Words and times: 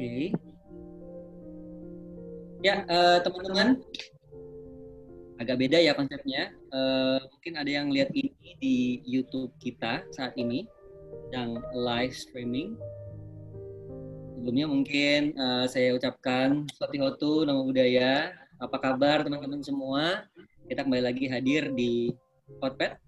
Oke. 0.00 0.32
Ya, 2.60 2.84
eh, 2.84 3.18
teman-teman, 3.24 3.80
agak 5.40 5.56
beda 5.56 5.80
ya 5.80 5.96
konsepnya. 5.96 6.52
Eh, 6.52 7.20
mungkin 7.32 7.54
ada 7.56 7.70
yang 7.72 7.88
lihat 7.88 8.12
ini 8.12 8.56
di 8.60 8.76
YouTube 9.08 9.52
kita 9.60 10.04
saat 10.12 10.36
ini, 10.36 10.68
yang 11.32 11.60
live 11.72 12.12
streaming. 12.12 12.76
Sebelumnya 14.36 14.66
mungkin 14.68 15.36
eh, 15.36 15.66
saya 15.68 15.96
ucapkan 15.96 16.64
Hotu 16.80 17.44
Nama 17.44 17.60
Budaya. 17.60 18.12
Apa 18.60 18.76
kabar 18.76 19.24
teman-teman 19.24 19.64
semua? 19.64 20.28
Kita 20.68 20.84
kembali 20.84 21.04
lagi 21.12 21.28
hadir 21.32 21.72
di 21.72 22.12
Podpet, 22.60 23.00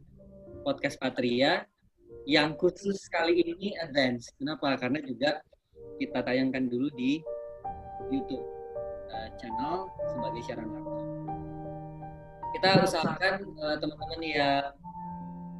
Podcast 0.65 0.97
Patria, 0.97 1.65
yang 2.29 2.55
khusus 2.55 3.03
kali 3.11 3.43
ini 3.43 3.75
advance. 3.83 4.31
Kenapa? 4.39 4.79
Karena 4.79 5.03
juga 5.03 5.43
kita 5.99 6.23
tayangkan 6.23 6.71
dulu 6.71 6.89
di 6.95 7.19
YouTube 8.11 8.45
uh, 9.11 9.29
channel 9.39 9.91
sebagai 10.11 10.41
siaran 10.47 10.69
langsung. 10.71 11.09
Kita 12.53 12.69
usahakan 12.85 13.35
uh, 13.59 13.77
teman-teman 13.81 14.21
yang 14.23 14.65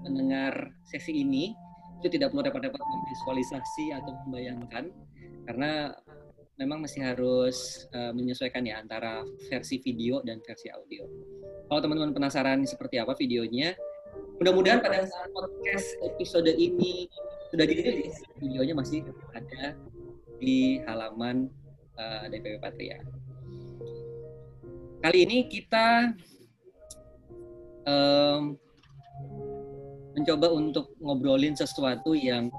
mendengar 0.03 0.55
sesi 0.87 1.23
ini 1.23 1.55
itu 2.03 2.19
tidak 2.19 2.35
perlu 2.35 2.43
repot-repot 2.43 2.83
memvisualisasi 2.83 3.95
atau 3.95 4.19
membayangkan 4.27 4.91
karena 5.47 5.95
memang 6.59 6.83
masih 6.85 7.03
harus 7.03 7.87
uh, 7.95 8.11
menyesuaikan 8.11 8.63
ya 8.67 8.83
antara 8.83 9.23
versi 9.49 9.79
video 9.81 10.21
dan 10.27 10.43
versi 10.43 10.69
audio. 10.69 11.07
Kalau 11.71 11.81
teman-teman 11.81 12.13
penasaran 12.13 12.61
seperti 12.69 13.01
apa 13.01 13.17
videonya, 13.17 13.73
mudah-mudahan 14.43 14.83
pada 14.83 15.07
saat 15.07 15.31
podcast 15.31 15.95
episode 16.03 16.51
ini 16.51 17.07
sudah 17.55 17.63
dirilis, 17.63 18.19
videonya 18.43 18.75
masih 18.75 19.07
ada 19.39 19.79
di 20.43 20.83
halaman 20.83 21.47
uh, 21.95 22.27
DPP 22.27 22.59
Patria. 22.59 22.99
Kali 24.99 25.19
ini 25.23 25.47
kita 25.47 26.11
um, 27.87 28.59
mencoba 30.19 30.51
untuk 30.51 30.91
ngobrolin 30.99 31.55
sesuatu 31.55 32.11
yang 32.19 32.51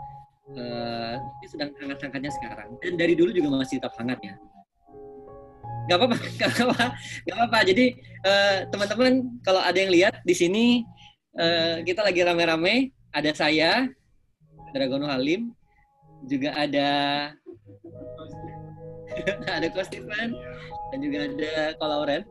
uh, 0.55 1.19
sedang 1.51 1.75
hangat-hangatnya 1.83 2.31
sekarang 2.31 2.79
dan 2.79 2.95
dari 2.95 3.11
dulu 3.11 3.35
juga 3.35 3.59
masih 3.59 3.83
tetap 3.83 3.91
hangat 3.99 4.23
ya. 4.23 4.39
Gak 5.91 5.99
apa-apa, 5.99 6.15
gak 6.39 7.35
apa-apa. 7.35 7.59
Jadi 7.67 7.91
uh, 8.23 8.71
teman-teman 8.71 9.35
kalau 9.43 9.59
ada 9.59 9.75
yang 9.75 9.91
lihat 9.91 10.23
di 10.23 10.31
sini 10.31 10.87
uh, 11.37 11.75
kita 11.85 12.01
lagi 12.05 12.21
rame-rame. 12.21 12.91
Ada 13.13 13.31
saya, 13.37 13.85
Dragono 14.73 15.05
Halim, 15.05 15.53
juga 16.25 16.49
ada 16.57 16.89
ada 19.61 19.67
Ko 19.69 19.85
Steven 19.85 20.33
dan 20.89 20.97
juga 20.97 21.29
ada 21.29 21.53
Ko 21.77 21.85
Lauren. 21.85 22.23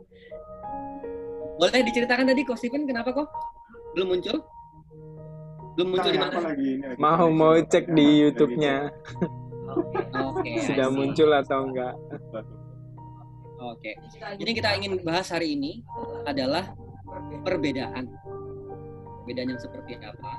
Boleh 1.62 1.86
diceritakan 1.86 2.26
tadi 2.34 2.42
Ko 2.42 2.58
Steven 2.58 2.82
kenapa 2.82 3.14
kok 3.14 3.30
belum 3.94 4.18
muncul? 4.18 4.36
Belum 5.78 5.88
muncul 5.96 6.10
di 6.12 6.20
mana? 6.20 6.36
Mau 6.98 7.30
mau 7.30 7.54
cek 7.56 7.92
di 7.92 8.26
YouTube-nya. 8.26 8.90
Oke. 10.12 10.44
Okay, 10.44 10.56
Sudah 10.68 10.88
muncul 10.92 11.30
atau 11.32 11.70
enggak? 11.70 11.94
Oke. 13.62 13.94
Okay. 13.94 14.36
Jadi 14.36 14.50
kita 14.52 14.68
ingin 14.76 15.00
bahas 15.00 15.32
hari 15.32 15.56
ini 15.56 15.80
adalah 16.28 16.74
perbedaan. 17.44 18.10
Perbedaan 19.22 19.54
yang 19.54 19.62
seperti 19.62 19.94
apa? 20.02 20.34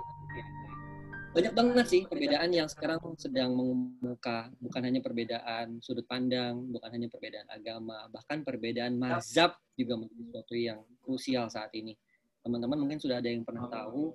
banyak 1.34 1.53
banget 1.58 1.86
sih 1.89 2.02
perbedaan 2.06 2.53
yang 2.53 2.70
sekarang 2.70 3.02
sedang 3.17 3.58
mengemuka. 3.58 4.53
Bukan 4.62 4.81
hanya 4.86 5.02
perbedaan 5.02 5.81
sudut 5.81 6.06
pandang 6.06 6.70
bukan 6.70 6.90
hanya 6.94 7.09
perbedaan 7.09 7.50
agama 7.50 8.06
bahkan 8.14 8.45
perbedaan 8.45 9.02
mazhab 9.02 9.58
juga 9.73 9.98
menjadi 9.98 10.22
sesuatu 10.30 10.53
yang 10.53 10.80
krusial 11.02 11.50
saat 11.50 11.74
ini. 11.74 11.97
Teman-teman 12.46 12.78
mungkin 12.85 13.02
sudah 13.02 13.18
ada 13.18 13.34
yang 13.34 13.41
pernah 13.41 13.66
tahu 13.66 14.13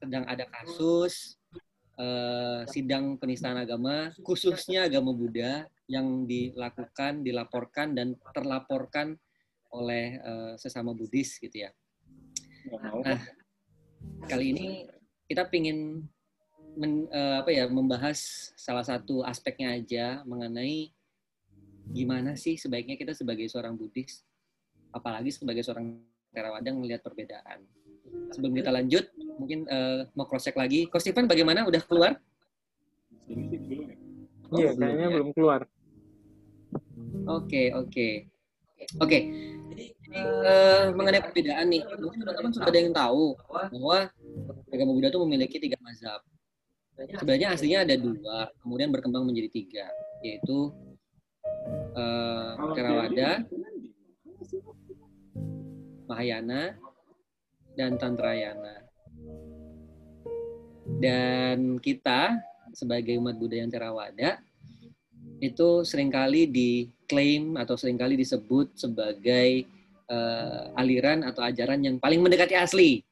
sedang 0.00 0.24
ada 0.24 0.48
kasus 0.48 1.36
uh, 2.00 2.64
sidang 2.72 3.20
penistaan 3.20 3.60
agama 3.60 4.16
khususnya 4.24 4.88
agama 4.88 5.12
Buddha 5.12 5.68
yang 5.92 6.24
dilakukan 6.24 7.20
dilaporkan 7.20 7.92
dan 7.92 8.16
terlaporkan 8.32 9.20
oleh 9.76 10.16
uh, 10.24 10.52
sesama 10.56 10.96
Buddhis 10.96 11.36
gitu 11.36 11.68
ya. 11.68 11.70
Nah 13.04 13.44
kali 14.26 14.52
ini 14.54 14.66
kita 15.26 15.46
pingin 15.46 16.04
men, 16.76 17.06
uh, 17.10 17.42
apa 17.42 17.50
ya 17.50 17.64
membahas 17.70 18.52
salah 18.58 18.82
satu 18.82 19.22
aspeknya 19.22 19.74
aja 19.74 20.06
mengenai 20.26 20.90
gimana 21.90 22.34
sih 22.34 22.58
sebaiknya 22.58 22.98
kita 22.98 23.14
sebagai 23.14 23.46
seorang 23.46 23.78
Buddhis 23.78 24.26
apalagi 24.90 25.30
sebagai 25.30 25.62
seorang 25.62 25.98
Theravada 26.36 26.68
melihat 26.76 27.00
perbedaan. 27.00 27.64
Sebelum 28.36 28.52
kita 28.52 28.68
lanjut, 28.68 29.08
mungkin 29.40 29.64
uh, 29.72 30.04
mau 30.12 30.28
cross 30.28 30.44
check 30.44 30.52
lagi. 30.60 30.84
Ko 30.84 31.00
Steven 31.00 31.24
bagaimana? 31.24 31.64
Udah 31.64 31.80
keluar? 31.80 32.20
Iya, 34.52 34.76
kayaknya 34.76 35.08
belum 35.16 35.32
keluar. 35.32 35.64
Oke, 37.24 37.24
okay, 37.24 37.66
oke. 37.72 37.88
Okay. 37.88 38.12
Oke. 39.00 39.08
Okay. 39.08 39.22
Jadi 39.76 39.92
uh, 40.16 40.96
mengenai 40.96 41.20
perbedaan 41.20 41.68
nih, 41.68 41.84
mungkin 42.00 42.24
teman-teman 42.24 42.52
sudah 42.56 42.68
ada 42.72 42.78
yang 42.80 42.96
tahu 42.96 43.36
bahwa 43.52 44.08
agama 44.72 44.90
Buddha 44.96 45.12
itu 45.12 45.20
memiliki 45.20 45.56
tiga 45.60 45.76
mazhab 45.84 46.24
sebenarnya 46.96 47.52
aslinya 47.52 47.84
ada 47.84 47.94
dua, 48.00 48.48
kemudian 48.64 48.88
berkembang 48.88 49.28
menjadi 49.28 49.50
tiga, 49.52 49.86
yaitu 50.24 50.72
uh, 51.92 52.56
Theravada, 52.72 53.44
Mahayana, 56.08 56.80
dan 57.76 58.00
Tantrayana. 58.00 58.88
Dan 60.96 61.76
kita 61.82 62.40
sebagai 62.72 63.20
umat 63.20 63.36
Buddha 63.36 63.60
yang 63.60 63.68
Theravada 63.68 64.40
itu 65.44 65.84
sering 65.84 66.08
kali 66.08 66.48
diklaim 67.06 67.54
atau 67.54 67.78
sering 67.78 67.94
kali 67.94 68.18
disebut 68.18 68.74
sebagai 68.74 69.62
uh, 70.10 70.74
aliran 70.74 71.22
atau 71.22 71.46
ajaran 71.46 71.78
yang 71.78 72.02
paling 72.02 72.18
mendekati 72.18 72.58
asli. 72.58 73.06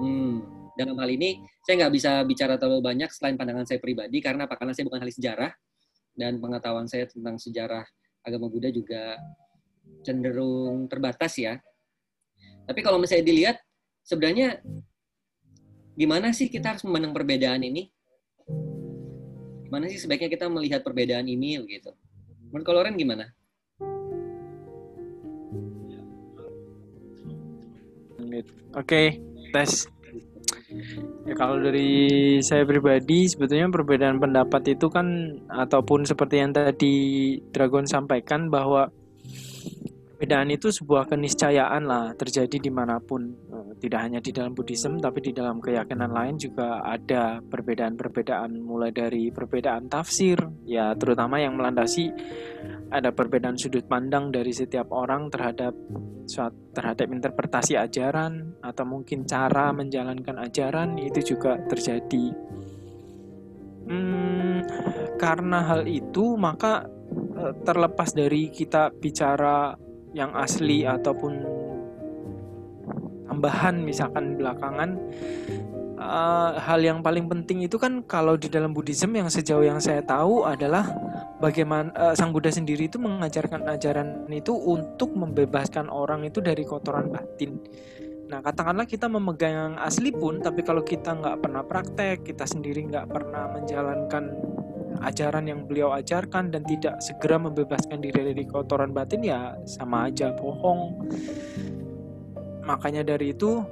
Hmm, 0.00 0.40
dalam 0.72 0.96
hal 0.96 1.12
ini 1.12 1.44
saya 1.68 1.84
nggak 1.84 1.92
bisa 1.92 2.24
bicara 2.24 2.56
terlalu 2.56 2.80
banyak 2.80 3.12
selain 3.12 3.36
pandangan 3.36 3.68
saya 3.68 3.76
pribadi 3.76 4.24
karena 4.24 4.48
apa? 4.48 4.56
Karena 4.56 4.72
saya 4.72 4.88
bukan 4.88 5.04
ahli 5.04 5.12
sejarah 5.12 5.52
dan 6.16 6.40
pengetahuan 6.40 6.88
saya 6.88 7.04
tentang 7.04 7.36
sejarah 7.36 7.84
agama 8.24 8.48
Buddha 8.48 8.72
juga 8.72 9.20
cenderung 10.00 10.88
terbatas 10.88 11.36
ya. 11.36 11.60
Tapi 12.64 12.80
kalau 12.80 12.96
misalnya 12.96 13.28
dilihat 13.28 13.56
sebenarnya 14.00 14.64
gimana 15.92 16.32
sih 16.32 16.48
kita 16.48 16.72
harus 16.72 16.88
memandang 16.88 17.12
perbedaan 17.12 17.60
ini? 17.60 17.92
Gimana 19.68 19.92
sih 19.92 20.00
sebaiknya 20.00 20.32
kita 20.32 20.48
melihat 20.48 20.80
perbedaan 20.80 21.28
ini 21.28 21.60
gitu? 21.68 21.92
Menurut 22.50 22.66
Koloren 22.66 22.98
gimana? 22.98 23.24
Oke, 28.20 28.46
okay, 28.74 29.06
tes. 29.50 29.90
Ya 31.26 31.34
kalau 31.34 31.58
dari 31.58 32.38
saya 32.46 32.62
pribadi 32.62 33.26
sebetulnya 33.26 33.66
perbedaan 33.70 34.22
pendapat 34.22 34.78
itu 34.78 34.86
kan 34.86 35.06
ataupun 35.50 36.06
seperti 36.06 36.38
yang 36.38 36.54
tadi 36.54 36.94
Dragon 37.50 37.86
sampaikan 37.86 38.46
bahwa 38.46 38.86
perbedaan 40.20 40.52
itu 40.52 40.68
sebuah 40.68 41.08
keniscayaan 41.08 41.88
lah 41.88 42.12
terjadi 42.12 42.60
di 42.60 42.68
mana 42.68 43.00
pun 43.00 43.24
eh, 43.24 43.72
tidak 43.80 44.00
hanya 44.04 44.20
di 44.20 44.36
dalam 44.36 44.52
Buddhism 44.52 45.00
tapi 45.00 45.24
di 45.24 45.32
dalam 45.32 45.64
keyakinan 45.64 46.12
lain 46.12 46.36
juga 46.36 46.84
ada 46.84 47.40
perbedaan-perbedaan 47.40 48.52
mulai 48.60 48.92
dari 48.92 49.32
perbedaan 49.32 49.88
tafsir 49.88 50.36
ya 50.68 50.92
terutama 50.92 51.40
yang 51.40 51.56
melandasi 51.56 52.12
ada 52.92 53.16
perbedaan 53.16 53.56
sudut 53.56 53.88
pandang 53.88 54.28
dari 54.28 54.52
setiap 54.52 54.92
orang 54.92 55.32
terhadap 55.32 55.72
terhadap 56.76 57.08
interpretasi 57.08 57.80
ajaran 57.80 58.60
atau 58.60 58.84
mungkin 58.84 59.24
cara 59.24 59.72
menjalankan 59.72 60.36
ajaran 60.36 61.00
itu 61.00 61.32
juga 61.32 61.56
terjadi. 61.64 62.28
Hmm, 63.88 64.62
karena 65.16 65.64
hal 65.64 65.88
itu 65.88 66.36
maka 66.36 66.84
eh, 67.40 67.54
terlepas 67.64 68.12
dari 68.12 68.52
kita 68.52 68.92
bicara 68.94 69.74
yang 70.16 70.34
asli 70.34 70.82
ataupun 70.86 71.44
tambahan 73.30 73.78
misalkan 73.80 74.34
belakangan 74.34 74.98
uh, 76.00 76.58
hal 76.58 76.80
yang 76.82 77.04
paling 77.04 77.28
penting 77.30 77.62
itu 77.62 77.76
kan 77.76 78.02
kalau 78.08 78.34
di 78.34 78.50
dalam 78.50 78.74
Buddhism 78.74 79.14
yang 79.14 79.30
sejauh 79.30 79.62
yang 79.62 79.78
saya 79.78 80.02
tahu 80.02 80.48
adalah 80.48 80.88
bagaimana 81.38 81.92
uh, 81.94 82.14
Sang 82.16 82.34
Buddha 82.34 82.50
sendiri 82.50 82.88
itu 82.88 82.96
mengajarkan 82.96 83.68
ajaran 83.70 84.26
itu 84.32 84.56
untuk 84.56 85.14
membebaskan 85.14 85.92
orang 85.92 86.26
itu 86.26 86.42
dari 86.42 86.64
kotoran 86.64 87.12
batin. 87.12 87.60
Nah, 88.30 88.38
katakanlah 88.46 88.86
kita 88.86 89.10
memegang 89.10 89.74
asli 89.82 90.14
pun, 90.14 90.38
tapi 90.38 90.62
kalau 90.62 90.86
kita 90.86 91.18
nggak 91.18 91.42
pernah 91.42 91.66
praktek, 91.66 92.22
kita 92.22 92.46
sendiri 92.46 92.86
nggak 92.86 93.10
pernah 93.10 93.50
menjalankan 93.50 94.30
ajaran 95.00 95.48
yang 95.48 95.64
beliau 95.64 95.92
ajarkan 95.96 96.52
dan 96.52 96.62
tidak 96.64 97.00
segera 97.00 97.40
membebaskan 97.40 98.00
diri 98.00 98.32
dari 98.32 98.44
kotoran 98.44 98.92
batin, 98.92 99.24
ya 99.24 99.56
sama 99.64 100.08
aja 100.08 100.32
bohong. 100.36 101.08
Makanya 102.64 103.02
dari 103.02 103.32
itu, 103.32 103.64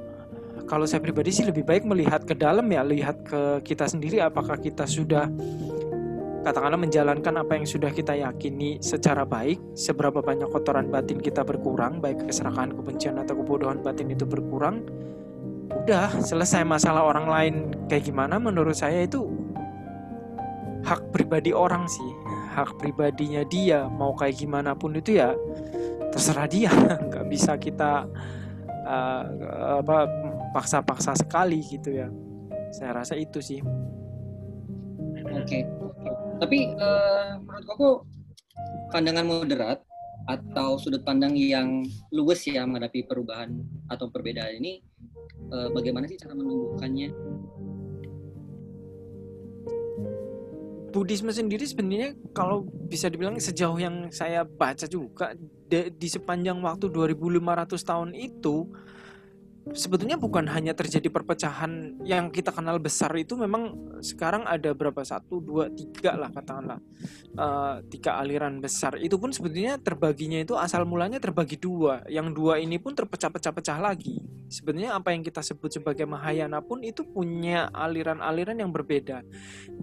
kalau 0.64 0.88
saya 0.88 1.04
pribadi 1.04 1.30
sih 1.30 1.44
lebih 1.44 1.64
baik 1.64 1.84
melihat 1.84 2.24
ke 2.24 2.32
dalam 2.32 2.66
ya, 2.72 2.82
lihat 2.82 3.24
ke 3.24 3.60
kita 3.62 3.86
sendiri 3.86 4.24
apakah 4.24 4.56
kita 4.56 4.88
sudah 4.88 5.28
katakanlah 6.48 6.80
menjalankan 6.80 7.44
apa 7.44 7.60
yang 7.60 7.66
sudah 7.68 7.92
kita 7.92 8.16
yakini 8.16 8.80
secara 8.80 9.28
baik, 9.28 9.60
seberapa 9.76 10.24
banyak 10.24 10.48
kotoran 10.48 10.88
batin 10.88 11.20
kita 11.20 11.44
berkurang, 11.44 12.00
baik 12.00 12.24
keserakahan, 12.24 12.72
kebencian 12.72 13.20
atau 13.20 13.36
kebodohan 13.36 13.84
batin 13.84 14.08
itu 14.08 14.24
berkurang, 14.24 14.80
udah 15.68 16.08
selesai 16.24 16.64
masalah 16.64 17.04
orang 17.04 17.26
lain 17.28 17.54
kayak 17.88 18.08
gimana 18.08 18.40
menurut 18.40 18.76
saya 18.76 19.04
itu 19.04 19.28
hak 20.84 21.10
pribadi 21.14 21.50
orang 21.50 21.86
sih, 21.90 22.10
hak 22.54 22.78
pribadinya 22.78 23.42
dia 23.46 23.86
mau 23.86 24.14
kayak 24.14 24.38
gimana 24.38 24.74
pun 24.74 24.94
itu 24.94 25.18
ya 25.18 25.34
terserah 26.10 26.48
dia, 26.48 26.72
nggak 27.08 27.26
bisa 27.28 27.56
kita 27.56 28.06
uh, 28.86 29.22
apa 29.84 30.08
paksa-paksa 30.54 31.14
sekali 31.18 31.60
gitu 31.64 31.92
ya. 31.92 32.08
Saya 32.72 33.00
rasa 33.00 33.16
itu 33.16 33.40
sih. 33.40 33.60
Oke. 35.24 35.44
Okay. 35.44 35.62
Tapi 36.38 36.58
uh, 36.78 37.40
menurut 37.42 37.68
aku 37.68 37.88
pandangan 38.94 39.26
moderat 39.26 39.78
atau 40.28 40.76
sudut 40.76 41.00
pandang 41.02 41.32
yang 41.32 41.88
luwes 42.12 42.44
ya 42.44 42.68
menghadapi 42.68 43.08
perubahan 43.08 43.64
atau 43.88 44.12
perbedaan 44.12 44.60
ini 44.60 44.84
uh, 45.48 45.72
bagaimana 45.72 46.04
sih 46.04 46.20
cara 46.20 46.36
menumbuhkannya? 46.36 47.08
Buddhisme 50.98 51.30
sendiri 51.30 51.62
sebenarnya 51.62 52.18
kalau 52.34 52.66
bisa 52.66 53.06
dibilang 53.06 53.38
sejauh 53.38 53.78
yang 53.78 54.10
saya 54.10 54.42
baca 54.42 54.82
juga 54.90 55.30
di, 55.38 55.94
di 55.94 56.08
sepanjang 56.10 56.58
waktu 56.58 56.90
2500 56.90 57.70
tahun 57.86 58.10
itu 58.18 58.66
sebetulnya 59.72 60.16
bukan 60.16 60.46
hanya 60.48 60.72
terjadi 60.72 61.08
perpecahan 61.12 62.00
yang 62.04 62.28
kita 62.32 62.52
kenal 62.52 62.76
besar 62.80 63.12
itu 63.16 63.36
memang 63.36 63.94
sekarang 64.00 64.44
ada 64.48 64.72
berapa? 64.72 65.00
Satu 65.04 65.40
dua 65.40 65.72
tiga 65.72 66.16
lah 66.16 66.30
katakanlah. 66.32 66.80
Uh, 67.38 67.80
tiga 67.88 68.20
aliran 68.20 68.60
besar. 68.60 68.96
Itu 69.00 69.16
pun 69.16 69.32
sebetulnya 69.32 69.80
terbaginya 69.80 70.40
itu 70.42 70.54
asal 70.54 70.84
mulanya 70.84 71.18
terbagi 71.18 71.56
dua. 71.56 72.04
Yang 72.08 72.36
dua 72.36 72.60
ini 72.60 72.76
pun 72.76 72.92
terpecah-pecah-pecah 72.94 73.78
lagi. 73.78 74.20
Sebenarnya 74.48 74.96
apa 74.96 75.12
yang 75.12 75.20
kita 75.20 75.44
sebut 75.44 75.76
sebagai 75.76 76.08
Mahayana 76.08 76.64
pun 76.64 76.80
itu 76.80 77.04
punya 77.04 77.68
aliran-aliran 77.68 78.56
yang 78.56 78.72
berbeda. 78.72 79.20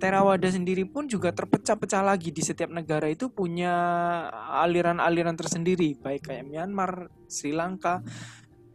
Theravada 0.02 0.50
sendiri 0.50 0.90
pun 0.90 1.06
juga 1.06 1.30
terpecah-pecah 1.30 2.02
lagi 2.02 2.34
di 2.34 2.42
setiap 2.42 2.74
negara 2.74 3.06
itu 3.06 3.30
punya 3.30 3.74
aliran-aliran 4.66 5.38
tersendiri. 5.38 5.94
Baik 6.02 6.34
kayak 6.34 6.50
Myanmar 6.50 7.14
Sri 7.30 7.54
Lanka 7.54 8.02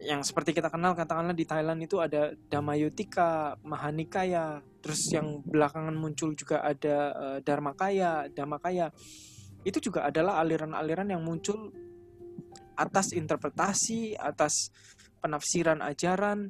yang 0.01 0.25
seperti 0.25 0.57
kita 0.57 0.73
kenal 0.73 0.97
katakanlah 0.97 1.37
di 1.37 1.45
Thailand 1.45 1.79
itu 1.85 2.01
ada 2.01 2.33
Damayutika, 2.49 3.55
Mahanikaya, 3.61 4.59
terus 4.81 5.07
yang 5.13 5.45
belakangan 5.45 5.93
muncul 5.93 6.33
juga 6.33 6.65
ada 6.65 6.97
uh, 7.13 7.37
Dharmakaya, 7.45 8.27
Dhammakaya. 8.33 8.89
Itu 9.61 9.77
juga 9.77 10.09
adalah 10.09 10.41
aliran-aliran 10.41 11.13
yang 11.13 11.21
muncul 11.21 11.69
atas 12.73 13.13
interpretasi, 13.13 14.17
atas 14.17 14.73
penafsiran 15.21 15.85
ajaran. 15.85 16.49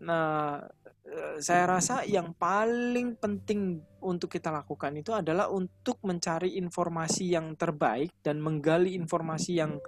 Nah, 0.00 0.64
Eh, 1.12 1.36
saya 1.44 1.68
rasa 1.68 2.08
yang 2.08 2.32
paling 2.32 3.20
penting 3.20 3.84
untuk 4.02 4.34
kita 4.34 4.50
lakukan 4.50 4.92
itu 4.98 5.14
adalah 5.14 5.48
untuk 5.48 6.02
mencari 6.02 6.58
informasi 6.58 7.32
yang 7.32 7.54
terbaik 7.54 8.18
dan 8.20 8.42
menggali 8.42 8.98
informasi 8.98 9.62
yang 9.62 9.78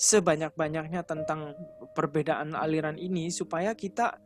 sebanyak-banyaknya 0.00 1.04
tentang 1.04 1.52
perbedaan 1.92 2.56
aliran 2.56 2.96
ini 2.96 3.28
supaya 3.28 3.76
kita 3.76 4.16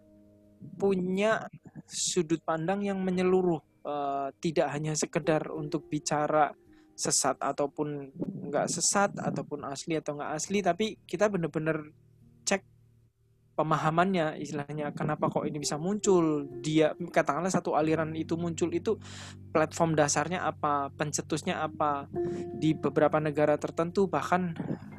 punya 0.78 1.42
sudut 1.84 2.38
pandang 2.46 2.86
yang 2.86 3.02
menyeluruh 3.02 3.58
uh, 3.82 4.30
tidak 4.38 4.70
hanya 4.70 4.94
sekedar 4.94 5.50
untuk 5.50 5.90
bicara 5.90 6.54
sesat 6.94 7.40
ataupun 7.40 8.14
nggak 8.52 8.68
sesat 8.70 9.16
ataupun 9.18 9.66
asli 9.66 9.98
atau 9.98 10.14
nggak 10.14 10.32
asli 10.38 10.58
tapi 10.62 10.86
kita 11.02 11.26
benar-benar 11.26 11.82
cek 12.46 12.62
pemahamannya 13.52 14.40
istilahnya 14.40 14.96
kenapa 14.96 15.28
kok 15.28 15.44
ini 15.44 15.60
bisa 15.60 15.76
muncul 15.76 16.48
dia 16.64 16.96
katakanlah 16.96 17.52
satu 17.52 17.76
aliran 17.76 18.16
itu 18.16 18.32
muncul 18.40 18.72
itu 18.72 18.96
platform 19.52 19.92
dasarnya 19.92 20.44
apa 20.44 20.88
pencetusnya 20.96 21.60
apa. 21.60 22.08
Di 22.56 22.72
beberapa 22.72 23.20
negara 23.20 23.60
tertentu 23.60 24.08
bahkan 24.08 24.56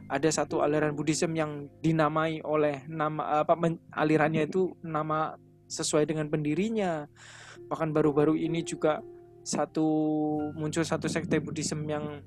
ada 0.08 0.30
satu 0.30 0.62
aliran 0.62 0.94
Buddhism 0.94 1.34
yang 1.34 1.66
dinamai 1.82 2.44
oleh 2.46 2.86
nama 2.86 3.42
apa 3.42 3.58
men, 3.58 3.82
alirannya 3.90 4.46
itu 4.46 4.78
nama 4.86 5.34
sesuai 5.66 6.06
dengan 6.06 6.30
pendirinya. 6.30 7.10
Bahkan 7.66 7.90
baru-baru 7.90 8.38
ini 8.38 8.62
juga 8.62 9.02
satu 9.44 9.88
muncul 10.56 10.86
satu 10.86 11.10
sekte 11.10 11.42
Buddhism 11.42 11.84
yang 11.90 12.22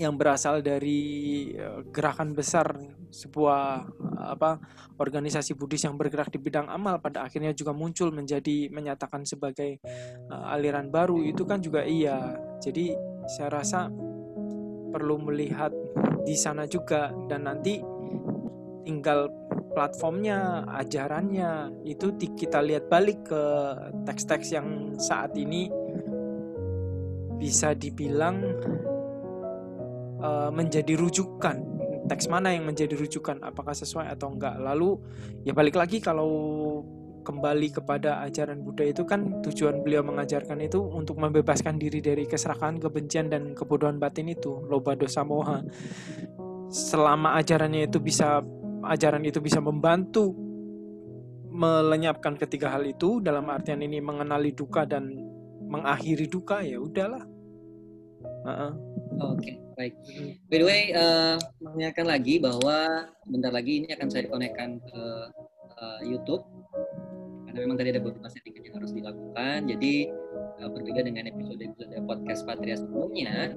yang 0.00 0.16
berasal 0.16 0.64
dari 0.64 1.52
eh, 1.52 1.80
gerakan 1.92 2.32
besar 2.32 2.72
sebuah 3.12 3.84
apa 4.32 4.56
organisasi 4.96 5.52
Buddhis 5.52 5.84
yang 5.84 6.00
bergerak 6.00 6.32
di 6.32 6.40
bidang 6.40 6.64
amal 6.72 6.96
pada 6.96 7.28
akhirnya 7.28 7.52
juga 7.52 7.76
muncul 7.76 8.08
menjadi 8.08 8.72
menyatakan 8.72 9.28
sebagai 9.28 9.84
uh, 10.32 10.54
aliran 10.56 10.88
baru 10.88 11.20
itu 11.20 11.44
kan 11.44 11.60
juga 11.60 11.84
iya. 11.84 12.40
Jadi 12.62 12.96
saya 13.28 13.52
rasa 13.52 13.92
perlu 14.92 15.28
melihat 15.28 15.74
di 16.24 16.32
sana 16.38 16.64
juga 16.64 17.12
dan 17.28 17.44
nanti 17.44 17.84
tinggal 18.86 19.28
platformnya, 19.72 20.68
ajarannya 20.68 21.82
itu 21.88 22.12
kita 22.16 22.60
lihat 22.60 22.88
balik 22.92 23.24
ke 23.28 23.42
teks-teks 24.04 24.52
yang 24.52 24.96
saat 25.00 25.32
ini 25.36 25.72
bisa 27.40 27.74
dibilang 27.74 28.38
uh, 30.22 30.48
menjadi 30.54 30.94
rujukan 30.94 31.58
teks 32.06 32.26
mana 32.26 32.50
yang 32.50 32.66
menjadi 32.66 32.98
rujukan 32.98 33.38
apakah 33.42 33.74
sesuai 33.74 34.10
atau 34.10 34.34
enggak 34.34 34.58
lalu 34.58 34.98
ya 35.46 35.54
balik 35.54 35.78
lagi 35.78 36.02
kalau 36.02 36.30
kembali 37.22 37.70
kepada 37.70 38.20
ajaran 38.26 38.60
Buddha 38.66 38.84
itu 38.84 39.06
kan 39.06 39.40
tujuan 39.46 39.80
beliau 39.80 40.02
mengajarkan 40.02 40.58
itu 40.58 40.82
untuk 40.82 41.22
membebaskan 41.22 41.78
diri 41.78 42.02
dari 42.02 42.26
keserakahan, 42.26 42.82
kebencian 42.82 43.30
dan 43.30 43.54
kebodohan 43.54 44.02
batin 44.02 44.26
itu, 44.28 44.66
loba 44.66 44.98
dosa 44.98 45.22
moha. 45.22 45.62
Selama 46.68 47.38
ajarannya 47.38 47.86
itu 47.86 48.02
bisa 48.02 48.42
ajaran 48.82 49.22
itu 49.22 49.38
bisa 49.38 49.62
membantu 49.62 50.34
melenyapkan 51.52 52.34
ketiga 52.34 52.74
hal 52.74 52.82
itu 52.82 53.22
dalam 53.22 53.46
artian 53.46 53.78
ini 53.84 54.02
mengenali 54.02 54.50
duka 54.50 54.82
dan 54.82 55.14
mengakhiri 55.70 56.26
duka 56.26 56.60
ya 56.66 56.82
udahlah. 56.82 57.22
Uh 58.42 58.50
-uh. 58.50 58.72
Oke. 59.22 59.38
Okay. 59.38 59.61
Baik. 59.72 59.94
By 60.52 60.56
the 60.60 60.66
way, 60.66 60.82
uh, 60.92 61.36
mengingatkan 61.62 62.06
lagi 62.08 62.36
bahwa 62.36 63.08
bentar 63.24 63.52
lagi 63.52 63.84
ini 63.84 63.88
akan 63.92 64.08
saya 64.12 64.28
konekkan 64.28 64.80
ke 64.84 65.02
uh, 65.80 66.00
YouTube 66.04 66.44
karena 67.48 67.68
memang 67.68 67.76
tadi 67.76 67.88
ada 67.92 68.00
beberapa 68.00 68.28
settingan 68.32 68.64
yang 68.64 68.76
harus 68.80 68.92
dilakukan. 68.96 69.58
Jadi 69.68 69.94
uh, 70.60 70.68
berbeda 70.72 71.00
dengan 71.04 71.28
episode-episode 71.28 71.92
podcast 72.08 72.48
Patria 72.48 72.76
sebelumnya, 72.80 73.52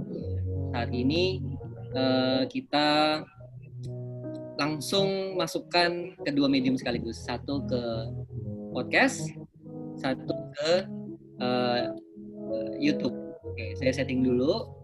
saat 0.76 0.92
ini 0.92 1.40
uh, 1.96 2.44
kita 2.52 3.24
langsung 4.60 5.40
masukkan 5.40 6.16
kedua 6.28 6.48
medium 6.52 6.76
sekaligus, 6.76 7.24
satu 7.24 7.64
ke 7.68 7.84
podcast, 8.76 9.32
satu 10.00 10.36
ke 10.60 10.72
uh, 11.40 11.92
YouTube. 12.80 13.16
Oke, 13.48 13.80
saya 13.80 13.96
setting 13.96 14.28
dulu 14.28 14.75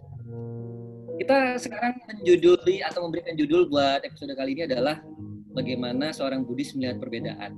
kita 1.21 1.61
sekarang 1.61 2.01
menjuduli 2.09 2.81
atau 2.81 3.05
memberikan 3.05 3.37
judul 3.37 3.69
buat 3.69 4.01
episode 4.01 4.33
kali 4.33 4.57
ini 4.57 4.65
adalah 4.65 5.05
bagaimana 5.53 6.09
seorang 6.09 6.41
Buddhis 6.41 6.73
melihat 6.73 6.97
perbedaan. 6.97 7.53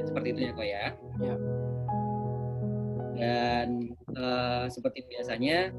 Seperti 0.00 0.32
itu 0.32 0.40
ya 0.48 0.50
kok 0.56 0.64
ya. 0.64 0.84
ya. 1.20 1.34
Dan 3.16 3.92
uh, 4.16 4.64
seperti 4.72 5.04
biasanya 5.12 5.76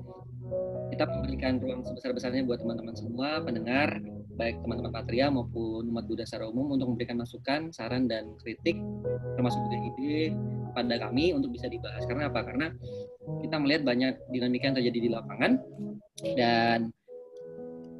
kita 0.94 1.04
memberikan 1.10 1.58
ruang 1.58 1.82
sebesar-besarnya 1.90 2.46
buat 2.46 2.62
teman-teman 2.62 2.94
semua 2.94 3.42
pendengar 3.42 3.98
baik 4.38 4.62
teman-teman 4.62 4.94
Patria 4.94 5.34
maupun 5.34 5.90
umat 5.90 6.06
Buddha 6.06 6.22
secara 6.22 6.46
umum 6.46 6.78
untuk 6.78 6.94
memberikan 6.94 7.18
masukan, 7.18 7.74
saran 7.74 8.06
dan 8.06 8.38
kritik 8.46 8.78
termasuk 9.34 9.58
juga 9.66 9.78
ide 9.82 10.38
pada 10.78 11.02
kami 11.02 11.34
untuk 11.34 11.50
bisa 11.50 11.66
dibahas. 11.66 12.06
Karena 12.06 12.30
apa? 12.30 12.46
Karena 12.46 12.70
kita 13.42 13.58
melihat 13.58 13.82
banyak 13.82 14.14
dinamika 14.30 14.70
yang 14.70 14.78
terjadi 14.78 15.00
di 15.02 15.10
lapangan 15.10 15.52
dan 16.38 16.94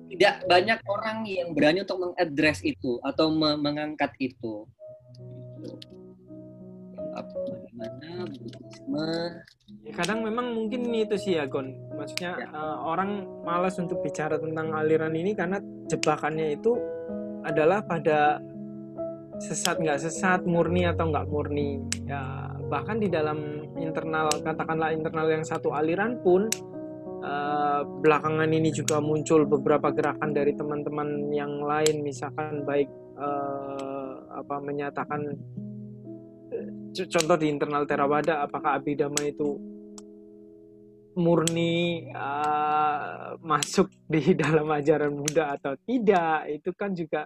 tidak 0.08 0.34
banyak 0.48 0.80
orang 0.88 1.18
yang 1.28 1.52
berani 1.52 1.84
untuk 1.84 2.00
mengadres 2.00 2.64
itu 2.64 3.00
atau 3.04 3.32
mengangkat 3.34 4.12
itu. 4.20 4.66
bagaimana 7.18 8.30
budisme 8.30 9.10
Ya, 9.88 9.92
kadang 10.04 10.20
memang 10.20 10.52
mungkin 10.52 10.92
itu 10.92 11.16
sih 11.16 11.40
ya 11.40 11.48
Gon 11.48 11.72
maksudnya 11.96 12.36
Ya. 12.44 12.48
eh, 12.52 12.78
orang 12.84 13.24
malas 13.48 13.80
untuk 13.80 14.04
bicara 14.04 14.36
tentang 14.36 14.76
aliran 14.76 15.16
ini 15.16 15.32
karena 15.32 15.64
jebakannya 15.88 16.60
itu 16.60 16.76
adalah 17.48 17.80
pada 17.84 18.44
sesat 19.40 19.80
nggak 19.80 20.02
sesat 20.04 20.44
murni 20.44 20.84
atau 20.84 21.08
nggak 21.08 21.28
murni 21.32 21.80
ya 22.04 22.52
bahkan 22.68 23.00
di 23.00 23.08
dalam 23.08 23.64
internal 23.80 24.28
katakanlah 24.44 24.92
internal 24.92 25.28
yang 25.32 25.46
satu 25.48 25.72
aliran 25.72 26.20
pun 26.20 26.52
eh, 27.22 27.82
belakangan 27.86 28.50
ini 28.50 28.70
juga 28.74 29.02
muncul 29.02 29.46
beberapa 29.48 29.94
gerakan 29.94 30.32
dari 30.34 30.54
teman-teman 30.54 31.32
yang 31.34 31.62
lain 31.64 32.02
misalkan 32.04 32.64
baik 32.64 32.90
eh, 33.18 34.14
apa 34.38 34.56
menyatakan 34.62 35.22
eh, 36.52 36.70
contoh 36.94 37.38
di 37.38 37.48
internal 37.50 37.86
Theravada 37.90 38.46
apakah 38.46 38.78
abhidhamma 38.78 39.22
itu 39.26 39.58
murni 41.18 42.06
eh, 42.08 43.28
masuk 43.42 43.90
di 44.14 44.38
dalam 44.38 44.70
ajaran 44.70 45.14
Buddha 45.18 45.58
atau 45.58 45.74
tidak 45.84 46.46
itu 46.54 46.70
kan 46.78 46.94
juga 46.94 47.26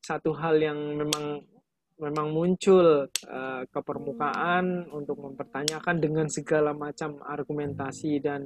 satu 0.00 0.30
hal 0.38 0.62
yang 0.62 0.78
memang 0.94 1.55
memang 1.96 2.28
muncul 2.32 3.08
eh, 3.08 3.62
ke 3.68 3.80
permukaan 3.80 4.88
untuk 4.92 5.16
mempertanyakan 5.20 5.96
dengan 5.96 6.26
segala 6.28 6.76
macam 6.76 7.16
argumentasi 7.24 8.20
dan 8.20 8.42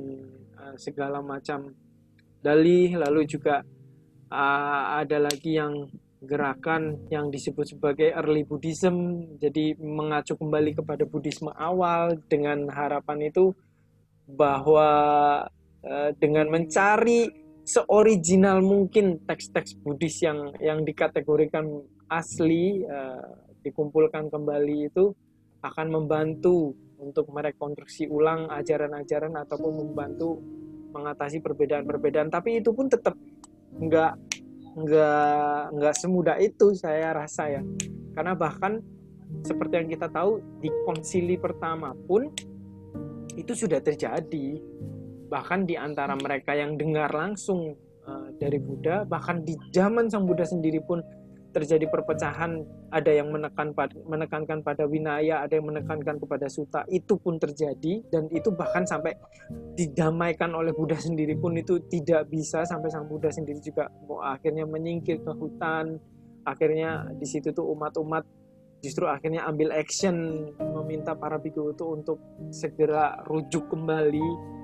eh, 0.55 0.75
segala 0.79 1.19
macam 1.19 1.75
dalih. 2.39 2.95
Lalu 2.95 3.27
juga 3.27 3.63
eh, 4.31 4.83
ada 5.03 5.19
lagi 5.19 5.59
yang 5.59 5.91
gerakan 6.21 7.09
yang 7.09 7.33
disebut 7.33 7.75
sebagai 7.77 8.13
early 8.13 8.45
Buddhism. 8.45 9.27
Jadi 9.41 9.75
mengacu 9.81 10.37
kembali 10.37 10.77
kepada 10.77 11.09
Buddhisme 11.09 11.51
awal 11.57 12.21
dengan 12.29 12.69
harapan 12.69 13.33
itu 13.33 13.51
bahwa 14.31 14.89
eh, 15.83 16.11
dengan 16.21 16.47
mencari 16.53 17.27
seoriginal 17.65 18.63
mungkin 18.63 19.23
teks-teks 19.27 19.79
Buddhis 19.81 20.23
yang 20.23 20.55
yang 20.59 20.83
dikategorikan 20.83 21.67
asli 22.11 22.83
eh, 22.83 23.27
dikumpulkan 23.63 24.29
kembali 24.29 24.91
itu 24.91 25.15
akan 25.63 25.87
membantu 25.93 26.75
untuk 27.01 27.33
merekonstruksi 27.33 28.11
ulang 28.11 28.51
ajaran-ajaran 28.53 29.33
ataupun 29.41 29.73
membantu 29.87 30.41
mengatasi 30.93 31.41
perbedaan-perbedaan. 31.41 32.29
Tapi 32.29 32.61
itu 32.61 32.75
pun 32.75 32.91
tetap 32.91 33.17
nggak 33.79 34.13
nggak 34.71 35.61
nggak 35.75 35.95
semudah 35.97 36.37
itu 36.43 36.77
saya 36.77 37.15
rasa 37.15 37.61
ya. 37.61 37.63
Karena 38.13 38.35
bahkan 38.35 38.83
seperti 39.47 39.75
yang 39.81 39.89
kita 39.89 40.11
tahu 40.11 40.43
di 40.59 40.69
konsili 40.85 41.39
pertama 41.39 41.95
pun 41.95 42.29
itu 43.39 43.53
sudah 43.55 43.81
terjadi. 43.81 44.59
Bahkan 45.31 45.65
di 45.65 45.79
antara 45.79 46.19
mereka 46.19 46.59
yang 46.59 46.75
dengar 46.75 47.15
langsung 47.15 47.79
uh, 48.05 48.29
dari 48.37 48.59
Buddha 48.59 49.07
bahkan 49.07 49.47
di 49.47 49.55
zaman 49.71 50.11
sang 50.11 50.27
Buddha 50.27 50.43
sendiri 50.43 50.83
pun 50.83 50.99
terjadi 51.51 51.87
perpecahan 51.91 52.63
ada 52.95 53.11
yang 53.11 53.31
menekan 53.35 53.75
menekankan 54.07 54.63
pada 54.63 54.87
winaya 54.87 55.43
ada 55.43 55.59
yang 55.59 55.67
menekankan 55.67 56.19
kepada 56.19 56.47
suta 56.47 56.87
itu 56.91 57.19
pun 57.19 57.39
terjadi 57.39 58.07
dan 58.11 58.31
itu 58.31 58.55
bahkan 58.55 58.87
sampai 58.87 59.15
didamaikan 59.75 60.55
oleh 60.55 60.71
Buddha 60.71 60.99
sendiri 60.99 61.35
pun 61.39 61.59
itu 61.59 61.83
tidak 61.91 62.31
bisa 62.31 62.63
sampai 62.63 62.89
sang 62.91 63.11
Buddha 63.11 63.31
sendiri 63.35 63.59
juga. 63.59 63.91
Mau 64.07 64.23
akhirnya 64.23 64.67
menyingkir 64.67 65.23
ke 65.23 65.33
hutan 65.35 65.99
akhirnya 66.45 67.11
di 67.17 67.27
situ 67.29 67.53
tuh 67.53 67.69
umat-umat 67.77 68.25
justru 68.81 69.05
akhirnya 69.05 69.45
ambil 69.45 69.77
action 69.77 70.49
meminta 70.57 71.13
para 71.13 71.37
biku 71.37 71.77
itu 71.77 71.85
untuk 71.85 72.19
segera 72.49 73.21
rujuk 73.29 73.69
kembali 73.69 74.59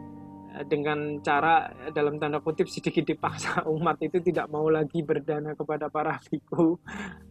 dengan 0.65 1.21
cara 1.21 1.69
dalam 1.93 2.17
tanda 2.17 2.41
kutip 2.41 2.65
sedikit 2.71 3.05
dipaksa 3.05 3.65
umat 3.77 4.01
itu 4.01 4.25
tidak 4.25 4.49
mau 4.49 4.71
lagi 4.73 5.05
berdana 5.05 5.53
kepada 5.53 5.93
para 5.93 6.17
biku. 6.33 6.81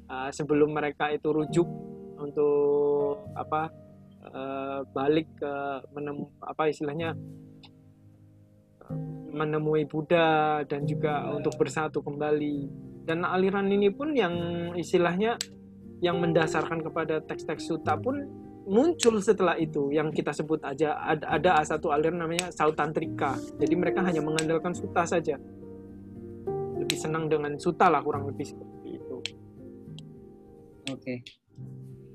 Uh, 0.06 0.30
sebelum 0.30 0.70
mereka 0.70 1.10
itu 1.10 1.34
rujuk 1.34 1.66
untuk 2.22 3.26
apa 3.34 3.74
uh, 4.30 4.86
balik 4.94 5.26
ke 5.34 5.54
menem 5.98 6.30
apa 6.46 6.70
istilahnya 6.70 7.18
menemui 9.36 9.90
Buddha 9.90 10.62
dan 10.70 10.86
juga 10.86 11.26
untuk 11.34 11.58
bersatu 11.58 12.06
kembali. 12.06 12.70
Dan 13.06 13.26
aliran 13.26 13.70
ini 13.70 13.90
pun 13.90 14.14
yang 14.14 14.34
istilahnya 14.78 15.38
yang 16.02 16.22
mendasarkan 16.22 16.86
kepada 16.86 17.22
teks-teks 17.26 17.66
suta 17.66 17.98
pun 17.98 18.45
muncul 18.66 19.22
setelah 19.22 19.56
itu 19.62 19.94
yang 19.94 20.10
kita 20.10 20.34
sebut 20.34 20.62
aja 20.66 20.98
ada, 20.98 21.38
ada 21.38 21.52
satu 21.62 21.94
aliran 21.94 22.18
namanya 22.18 22.50
Sautantrika. 22.50 23.38
Jadi 23.62 23.74
mereka 23.78 24.02
hanya 24.02 24.20
mengandalkan 24.26 24.74
suta 24.74 25.06
saja. 25.06 25.38
Lebih 26.82 26.98
senang 26.98 27.30
dengan 27.30 27.58
suta 27.62 27.90
lah 27.90 28.02
kurang 28.02 28.26
lebih 28.26 28.46
seperti 28.46 28.98
itu. 28.98 29.18
Oke. 30.90 31.02
Okay. 31.02 31.18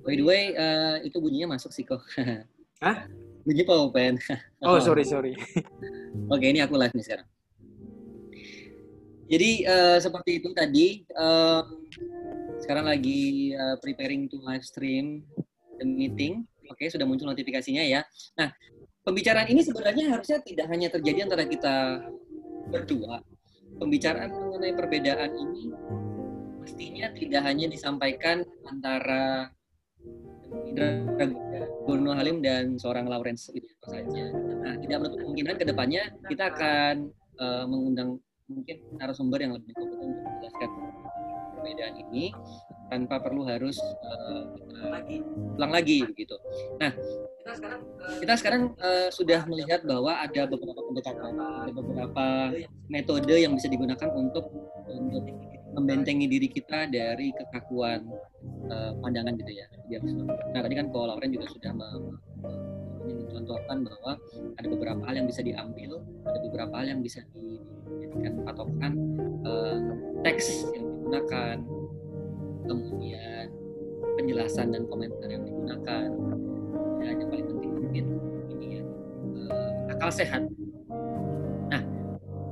By 0.00 0.14
the 0.16 0.24
way, 0.24 0.42
uh, 0.56 0.96
itu 1.04 1.16
bunyinya 1.22 1.54
masuk 1.54 1.70
sih 1.70 1.86
kok. 1.86 2.02
Hah? 2.84 3.06
Bunyi 3.44 3.64
pen. 3.64 4.16
oh, 4.66 4.80
sorry, 4.80 5.04
sorry. 5.04 5.32
Oke, 6.32 6.44
ini 6.50 6.60
aku 6.60 6.76
live 6.76 6.92
nih 6.92 7.04
sekarang. 7.04 7.28
Jadi 9.30 9.50
uh, 9.68 9.98
seperti 10.02 10.30
itu 10.42 10.48
tadi. 10.56 11.06
Uh, 11.14 11.62
sekarang 12.60 12.90
lagi 12.90 13.52
uh, 13.56 13.76
preparing 13.80 14.28
to 14.28 14.36
live 14.44 14.62
stream 14.62 15.24
the 15.80 15.88
meeting. 15.88 16.44
Oke, 16.68 16.86
sudah 16.92 17.08
muncul 17.08 17.32
notifikasinya 17.32 17.82
ya. 17.82 18.04
Nah, 18.36 18.52
pembicaraan 19.02 19.48
ini 19.48 19.64
sebenarnya 19.64 20.12
harusnya 20.12 20.38
tidak 20.44 20.68
hanya 20.68 20.92
terjadi 20.92 21.26
antara 21.26 21.48
kita 21.48 22.04
berdua. 22.68 23.24
Pembicaraan 23.80 24.30
mengenai 24.30 24.76
perbedaan 24.76 25.30
ini 25.34 25.72
mestinya 26.60 27.08
tidak 27.16 27.42
hanya 27.48 27.66
disampaikan 27.72 28.44
antara 28.68 29.48
Gono 31.88 32.12
Halim 32.14 32.44
dan 32.44 32.76
seorang 32.76 33.08
Lawrence 33.08 33.50
itu 33.50 33.66
saja. 33.82 34.24
Nah, 34.62 34.74
tidak 34.78 34.96
menutup 35.02 35.18
kemungkinan 35.26 35.54
ke 35.58 35.64
depannya 35.66 36.02
kita 36.28 36.52
akan 36.54 37.10
uh, 37.40 37.64
mengundang 37.66 38.20
mungkin 38.50 38.76
narasumber 38.98 39.38
yang 39.38 39.54
lebih 39.54 39.72
kompeten 39.78 40.10
untuk 40.10 40.26
menjelaskan 40.26 40.70
perbedaan 41.54 41.94
ini 42.08 42.24
tanpa 42.90 43.22
perlu 43.22 43.46
harus 43.46 43.78
uh, 44.02 44.50
lagi 44.90 45.22
ulang 45.56 45.72
lagi 45.72 46.02
begitu. 46.02 46.34
Nah, 46.82 46.90
kita 47.40 47.52
sekarang 47.56 47.80
kita 48.18 48.34
sekarang 48.36 48.62
uh, 48.82 49.08
sudah 49.14 49.40
melihat 49.46 49.86
bahwa 49.86 50.18
ada 50.18 50.50
beberapa 50.50 50.80
pendekatan, 50.90 51.32
ada 51.38 51.72
beberapa 51.72 52.24
metode 52.90 53.34
yang 53.38 53.54
bisa 53.54 53.70
digunakan 53.70 54.10
untuk 54.12 54.50
untuk 54.90 55.24
membentengi 55.70 56.26
diri 56.26 56.50
kita 56.50 56.90
dari 56.90 57.30
kekakuan 57.30 58.10
uh, 58.66 58.92
pandangan 58.98 59.38
gitu 59.38 59.52
ya. 59.54 59.66
Nah, 60.50 60.60
tadi 60.66 60.74
kan 60.74 60.90
Ko 60.90 61.06
Lauren 61.06 61.30
juga 61.30 61.46
sudah 61.46 61.70
mencontohkan 63.30 63.86
bahwa 63.86 64.12
ada 64.58 64.66
beberapa 64.66 65.02
hal 65.06 65.14
yang 65.22 65.28
bisa 65.30 65.46
diambil, 65.46 66.02
ada 66.26 66.38
beberapa 66.42 66.74
hal 66.74 66.86
yang 66.90 67.00
bisa 67.00 67.22
dijadikan 68.10 68.42
patokan 68.42 68.92
uh, 69.46 69.78
teks 70.26 70.66
yang 70.74 70.84
digunakan, 70.90 71.56
kemudian 72.70 73.50
penjelasan 74.14 74.70
dan 74.70 74.86
komentar 74.86 75.26
yang 75.26 75.42
digunakan. 75.42 76.08
Dan 77.02 77.14
yang 77.18 77.28
paling 77.32 77.46
penting 77.50 77.70
mungkin 77.74 78.04
ini 78.54 78.66
ya 78.78 78.82
uh, 79.50 79.92
akal 79.98 80.10
sehat. 80.14 80.46
Nah 81.74 81.82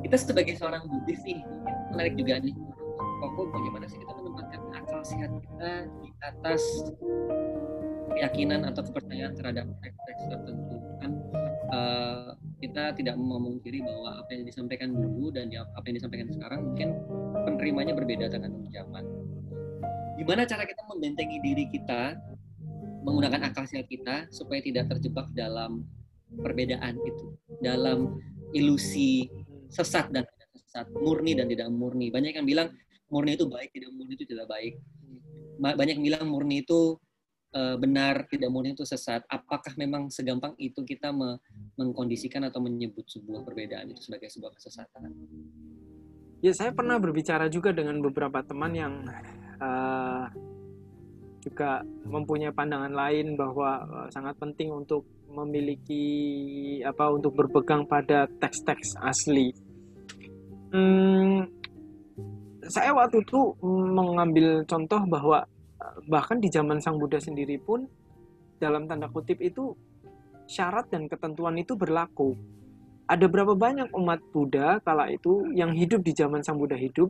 kita 0.03 0.17
sebagai 0.19 0.59
seorang 0.59 0.83
Buddhis 0.91 1.23
nih 1.23 1.39
menarik 1.95 2.19
juga 2.19 2.43
nih 2.43 2.57
kok 3.39 3.55
bagaimana 3.55 3.87
sih 3.87 3.99
kita 4.03 4.13
menempatkan 4.19 4.61
akal 4.75 5.01
sehat 5.07 5.31
kita 5.31 5.73
di 6.03 6.11
atas 6.27 6.63
keyakinan 8.19 8.67
atau 8.67 8.83
kepercayaan 8.83 9.35
terhadap 9.39 9.67
teks-teks 9.79 10.23
tertentu? 10.27 10.77
Kan 10.99 11.11
uh, 11.71 12.35
kita 12.59 12.91
tidak 12.99 13.15
memungkiri 13.15 13.79
bahwa 13.87 14.19
apa 14.19 14.31
yang 14.35 14.43
disampaikan 14.43 14.91
dulu 14.91 15.31
dan 15.31 15.47
apa 15.55 15.85
yang 15.87 15.97
disampaikan 16.03 16.27
sekarang 16.35 16.61
mungkin 16.67 16.89
penerimanya 17.47 17.95
berbeda 17.95 18.27
dengan 18.27 18.59
zaman 18.75 19.07
gimana 20.19 20.43
cara 20.45 20.67
kita 20.67 20.83
membentengi 20.91 21.39
diri 21.39 21.65
kita 21.71 22.19
menggunakan 23.07 23.49
akal 23.49 23.65
sehat 23.65 23.87
kita 23.87 24.27
supaya 24.35 24.59
tidak 24.59 24.91
terjebak 24.91 25.31
dalam 25.33 25.87
perbedaan 26.29 26.99
itu 27.07 27.33
dalam 27.63 28.19
ilusi 28.53 29.31
sesat 29.73 30.11
dan 30.13 30.27
tidak 30.27 30.49
sesat 30.59 30.87
murni 30.93 31.33
dan 31.39 31.47
tidak 31.49 31.69
murni. 31.73 32.13
Banyak 32.13 32.37
yang 32.37 32.47
bilang 32.49 32.69
murni 33.09 33.39
itu 33.39 33.49
baik 33.49 33.73
tidak 33.73 33.91
murni 33.97 34.13
itu 34.19 34.27
tidak 34.29 34.47
baik. 34.51 34.75
Banyak 35.59 35.95
yang 36.01 36.05
bilang 36.05 36.25
murni 36.29 36.63
itu 36.67 36.97
uh, 37.57 37.77
benar 37.81 38.29
tidak 38.29 38.51
murni 38.53 38.77
itu 38.77 38.85
sesat. 38.85 39.25
Apakah 39.29 39.73
memang 39.81 40.13
segampang 40.13 40.53
itu 40.61 40.85
kita 40.85 41.13
me 41.15 41.41
mengkondisikan 41.79 42.45
atau 42.49 42.61
menyebut 42.61 43.07
sebuah 43.09 43.47
perbedaan 43.47 43.89
itu 43.93 44.03
sebagai 44.11 44.29
sebuah 44.29 44.53
kesesatan? 44.57 45.15
Ya 46.39 46.55
saya 46.55 46.71
pernah 46.71 47.03
berbicara 47.03 47.51
juga 47.51 47.75
dengan 47.75 47.99
beberapa 47.99 48.45
teman 48.47 48.71
yang 48.71 48.95
uh, 49.59 50.27
juga 51.43 51.81
mempunyai 52.07 52.51
pandangan 52.51 52.93
lain 52.93 53.39
bahwa 53.39 53.85
uh, 53.87 54.09
sangat 54.11 54.35
penting 54.39 54.75
untuk 54.75 55.07
memiliki 55.29 56.05
apa 56.83 57.13
untuk 57.13 57.37
berpegang 57.37 57.85
pada 57.85 58.27
teks-teks 58.41 58.97
asli. 59.05 59.53
Hmm, 60.73 61.49
saya 62.69 62.93
waktu 62.93 63.25
itu 63.25 63.57
mengambil 63.95 64.65
contoh 64.65 65.01
bahwa 65.09 65.45
bahkan 66.07 66.39
di 66.39 66.49
zaman 66.53 66.79
Sang 66.79 67.01
Buddha 67.01 67.19
sendiri 67.19 67.57
pun 67.59 67.89
dalam 68.59 68.87
tanda 68.87 69.07
kutip 69.11 69.39
itu 69.41 69.75
syarat 70.49 70.89
dan 70.91 71.07
ketentuan 71.07 71.55
itu 71.61 71.75
berlaku. 71.75 72.35
Ada 73.09 73.25
berapa 73.25 73.57
banyak 73.57 73.93
umat 73.97 74.21
Buddha 74.33 74.81
kala 74.85 75.09
itu 75.09 75.49
yang 75.57 75.73
hidup 75.73 76.05
di 76.05 76.13
zaman 76.13 76.45
Sang 76.45 76.61
Buddha 76.61 76.77
hidup 76.77 77.09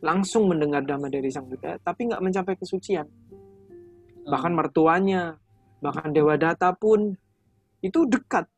langsung 0.00 0.48
mendengar 0.48 0.84
dhamma 0.84 1.12
dari 1.12 1.28
Sang 1.28 1.48
Buddha 1.48 1.76
tapi 1.80 2.08
nggak 2.08 2.22
mencapai 2.24 2.54
kesucian. 2.56 3.06
Bahkan 4.24 4.52
mertuanya, 4.52 5.36
bahkan 5.80 6.12
Dewa 6.12 6.36
Data 6.36 6.72
pun 6.76 7.16
itu 7.80 8.04
dekat. 8.08 8.48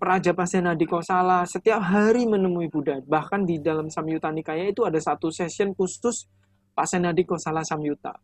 Praja 0.00 0.32
Pasena 0.32 0.72
di 0.72 0.88
Kosala 0.88 1.44
setiap 1.44 1.84
hari 1.84 2.24
menemui 2.24 2.72
Buddha. 2.72 3.04
Bahkan 3.04 3.44
di 3.44 3.60
dalam 3.60 3.92
Samyutta 3.92 4.32
Nikaya 4.32 4.64
itu 4.64 4.80
ada 4.88 4.96
satu 4.96 5.28
session 5.28 5.76
khusus 5.76 6.24
Pasena 6.72 7.12
di 7.12 7.20
Kosala 7.28 7.60
Samyutta. 7.60 8.16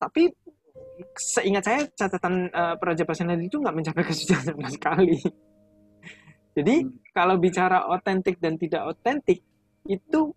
Tapi 0.00 0.32
seingat 1.20 1.68
saya 1.68 1.80
catatan 1.92 2.48
uh, 2.48 2.80
Praja 2.80 3.04
Pasena 3.04 3.36
itu 3.36 3.60
nggak 3.60 3.76
mencapai 3.76 4.04
kesucian 4.08 4.40
sama 4.40 4.72
sekali. 4.72 5.20
Jadi 6.56 6.74
hmm. 6.80 7.12
kalau 7.12 7.36
bicara 7.36 7.84
otentik 7.92 8.40
dan 8.40 8.56
tidak 8.56 8.88
otentik 8.88 9.44
itu 9.84 10.32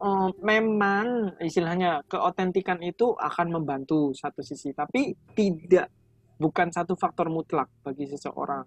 uh, 0.00 0.30
memang 0.40 1.36
istilahnya 1.40 2.02
keotentikan 2.06 2.80
itu 2.82 3.12
akan 3.14 3.60
membantu 3.60 4.12
satu 4.16 4.40
sisi, 4.40 4.72
tapi 4.72 5.14
tidak 5.36 5.88
bukan 6.36 6.68
satu 6.68 6.96
faktor 6.96 7.32
mutlak 7.32 7.68
bagi 7.80 8.04
seseorang 8.08 8.64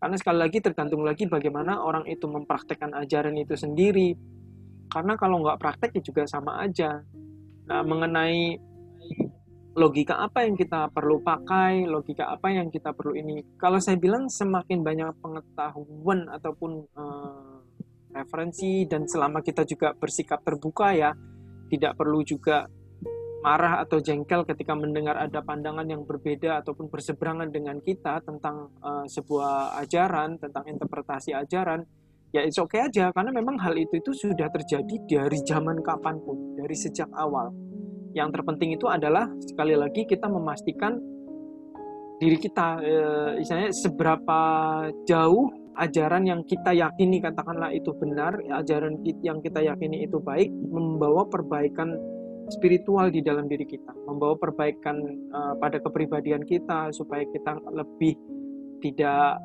karena 0.00 0.16
sekali 0.16 0.38
lagi 0.40 0.58
tergantung 0.64 1.04
lagi 1.04 1.28
bagaimana 1.28 1.84
orang 1.84 2.08
itu 2.08 2.24
mempraktekkan 2.24 2.96
ajaran 2.96 3.36
itu 3.36 3.52
sendiri. 3.52 4.16
Karena 4.88 5.14
kalau 5.20 5.44
nggak 5.44 5.60
praktek 5.60 6.00
ya 6.00 6.02
juga 6.02 6.24
sama 6.24 6.64
aja. 6.64 7.04
Nah, 7.68 7.84
mengenai 7.84 8.56
logika 9.76 10.24
apa 10.24 10.48
yang 10.48 10.56
kita 10.56 10.88
perlu 10.88 11.20
pakai, 11.20 11.84
logika 11.84 12.32
apa 12.32 12.48
yang 12.48 12.72
kita 12.72 12.96
perlu 12.96 13.12
ini. 13.12 13.44
Kalau 13.60 13.76
saya 13.76 14.00
bilang 14.00 14.26
semakin 14.32 14.80
banyak 14.80 15.20
pengetahuan 15.20 16.26
ataupun 16.32 16.80
uh, 16.96 17.49
referensi 18.10 18.84
dan 18.86 19.06
selama 19.06 19.40
kita 19.40 19.62
juga 19.66 19.94
bersikap 19.94 20.42
terbuka 20.42 20.94
ya, 20.94 21.10
tidak 21.70 21.94
perlu 21.94 22.22
juga 22.26 22.66
marah 23.40 23.80
atau 23.80 23.98
jengkel 24.04 24.44
ketika 24.44 24.76
mendengar 24.76 25.16
ada 25.16 25.40
pandangan 25.40 25.88
yang 25.88 26.04
berbeda 26.04 26.60
ataupun 26.60 26.92
berseberangan 26.92 27.48
dengan 27.48 27.80
kita 27.80 28.20
tentang 28.20 28.68
uh, 28.84 29.08
sebuah 29.08 29.80
ajaran, 29.80 30.36
tentang 30.36 30.68
interpretasi 30.68 31.32
ajaran, 31.32 31.80
ya 32.36 32.44
itu 32.44 32.60
oke 32.60 32.76
okay 32.76 32.86
aja 32.86 33.08
karena 33.10 33.32
memang 33.32 33.56
hal 33.58 33.74
itu 33.80 33.96
itu 33.96 34.12
sudah 34.12 34.52
terjadi 34.52 34.94
dari 35.08 35.38
zaman 35.42 35.80
kapan 35.80 36.20
pun, 36.20 36.54
dari 36.54 36.76
sejak 36.76 37.08
awal. 37.16 37.48
Yang 38.12 38.28
terpenting 38.36 38.76
itu 38.76 38.86
adalah 38.90 39.30
sekali 39.40 39.72
lagi 39.72 40.04
kita 40.04 40.26
memastikan 40.28 40.98
diri 42.20 42.36
kita, 42.36 42.76
e, 42.84 42.96
misalnya 43.40 43.72
seberapa 43.72 44.40
jauh 45.08 45.48
ajaran 45.78 46.26
yang 46.26 46.42
kita 46.42 46.74
yakini 46.74 47.22
katakanlah 47.22 47.70
itu 47.70 47.94
benar, 47.94 48.38
ajaran 48.50 48.98
yang 49.22 49.38
kita 49.38 49.62
yakini 49.62 50.06
itu 50.08 50.18
baik, 50.18 50.50
membawa 50.50 51.26
perbaikan 51.30 51.94
spiritual 52.50 53.08
di 53.14 53.22
dalam 53.22 53.46
diri 53.46 53.62
kita, 53.62 53.94
membawa 54.10 54.34
perbaikan 54.34 54.98
uh, 55.30 55.54
pada 55.62 55.78
kepribadian 55.78 56.42
kita 56.42 56.90
supaya 56.90 57.22
kita 57.30 57.62
lebih 57.70 58.18
tidak 58.82 59.38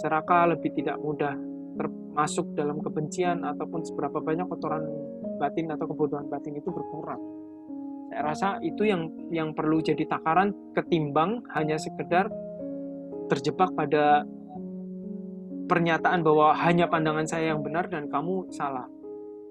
serakah, 0.00 0.56
lebih 0.56 0.72
tidak 0.72 0.96
mudah 0.96 1.36
termasuk 1.76 2.48
dalam 2.56 2.80
kebencian 2.80 3.44
ataupun 3.44 3.84
seberapa 3.84 4.24
banyak 4.24 4.48
kotoran 4.48 4.88
batin 5.36 5.68
atau 5.68 5.84
kebodohan 5.92 6.26
batin 6.32 6.56
itu 6.56 6.72
berkurang. 6.72 7.20
Saya 8.08 8.22
rasa 8.32 8.48
itu 8.64 8.88
yang 8.88 9.12
yang 9.28 9.52
perlu 9.52 9.84
jadi 9.84 10.08
takaran 10.08 10.56
ketimbang 10.72 11.44
hanya 11.52 11.76
sekedar 11.76 12.32
terjebak 13.28 13.68
pada 13.76 14.24
pernyataan 15.66 16.22
bahwa 16.22 16.54
hanya 16.56 16.86
pandangan 16.86 17.26
saya 17.26 17.54
yang 17.54 17.60
benar 17.60 17.90
dan 17.90 18.06
kamu 18.06 18.48
salah 18.54 18.86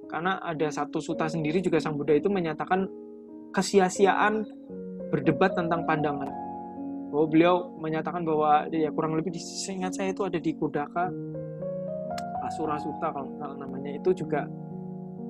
karena 0.07 0.39
ada 0.39 0.67
satu 0.71 1.03
suta 1.03 1.27
sendiri 1.27 1.59
juga 1.59 1.81
sang 1.81 1.99
Buddha 1.99 2.15
itu 2.15 2.31
menyatakan 2.31 2.87
kesia-siaan 3.51 4.47
berdebat 5.11 5.55
tentang 5.55 5.83
pandangan 5.83 6.29
bahwa 7.11 7.25
beliau 7.31 7.55
menyatakan 7.79 8.27
bahwa 8.27 8.67
ya 8.71 8.91
kurang 8.91 9.15
lebih 9.15 9.35
seingat 9.39 9.95
saya 9.95 10.11
itu 10.11 10.23
ada 10.27 10.35
di 10.35 10.51
Kudaka 10.55 11.07
Asura 12.43 12.77
Suta 12.77 13.09
kalau, 13.09 13.31
kalau 13.39 13.55
namanya 13.55 13.95
itu 13.95 14.11
juga 14.11 14.45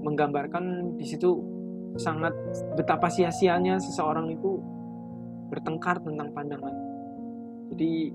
menggambarkan 0.01 0.97
di 0.97 1.05
situ 1.05 1.39
sangat 1.95 2.35
betapa 2.75 3.07
sia-sianya 3.07 3.79
seseorang 3.79 4.27
itu 4.33 4.59
bertengkar 5.47 6.01
tentang 6.03 6.29
pandangan. 6.35 6.73
Jadi 7.71 8.11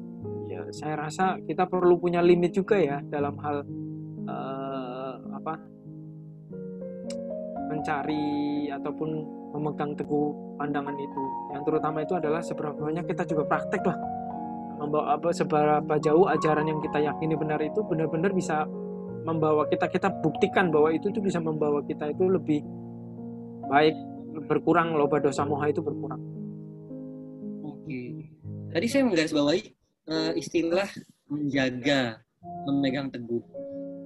ya 0.50 0.66
saya 0.74 0.94
rasa 0.98 1.38
kita 1.44 1.66
perlu 1.70 1.96
punya 1.96 2.20
limit 2.20 2.52
juga 2.52 2.76
ya 2.76 2.98
dalam 3.06 3.38
hal 3.40 3.64
uh, 4.26 5.14
apa 5.36 5.54
mencari 7.70 8.68
ataupun 8.68 9.10
memegang 9.54 9.94
teguh 9.94 10.30
pandangan 10.58 10.94
itu. 10.98 11.22
Yang 11.54 11.62
terutama 11.70 11.98
itu 12.02 12.14
adalah 12.18 12.40
seberapa 12.42 12.76
banyak 12.76 13.06
kita 13.06 13.22
juga 13.26 13.46
praktek 13.46 13.82
lah. 13.86 13.98
Membawa 14.80 15.16
apa 15.16 15.28
seberapa 15.30 15.94
jauh 16.00 16.26
ajaran 16.28 16.66
yang 16.66 16.80
kita 16.80 16.98
yakini 17.04 17.36
benar 17.36 17.60
itu 17.60 17.84
benar-benar 17.84 18.32
bisa 18.32 18.64
membawa 19.24 19.68
kita 19.68 19.86
kita 19.92 20.08
buktikan 20.24 20.72
bahwa 20.72 20.88
itu 20.92 21.12
tuh 21.12 21.20
bisa 21.20 21.36
membawa 21.36 21.84
kita 21.84 22.08
itu 22.08 22.24
lebih 22.24 22.64
baik 23.68 23.92
berkurang 24.48 24.96
loba 24.96 25.20
dosa 25.20 25.44
moha 25.44 25.68
itu 25.68 25.84
berkurang. 25.84 26.20
Oke. 27.64 28.28
Tadi 28.70 28.86
saya 28.86 29.02
menggarisbawahi 29.04 29.79
uh, 30.08 30.32
istilah 30.38 30.88
menjaga, 31.28 32.22
memegang 32.68 33.12
teguh. 33.12 33.42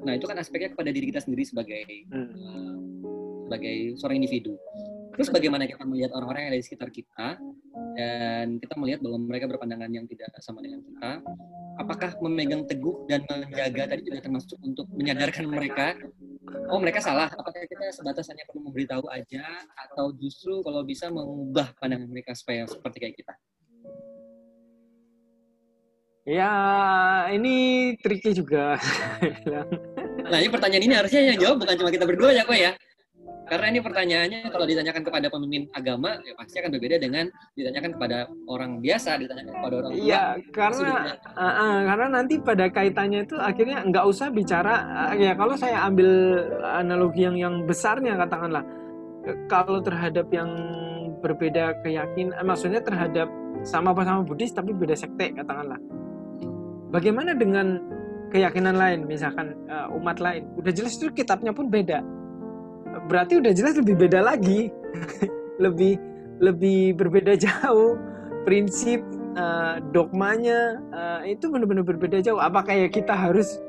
Nah 0.04 0.16
itu 0.16 0.26
kan 0.28 0.36
aspeknya 0.40 0.72
kepada 0.74 0.90
diri 0.90 1.12
kita 1.12 1.20
sendiri 1.22 1.44
sebagai 1.46 1.84
hmm. 2.10 2.28
uh, 2.34 2.74
sebagai 3.48 3.76
seorang 4.00 4.18
individu. 4.24 4.56
Terus 5.14 5.30
bagaimana 5.30 5.70
kita 5.70 5.86
melihat 5.86 6.10
orang-orang 6.18 6.48
yang 6.48 6.50
ada 6.50 6.58
di 6.58 6.66
sekitar 6.66 6.90
kita 6.90 7.38
dan 7.94 8.58
kita 8.58 8.74
melihat 8.74 8.98
bahwa 8.98 9.30
mereka 9.30 9.46
berpandangan 9.46 9.86
yang 9.94 10.10
tidak 10.10 10.26
sama 10.42 10.58
dengan 10.58 10.82
kita. 10.82 11.22
Apakah 11.78 12.18
memegang 12.18 12.66
teguh 12.66 13.06
dan 13.06 13.22
menjaga 13.30 13.94
tadi 13.94 14.02
juga 14.02 14.18
termasuk 14.22 14.58
untuk 14.62 14.90
menyadarkan 14.90 15.46
mereka 15.46 15.94
oh 16.70 16.78
mereka 16.80 17.00
salah 17.00 17.28
apakah 17.32 17.64
kita 17.66 17.90
sebatas 17.92 18.28
hanya 18.30 18.44
perlu 18.48 18.68
memberitahu 18.70 19.04
aja 19.10 19.44
atau 19.88 20.12
justru 20.16 20.60
kalau 20.60 20.84
bisa 20.84 21.08
mengubah 21.08 21.72
pandangan 21.80 22.08
mereka 22.08 22.36
supaya 22.36 22.68
seperti 22.68 22.98
kayak 23.00 23.16
kita 23.18 23.34
ya 26.24 26.52
ini 27.32 27.56
tricky 28.00 28.32
juga 28.32 28.80
nah 30.30 30.38
ini 30.40 30.48
pertanyaan 30.48 30.84
ini 30.84 30.94
harusnya 30.96 31.20
yang 31.32 31.38
jawab 31.40 31.56
bukan 31.60 31.76
cuma 31.76 31.90
kita 31.92 32.04
berdua 32.08 32.30
ya 32.32 32.42
kok 32.48 32.56
ya 32.56 32.72
karena 33.44 33.66
ini 33.76 33.80
pertanyaannya 33.84 34.40
kalau 34.48 34.64
ditanyakan 34.64 35.02
kepada 35.04 35.26
pemimpin 35.28 35.68
agama 35.76 36.16
ya 36.24 36.32
pasti 36.32 36.64
akan 36.64 36.70
berbeda 36.80 36.96
dengan 36.96 37.28
ditanyakan 37.52 37.90
kepada 37.92 38.18
orang 38.48 38.80
biasa, 38.80 39.20
ditanyakan 39.20 39.52
kepada 39.60 39.74
orang 39.84 39.90
tua. 39.92 40.00
Iya, 40.00 40.24
karena 40.48 40.92
uh, 41.36 41.44
uh, 41.44 41.76
karena 41.84 42.06
nanti 42.08 42.34
pada 42.40 42.72
kaitannya 42.72 43.28
itu 43.28 43.36
akhirnya 43.36 43.84
nggak 43.84 44.04
usah 44.08 44.32
bicara 44.32 44.74
uh, 44.88 45.14
ya 45.20 45.36
kalau 45.36 45.60
saya 45.60 45.84
ambil 45.84 46.08
analogi 46.64 47.28
yang 47.28 47.36
yang 47.36 47.54
besarnya 47.68 48.16
katakanlah 48.16 48.64
kalau 49.48 49.80
terhadap 49.80 50.28
yang 50.32 50.48
berbeda 51.20 51.80
keyakinan, 51.80 52.36
eh, 52.36 52.44
maksudnya 52.44 52.80
terhadap 52.84 53.28
sama-sama 53.64 54.20
Buddhis 54.24 54.52
tapi 54.52 54.76
beda 54.76 54.92
sekte 54.92 55.32
katakanlah. 55.32 55.80
Bagaimana 56.94 57.34
dengan 57.34 57.82
keyakinan 58.30 58.78
lain, 58.78 59.10
misalkan 59.10 59.58
uh, 59.66 59.90
umat 59.98 60.22
lain? 60.22 60.46
Udah 60.54 60.70
jelas 60.70 60.94
itu 60.94 61.10
kitabnya 61.10 61.50
pun 61.50 61.66
beda. 61.66 61.98
Berarti 63.10 63.42
udah 63.42 63.50
jelas 63.50 63.74
lebih 63.74 63.98
beda 63.98 64.22
lagi. 64.22 64.70
Lebih 65.54 65.94
lebih 66.42 66.98
berbeda 66.98 67.38
jauh. 67.46 67.94
Prinsip 68.42 69.02
uh, 69.38 69.78
dogmanya 69.94 70.82
uh, 70.90 71.22
itu 71.22 71.46
benar-benar 71.46 71.86
berbeda 71.86 72.18
jauh. 72.22 72.42
Apakah 72.42 72.74
ya 72.74 72.90
kita 72.90 73.14
harus 73.14 73.62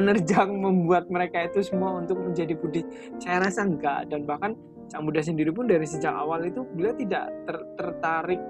menerjang 0.00 0.56
membuat 0.56 1.04
mereka 1.12 1.44
itu 1.44 1.60
semua 1.60 2.00
untuk 2.00 2.16
menjadi 2.16 2.56
Budi 2.56 2.80
saya 3.20 3.44
rasa 3.44 3.68
enggak. 3.68 4.08
Dan 4.08 4.24
bahkan 4.24 4.56
Sang 4.88 5.04
Buddha 5.04 5.20
sendiri 5.20 5.52
pun 5.52 5.68
dari 5.68 5.84
sejak 5.84 6.16
awal 6.16 6.48
itu 6.48 6.64
beliau 6.72 6.96
tidak 6.96 7.28
ter 7.44 7.56
tertarik 7.76 8.40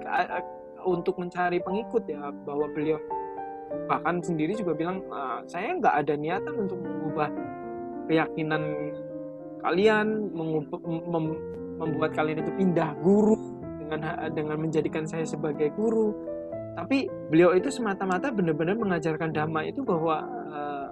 untuk 0.87 1.19
mencari 1.19 1.59
pengikut 1.59 2.07
ya 2.07 2.31
bahwa 2.47 2.71
beliau 2.71 2.95
bahkan 3.89 4.21
sendiri 4.21 4.53
juga 4.57 4.73
bilang 4.77 5.01
uh, 5.09 5.41
saya 5.45 5.77
nggak 5.77 5.95
ada 6.05 6.13
niatan 6.17 6.55
untuk 6.67 6.79
mengubah 6.81 7.29
keyakinan 8.09 8.63
kalian 9.61 10.07
mem 10.33 11.25
membuat 11.79 12.11
kalian 12.11 12.43
itu 12.43 12.51
pindah 12.59 12.91
guru 12.99 13.39
dengan 13.79 14.01
dengan 14.35 14.57
menjadikan 14.59 15.07
saya 15.07 15.23
sebagai 15.23 15.71
guru. 15.73 16.11
Tapi 16.75 17.07
beliau 17.31 17.55
itu 17.55 17.71
semata-mata 17.71 18.31
benar-benar 18.31 18.75
mengajarkan 18.75 19.31
dhamma 19.31 19.67
itu 19.67 19.83
bahwa 19.83 20.21
uh, 20.51 20.87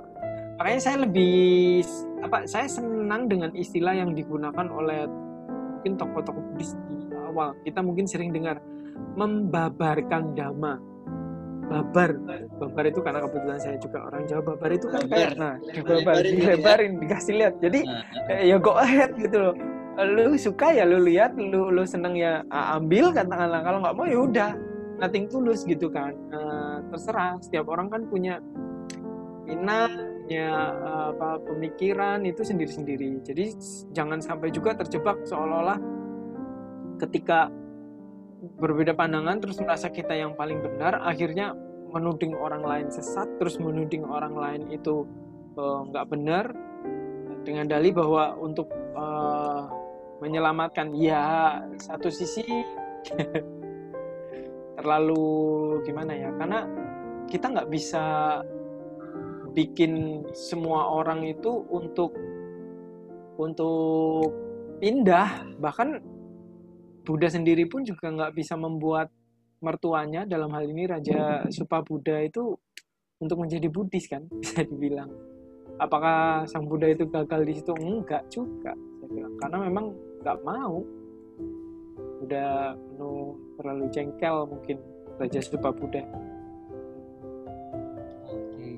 makanya 0.60 0.82
saya 0.82 0.98
lebih 1.04 1.84
apa 2.24 2.48
saya 2.48 2.68
senang 2.68 3.28
dengan 3.28 3.52
istilah 3.56 3.94
yang 3.96 4.12
digunakan 4.16 4.68
oleh 4.68 5.06
mungkin 5.08 5.96
tokoh-tokoh 5.96 6.44
Buddhis 6.56 6.74
di 6.88 7.14
awal. 7.16 7.56
Kita 7.64 7.80
mungkin 7.84 8.08
sering 8.10 8.32
dengar 8.32 8.60
membabarkan 9.16 10.34
dhamma 10.34 10.97
babar. 11.68 12.10
Babar 12.58 12.84
itu 12.88 13.00
karena 13.04 13.20
kebetulan 13.28 13.60
saya 13.60 13.78
juga 13.78 14.08
orang 14.08 14.24
Jawa 14.26 14.42
babar 14.56 14.70
itu 14.74 14.88
kan 14.88 15.04
kayak 15.06 15.32
nah 15.36 15.56
dibabar 15.62 16.24
dilebarin 16.24 16.92
dikasih 17.04 17.34
lihat. 17.38 17.56
Jadi 17.60 17.80
nah, 17.86 18.42
ya 18.42 18.58
go 18.58 18.80
ahead 18.80 19.14
gitu 19.20 19.38
loh. 19.38 19.56
Lu 19.98 20.38
suka 20.38 20.74
ya 20.74 20.86
lu 20.88 21.04
lihat 21.04 21.36
lu 21.36 21.70
lu 21.70 21.84
seneng 21.84 22.16
ya 22.16 22.42
ambil 22.50 23.12
katakanlah. 23.12 23.62
Kalau 23.62 23.80
nggak 23.84 23.96
mau 23.96 24.06
ya 24.08 24.20
udah 24.24 24.52
nothing 24.98 25.28
tulus 25.28 25.68
gitu 25.68 25.92
kan. 25.92 26.16
Uh, 26.32 26.82
terserah. 26.96 27.38
Setiap 27.44 27.68
orang 27.68 27.92
kan 27.92 28.08
punya 28.08 28.40
minat 29.48 29.92
punya 30.28 30.76
uh, 30.84 31.16
apa 31.16 31.40
pemikiran 31.40 32.20
itu 32.28 32.44
sendiri-sendiri. 32.44 33.24
Jadi 33.24 33.56
jangan 33.96 34.20
sampai 34.20 34.52
juga 34.52 34.76
terjebak 34.76 35.24
seolah-olah 35.24 35.80
ketika 37.00 37.48
berbeda 38.38 38.94
pandangan 38.94 39.42
terus 39.42 39.58
merasa 39.58 39.90
kita 39.90 40.14
yang 40.14 40.38
paling 40.38 40.62
benar 40.62 41.02
akhirnya 41.02 41.58
menuding 41.90 42.38
orang 42.38 42.62
lain 42.62 42.88
sesat 42.94 43.26
terus 43.42 43.58
menuding 43.58 44.06
orang 44.06 44.36
lain 44.38 44.62
itu 44.70 45.08
eh, 45.58 45.80
nggak 45.90 46.06
uh, 46.06 46.10
benar 46.10 46.46
dengan 47.48 47.66
dalih 47.66 47.96
bahwa 47.96 48.36
untuk 48.38 48.68
uh, 48.94 49.72
menyelamatkan 50.20 50.92
ya 51.00 51.58
satu 51.80 52.12
sisi 52.12 52.44
terlalu 54.78 55.26
gimana 55.88 56.12
ya 56.14 56.30
karena 56.36 56.68
kita 57.32 57.50
nggak 57.50 57.72
bisa 57.72 58.04
bikin 59.56 60.22
semua 60.38 60.86
orang 60.92 61.26
itu 61.26 61.66
untuk 61.72 62.14
untuk 63.42 64.30
pindah 64.78 65.48
bahkan 65.58 66.04
Buddha 67.08 67.32
sendiri 67.32 67.64
pun 67.72 67.88
juga 67.88 68.12
nggak 68.12 68.36
bisa 68.36 68.60
membuat 68.60 69.08
mertuanya 69.64 70.28
dalam 70.28 70.52
hal 70.52 70.68
ini 70.68 70.84
Raja 70.84 71.48
Supa 71.48 71.80
Buddha 71.80 72.20
itu 72.20 72.60
untuk 73.24 73.40
menjadi 73.40 73.72
Buddhis 73.72 74.12
kan 74.12 74.28
bisa 74.44 74.68
dibilang 74.68 75.08
apakah 75.80 76.44
sang 76.52 76.68
Buddha 76.68 76.92
itu 76.92 77.08
gagal 77.08 77.42
di 77.48 77.54
situ 77.56 77.72
enggak 77.80 78.28
juga 78.28 78.76
saya 78.76 79.08
bilang 79.08 79.34
karena 79.40 79.58
memang 79.64 79.86
nggak 80.20 80.38
mau 80.44 80.84
udah 82.28 82.76
penuh 82.76 83.40
terlalu 83.56 83.86
jengkel 83.96 84.44
mungkin 84.52 84.78
Raja 85.18 85.40
Stupa 85.42 85.74
Buddha. 85.74 86.06
Oke. 88.30 88.70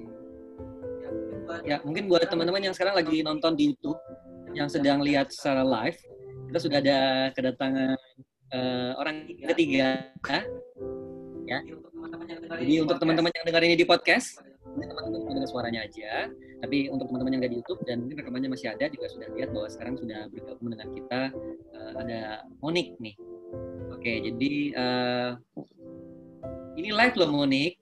Ya, 1.68 1.84
mungkin 1.84 2.08
buat 2.08 2.24
teman-teman 2.30 2.72
yang 2.72 2.76
sekarang 2.76 2.96
lagi 2.96 3.20
nonton 3.20 3.60
di 3.60 3.74
YouTube, 3.74 4.00
yang 4.56 4.72
sedang 4.72 5.04
lihat 5.04 5.34
secara 5.36 5.68
live, 5.68 6.00
kita 6.50 6.58
sudah 6.58 6.78
ada 6.82 7.00
kedatangan 7.38 7.98
uh, 8.58 8.92
orang 8.98 9.30
ketiga, 9.54 10.10
ya. 11.46 11.60
Jadi 12.58 12.74
untuk 12.82 12.98
teman-teman 12.98 13.30
yang 13.30 13.46
dengar 13.46 13.62
ini 13.62 13.76
di 13.78 13.86
podcast, 13.86 14.42
teman-teman 14.74 15.30
mendengar 15.30 15.50
suaranya 15.50 15.86
aja. 15.86 16.34
Tapi 16.60 16.90
untuk 16.92 17.08
teman-teman 17.08 17.38
yang 17.38 17.42
ada 17.46 17.52
di 17.54 17.58
YouTube 17.62 17.82
dan 17.88 18.04
mungkin 18.04 18.20
rekamannya 18.20 18.50
masih 18.52 18.68
ada 18.74 18.90
juga 18.92 19.08
sudah 19.08 19.30
lihat 19.32 19.50
bahwa 19.56 19.68
sekarang 19.72 19.96
sudah 19.96 20.28
bergabung 20.34 20.70
dengan 20.74 20.90
kita 20.92 21.22
uh, 21.78 21.92
ada 22.02 22.20
Monik 22.60 22.98
nih. 22.98 23.16
Oke, 23.94 24.14
jadi 24.26 24.52
uh, 24.76 25.32
ini 26.76 26.90
live 26.90 27.16
loh 27.16 27.30
Monik. 27.30 27.78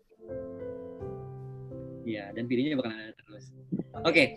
Ya, 2.07 2.31
dan 2.35 2.47
videonya 2.47 2.79
bakal 2.79 2.91
ada 2.95 3.15
terus. 3.15 3.51
Oke, 4.07 4.35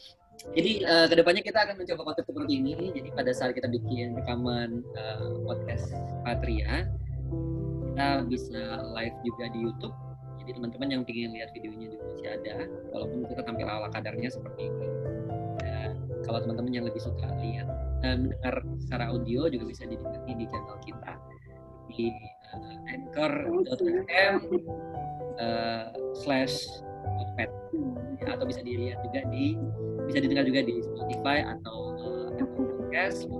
jadi 0.56 0.72
uh, 0.88 1.06
ke 1.06 1.14
depannya 1.20 1.42
kita 1.44 1.58
akan 1.68 1.76
mencoba 1.76 2.02
konsep 2.12 2.24
seperti 2.24 2.52
ini. 2.58 2.74
Jadi 2.96 3.08
pada 3.12 3.30
saat 3.36 3.52
kita 3.52 3.68
bikin 3.68 4.16
rekaman 4.16 4.80
uh, 4.96 5.36
podcast 5.44 5.92
Patria, 6.24 6.88
kita 7.92 8.24
bisa 8.26 8.80
live 8.96 9.16
juga 9.24 9.44
di 9.52 9.58
YouTube 9.64 9.96
jadi 10.50 10.56
teman-teman 10.56 10.88
yang 10.90 11.02
ingin 11.06 11.30
lihat 11.30 11.54
videonya 11.54 11.94
juga 11.94 12.04
masih 12.10 12.26
ada, 12.26 12.54
walaupun 12.90 13.22
kita 13.30 13.42
tampil 13.46 13.70
ala 13.70 13.86
kadarnya 13.94 14.26
seperti 14.34 14.66
ini. 14.66 14.88
Dan 15.62 15.90
kalau 16.26 16.42
teman-teman 16.42 16.72
yang 16.74 16.86
lebih 16.90 16.98
suka 16.98 17.28
lihat 17.38 17.70
dan 18.02 18.26
mendengar 18.26 18.58
secara 18.82 19.14
audio 19.14 19.46
juga 19.46 19.70
bisa 19.70 19.86
dinikmati 19.86 20.32
di 20.34 20.44
channel 20.50 20.78
kita 20.82 21.12
di 21.86 22.10
uh, 22.50 22.76
anchor.fm 22.90 24.34
uh, 25.38 25.86
slash 26.18 26.66
atau 28.26 28.44
bisa 28.44 28.60
dilihat 28.66 28.98
juga 29.06 29.22
di 29.30 29.54
bisa 30.10 30.18
didengar 30.18 30.42
juga 30.42 30.60
di 30.66 30.82
Spotify 30.82 31.46
atau 31.46 31.76
uh, 31.94 32.28
Apple 32.34 32.66
Podcast. 32.66 33.30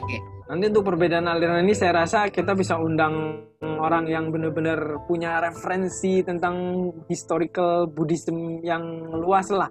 Oke. 0.00 0.08
Okay. 0.08 0.20
Nanti 0.48 0.64
untuk 0.72 0.88
perbedaan 0.88 1.28
aliran 1.28 1.60
ini 1.60 1.76
saya 1.76 1.92
rasa 2.02 2.32
kita 2.32 2.56
bisa 2.56 2.80
undang 2.80 3.44
orang 3.60 4.08
yang 4.08 4.32
benar-benar 4.32 5.04
punya 5.04 5.44
referensi 5.44 6.24
tentang 6.24 6.88
historical 7.04 7.84
Buddhism 7.84 8.64
yang 8.64 9.12
luas 9.12 9.52
lah. 9.52 9.68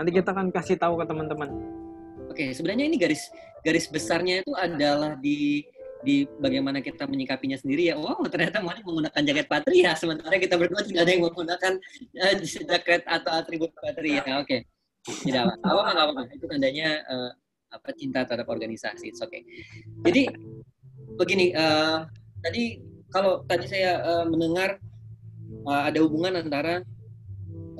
Nanti 0.00 0.10
kita 0.16 0.32
akan 0.32 0.48
kasih 0.48 0.80
tahu 0.80 0.96
ke 0.96 1.04
teman-teman. 1.04 1.50
Oke, 2.32 2.50
sebenarnya 2.56 2.88
ini 2.88 2.96
garis 2.96 3.28
garis 3.60 3.86
besarnya 3.92 4.40
itu 4.40 4.52
adalah 4.56 5.14
di 5.20 5.60
di 6.04 6.28
bagaimana 6.38 6.84
kita 6.84 7.08
menyikapinya 7.08 7.56
sendiri 7.56 7.90
ya. 7.90 7.96
Wow, 7.96 8.22
ternyata 8.28 8.60
Mari 8.60 8.84
menggunakan 8.84 9.20
jaket 9.24 9.46
patria, 9.48 9.96
sementara 9.96 10.36
kita 10.36 10.60
berdua 10.60 10.84
tidak 10.84 11.08
ada 11.08 11.12
yang 11.16 11.24
menggunakan 11.24 11.72
uh, 12.20 12.34
jaket 12.44 13.02
atau 13.08 13.30
atribut 13.32 13.72
patria. 13.80 14.22
Oke, 14.38 14.68
tidak 15.24 15.56
apa-apa, 15.64 15.90
apa-apa. 15.96 16.22
Itu 16.36 16.44
tandanya 16.44 17.00
uh, 17.08 17.30
apa 17.72 17.90
cinta 17.96 18.22
terhadap 18.28 18.46
organisasi. 18.46 19.16
Oke. 19.18 19.26
Okay. 19.26 19.42
Jadi 20.04 20.22
begini, 21.16 21.50
uh, 21.56 22.06
tadi 22.44 22.78
kalau 23.08 23.42
tadi 23.48 23.66
saya 23.66 24.04
uh, 24.04 24.24
mendengar 24.28 24.78
uh, 25.66 25.82
ada 25.88 25.98
hubungan 26.04 26.38
antara 26.38 26.84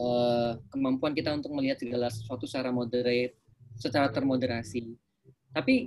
uh, 0.01 0.59
kemampuan 0.73 1.15
kita 1.15 1.31
untuk 1.35 1.55
melihat 1.55 1.79
segala 1.79 2.11
sesuatu 2.11 2.49
secara 2.49 2.75
moderate, 2.75 3.39
secara 3.79 4.11
termoderasi. 4.11 4.95
Tapi 5.55 5.87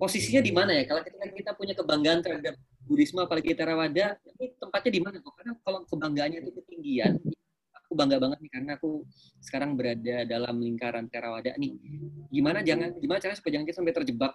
posisinya 0.00 0.40
di 0.40 0.52
mana 0.56 0.72
ya? 0.72 0.88
Kalau 0.88 1.04
kita 1.04 1.28
kita 1.28 1.50
punya 1.52 1.76
kebanggaan 1.76 2.24
terhadap 2.24 2.56
Buddhisme 2.88 3.20
apalagi 3.20 3.52
Theravada, 3.52 4.16
ini 4.40 4.56
tempatnya 4.56 4.90
di 4.96 5.00
mana 5.04 5.16
kok? 5.20 5.36
Karena 5.36 5.52
kalau 5.60 5.84
kebanggaannya 5.84 6.38
itu 6.40 6.50
ketinggian, 6.56 7.20
aku 7.76 7.92
bangga 7.92 8.16
banget 8.16 8.38
nih 8.40 8.50
karena 8.50 8.72
aku 8.80 9.04
sekarang 9.44 9.76
berada 9.76 10.24
dalam 10.24 10.56
lingkaran 10.56 11.06
Terawada 11.12 11.52
nih. 11.60 11.76
Gimana 12.32 12.64
jangan 12.64 12.96
gimana 12.96 13.20
caranya 13.20 13.38
supaya 13.38 13.52
jangan 13.60 13.66
kita 13.68 13.78
sampai 13.84 13.94
terjebak 13.94 14.32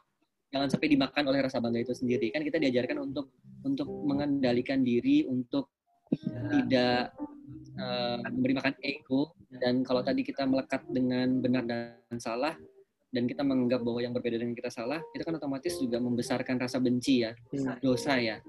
jangan 0.54 0.70
sampai 0.72 0.88
dimakan 0.88 1.24
oleh 1.34 1.40
rasa 1.42 1.58
bangga 1.60 1.82
itu 1.82 1.94
sendiri. 1.98 2.30
Kan 2.32 2.46
kita 2.46 2.62
diajarkan 2.62 3.02
untuk 3.02 3.34
untuk 3.66 3.90
mengendalikan 3.90 4.86
diri, 4.86 5.26
untuk 5.26 5.74
tidak 6.52 7.12
uh, 7.80 8.22
memberi 8.30 8.54
makan 8.56 8.76
ego 8.80 9.34
dan 9.50 9.82
kalau 9.82 10.06
tadi 10.06 10.22
kita 10.22 10.46
melekat 10.46 10.86
dengan 10.88 11.42
benar 11.42 11.64
dan 11.66 12.18
salah 12.22 12.56
dan 13.16 13.32
kita 13.32 13.48
menganggap 13.48 13.80
bahwa 13.80 14.04
yang 14.04 14.12
berbeda 14.12 14.36
dengan 14.44 14.52
kita 14.52 14.68
salah, 14.68 15.00
itu 15.16 15.24
kan 15.24 15.40
otomatis 15.40 15.80
juga 15.80 16.04
membesarkan 16.04 16.60
rasa 16.60 16.84
benci 16.84 17.24
ya, 17.24 17.32
hmm. 17.32 17.80
dosa 17.80 18.20
ya. 18.20 18.44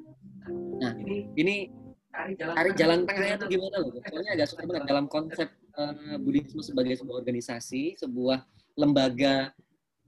Nah, 0.83 0.99
ini 1.39 1.71
cari 2.11 2.35
jalan, 2.35 2.55
cari 2.59 2.71
jalan 2.75 2.99
tengahnya 3.07 3.35
itu 3.39 3.47
gimana 3.55 3.77
loh? 3.79 3.91
Soalnya 4.03 4.33
agak 4.35 4.49
suka 4.51 4.63
banget 4.67 4.85
dalam 4.91 5.07
konsep 5.07 5.49
uh, 5.79 6.19
Buddhisme 6.19 6.67
sebagai 6.67 6.99
sebuah 6.99 7.23
organisasi, 7.23 7.95
sebuah 8.03 8.43
lembaga 8.75 9.55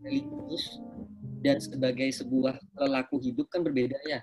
religius 0.03 0.83
dan 1.38 1.62
sebagai 1.62 2.11
sebuah 2.11 2.59
pelaku 2.75 3.23
hidup 3.23 3.47
kan 3.55 3.62
berbeda 3.62 3.99
ya. 4.11 4.18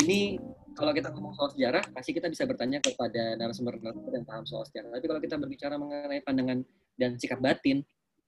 Ini 0.00 0.40
kalau 0.76 0.92
kita 0.92 1.08
ngomong 1.08 1.32
soal 1.36 1.52
sejarah, 1.56 1.84
pasti 1.92 2.12
kita 2.12 2.28
bisa 2.28 2.44
bertanya 2.44 2.80
kepada 2.84 3.36
narasumber-narasumber 3.40 4.12
yang 4.12 4.26
paham 4.28 4.44
soal 4.44 4.64
sejarah. 4.68 4.92
Tapi 4.92 5.04
kalau 5.08 5.20
kita 5.24 5.36
berbicara 5.40 5.74
mengenai 5.80 6.20
pandangan 6.20 6.60
dan 7.00 7.16
sikap 7.16 7.40
batin, 7.40 7.80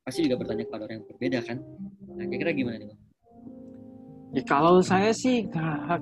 pasti 0.09 0.25
juga 0.25 0.41
bertanya 0.41 0.65
kepada 0.65 0.83
orang 0.89 0.97
yang 0.97 1.07
berbeda 1.13 1.39
kan. 1.45 1.57
Nah, 2.17 2.25
kira-kira 2.25 2.53
gimana 2.57 2.77
nih, 2.81 2.99
Ya, 4.29 4.45
kalau 4.45 4.85
saya 4.85 5.09
sih 5.17 5.49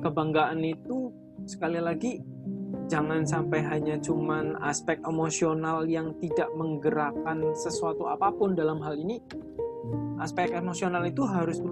kebanggaan 0.02 0.58
itu 0.58 1.14
sekali 1.46 1.78
lagi 1.78 2.18
jangan 2.90 3.22
sampai 3.22 3.62
hanya 3.62 4.02
cuman 4.02 4.58
aspek 4.66 4.98
emosional 5.06 5.86
yang 5.86 6.10
tidak 6.18 6.50
menggerakkan 6.58 7.38
sesuatu 7.54 8.10
apa 8.10 8.34
pun 8.34 8.58
dalam 8.58 8.82
hal 8.82 8.98
ini. 8.98 9.22
Aspek 10.18 10.58
emosional 10.58 11.06
itu 11.06 11.22
harus 11.22 11.62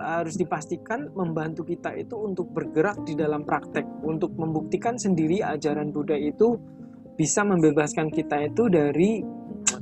harus 0.00 0.36
dipastikan 0.40 1.12
membantu 1.12 1.68
kita 1.68 1.92
itu 1.92 2.16
untuk 2.24 2.56
bergerak 2.56 3.04
di 3.04 3.12
dalam 3.12 3.44
praktek. 3.44 3.84
Untuk 4.00 4.32
membuktikan 4.32 4.96
sendiri 4.96 5.44
ajaran 5.44 5.92
Buddha 5.92 6.16
itu 6.16 6.56
bisa 7.20 7.44
membebaskan 7.44 8.08
kita 8.08 8.48
itu 8.48 8.64
dari 8.72 9.20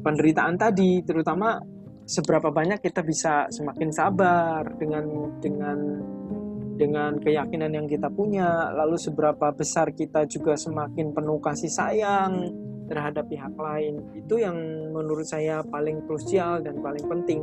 penderitaan 0.03 0.57
tadi 0.57 1.05
terutama 1.05 1.61
seberapa 2.05 2.53
banyak 2.53 2.85
kita 2.85 3.01
bisa 3.01 3.49
semakin 3.49 3.89
sabar 3.89 4.61
dengan 4.77 5.05
dengan 5.41 5.79
dengan 6.75 7.17
keyakinan 7.23 7.71
yang 7.71 7.87
kita 7.87 8.11
punya, 8.11 8.75
lalu 8.75 8.99
seberapa 8.99 9.55
besar 9.55 9.95
kita 9.95 10.27
juga 10.27 10.59
semakin 10.59 11.15
penuh 11.15 11.39
kasih 11.39 11.71
sayang 11.71 12.51
terhadap 12.91 13.31
pihak 13.31 13.55
lain. 13.55 14.03
Itu 14.13 14.43
yang 14.43 14.59
menurut 14.93 15.25
saya 15.25 15.63
paling 15.65 16.05
krusial 16.05 16.61
dan 16.67 16.83
paling 16.83 17.07
penting 17.07 17.41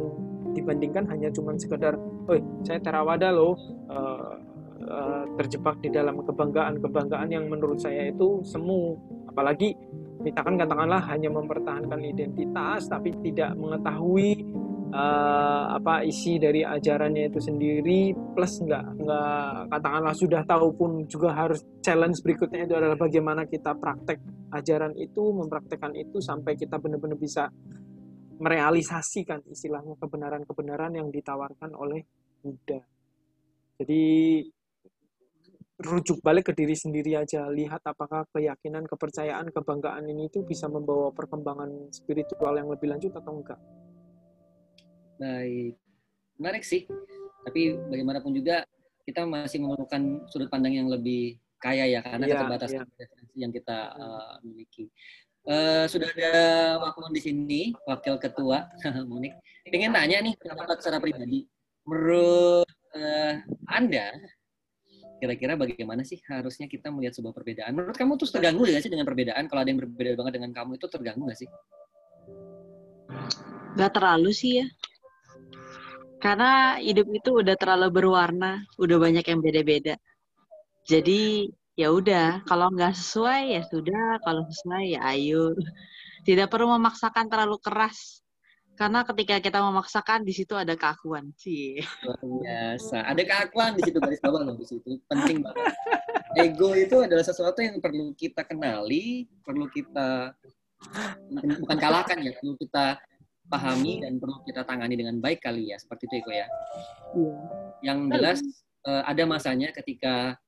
dibandingkan 0.52 1.08
hanya 1.08 1.32
cuma 1.32 1.56
sekedar, 1.56 1.96
"Oh, 2.28 2.38
saya 2.68 2.84
terawada 2.84 3.32
loh." 3.32 3.56
Uh, 3.88 4.36
uh, 4.84 5.24
terjebak 5.40 5.80
di 5.80 5.90
dalam 5.92 6.20
kebanggaan-kebanggaan 6.28 7.32
yang 7.32 7.48
menurut 7.48 7.80
saya 7.80 8.12
itu 8.12 8.44
semu. 8.44 9.00
Apalagi 9.32 9.80
kita 10.22 10.40
kan 10.46 10.56
katakanlah 10.56 11.02
hanya 11.10 11.30
mempertahankan 11.34 12.02
identitas 12.06 12.86
tapi 12.88 13.12
tidak 13.26 13.58
mengetahui 13.58 14.46
uh, 14.94 15.76
apa 15.76 16.06
isi 16.06 16.38
dari 16.38 16.62
ajarannya 16.62 17.32
itu 17.32 17.40
sendiri 17.42 18.14
plus 18.36 18.62
nggak 18.62 18.86
nggak 19.02 19.56
katakanlah 19.72 20.16
sudah 20.16 20.42
tahu 20.46 20.68
pun 20.76 20.92
juga 21.10 21.34
harus 21.34 21.64
challenge 21.82 22.22
berikutnya 22.22 22.68
itu 22.70 22.76
adalah 22.78 22.98
bagaimana 23.00 23.48
kita 23.50 23.74
praktek 23.76 24.22
ajaran 24.52 24.94
itu 25.00 25.32
mempraktekkan 25.32 25.96
itu 25.96 26.20
sampai 26.20 26.54
kita 26.60 26.78
benar-benar 26.78 27.18
bisa 27.18 27.50
merealisasikan 28.42 29.46
istilahnya 29.48 29.96
kebenaran-kebenaran 30.02 30.98
yang 30.98 31.14
ditawarkan 31.14 31.78
oleh 31.78 32.02
Buddha. 32.42 32.82
Jadi 33.78 34.04
rujuk 35.84 36.22
balik 36.22 36.50
ke 36.50 36.54
diri 36.56 36.78
sendiri 36.78 37.18
aja, 37.18 37.50
lihat 37.50 37.82
apakah 37.84 38.26
keyakinan, 38.32 38.88
kepercayaan, 38.88 39.50
kebanggaan 39.52 40.08
ini 40.08 40.30
itu 40.30 40.46
bisa 40.46 40.70
membawa 40.72 41.12
perkembangan 41.12 41.92
spiritual 41.92 42.56
yang 42.56 42.70
lebih 42.70 42.88
lanjut 42.90 43.12
atau 43.14 43.32
enggak. 43.36 43.60
Baik, 45.22 45.78
menarik 46.42 46.64
sih. 46.66 46.90
Tapi 47.42 47.78
bagaimanapun 47.90 48.34
juga 48.38 48.66
kita 49.06 49.26
masih 49.26 49.62
memerlukan 49.62 50.26
sudut 50.30 50.50
pandang 50.50 50.78
yang 50.78 50.88
lebih 50.90 51.42
kaya 51.62 51.86
ya 51.86 52.00
karena 52.02 52.26
yeah, 52.26 52.34
keterbatasan 52.34 52.82
yeah. 52.82 52.98
referensi 52.98 53.38
yang 53.38 53.52
kita 53.54 53.78
uh, 53.94 54.34
miliki. 54.42 54.90
Uh, 55.42 55.90
sudah 55.90 56.10
ada 56.14 56.34
wakil 56.78 57.10
di 57.14 57.22
sini, 57.22 57.62
wakil 57.90 58.18
ketua 58.22 58.70
Monik. 59.10 59.38
Pengen 59.70 59.94
tanya 59.94 60.22
nih 60.22 60.34
pendapat 60.38 60.78
secara 60.82 61.02
pribadi. 61.02 61.46
Menurut 61.86 62.70
uh, 62.94 63.34
Anda, 63.70 64.14
kira-kira 65.22 65.54
bagaimana 65.54 66.02
sih 66.02 66.18
harusnya 66.26 66.66
kita 66.66 66.90
melihat 66.90 67.14
sebuah 67.14 67.38
perbedaan? 67.38 67.78
Menurut 67.78 67.94
kamu 67.94 68.18
tuh 68.18 68.34
terganggu 68.34 68.66
ya 68.66 68.82
sih 68.82 68.90
dengan 68.90 69.06
perbedaan? 69.06 69.46
Kalau 69.46 69.62
ada 69.62 69.70
yang 69.70 69.78
berbeda 69.78 70.18
banget 70.18 70.34
dengan 70.42 70.52
kamu 70.58 70.82
itu 70.82 70.88
terganggu 70.90 71.24
nggak 71.30 71.40
sih? 71.40 71.50
Gak 73.78 73.92
terlalu 73.94 74.32
sih 74.34 74.52
ya 74.60 74.66
karena 76.22 76.78
hidup 76.78 77.10
itu 77.10 77.30
udah 77.42 77.58
terlalu 77.58 77.90
berwarna, 77.90 78.62
udah 78.78 78.98
banyak 79.02 79.26
yang 79.26 79.42
beda-beda. 79.42 79.98
Jadi 80.86 81.50
ya 81.74 81.90
udah, 81.90 82.46
kalau 82.46 82.70
nggak 82.70 82.94
sesuai 82.94 83.58
ya 83.58 83.62
sudah, 83.66 84.22
kalau 84.22 84.46
sesuai 84.46 84.84
ya 84.94 85.02
ayo. 85.18 85.58
Tidak 86.22 86.46
perlu 86.46 86.78
memaksakan 86.78 87.26
terlalu 87.26 87.58
keras. 87.58 88.21
Karena 88.82 89.06
ketika 89.06 89.38
kita 89.38 89.62
memaksakan 89.62 90.26
di 90.26 90.34
situ 90.34 90.58
ada 90.58 90.74
keakuan 90.74 91.30
sih. 91.38 91.78
Luar 92.02 92.18
biasa. 92.18 93.06
Ada 93.06 93.22
keakuan 93.22 93.78
di 93.78 93.86
situ 93.86 94.02
garis 94.02 94.18
bawah 94.18 94.42
loh 94.42 94.58
di 94.58 94.66
situ. 94.66 94.98
Penting 95.06 95.46
banget. 95.46 95.70
Ego 96.42 96.74
itu 96.74 96.98
adalah 96.98 97.22
sesuatu 97.22 97.62
yang 97.62 97.78
perlu 97.78 98.18
kita 98.18 98.42
kenali, 98.42 99.30
perlu 99.46 99.70
kita 99.70 100.34
bukan 101.62 101.78
kalahkan 101.78 102.26
ya, 102.26 102.34
perlu 102.42 102.58
kita 102.58 102.98
pahami 103.54 104.02
dan 104.02 104.18
perlu 104.18 104.42
kita 104.50 104.66
tangani 104.66 104.98
dengan 104.98 105.22
baik 105.22 105.46
kali 105.46 105.70
ya 105.70 105.78
seperti 105.78 106.10
itu 106.10 106.16
Eko 106.26 106.32
ya. 106.34 106.48
Iya. 107.14 107.36
Yang 107.86 108.00
jelas 108.18 108.40
uh, 108.90 109.04
ada 109.06 109.24
masanya 109.30 109.70
ketika 109.78 110.42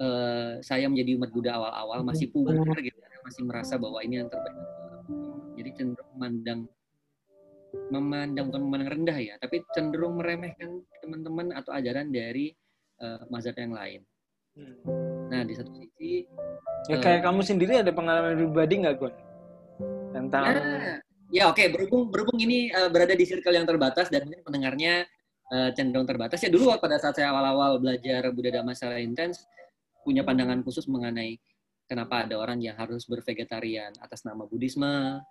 uh, 0.00 0.56
saya 0.64 0.88
menjadi 0.88 1.20
umat 1.20 1.28
Buddha 1.36 1.52
awal-awal 1.52 2.00
masih 2.00 2.32
puber 2.32 2.64
gitu, 2.80 2.96
masih 3.28 3.44
merasa 3.44 3.76
bahwa 3.76 4.00
ini 4.00 4.24
yang 4.24 4.32
terbaik. 4.32 4.56
Jadi 5.58 5.70
cenderung 5.76 6.08
memandang 6.16 6.64
memandang 7.88 8.52
bukan 8.52 8.62
memandang 8.68 8.90
rendah 9.00 9.18
ya, 9.18 9.34
tapi 9.40 9.64
cenderung 9.72 10.20
meremehkan 10.20 10.84
teman-teman 11.00 11.56
atau 11.56 11.72
ajaran 11.72 12.12
dari 12.12 12.52
uh, 13.00 13.24
mazhab 13.32 13.56
yang 13.56 13.72
lain. 13.72 14.00
Hmm. 14.52 14.76
Nah 15.32 15.40
di 15.48 15.56
satu 15.56 15.72
sisi 15.72 16.28
ya 16.92 17.00
kayak 17.00 17.24
uh, 17.24 17.32
kamu 17.32 17.40
sendiri 17.40 17.80
ada 17.80 17.88
pengalaman 17.88 18.36
pribadi 18.36 18.84
nggak 18.84 18.96
Gun? 19.00 19.14
Tentang 20.12 20.44
nah, 20.44 21.00
Ya 21.32 21.48
oke, 21.48 21.64
okay. 21.64 21.72
berhubung 21.72 22.12
berhubung 22.12 22.36
ini 22.44 22.68
uh, 22.76 22.92
berada 22.92 23.16
di 23.16 23.24
circle 23.24 23.56
yang 23.56 23.64
terbatas 23.64 24.12
dan 24.12 24.28
mungkin 24.28 24.44
pendengarnya 24.44 25.08
uh, 25.48 25.72
cenderung 25.72 26.04
terbatas. 26.04 26.44
Ya 26.44 26.52
dulu 26.52 26.68
pada 26.76 27.00
saat 27.00 27.16
saya 27.16 27.32
awal-awal 27.32 27.80
belajar 27.80 28.28
Buddha 28.36 28.60
Dhamma 28.60 28.76
secara 28.76 29.00
intens, 29.00 29.40
punya 30.04 30.20
pandangan 30.28 30.60
khusus 30.60 30.84
mengenai 30.92 31.40
kenapa 31.88 32.28
ada 32.28 32.36
orang 32.36 32.60
yang 32.60 32.76
harus 32.76 33.08
bervegetarian 33.08 33.96
atas 34.04 34.28
nama 34.28 34.44
Buddhisme 34.44 35.24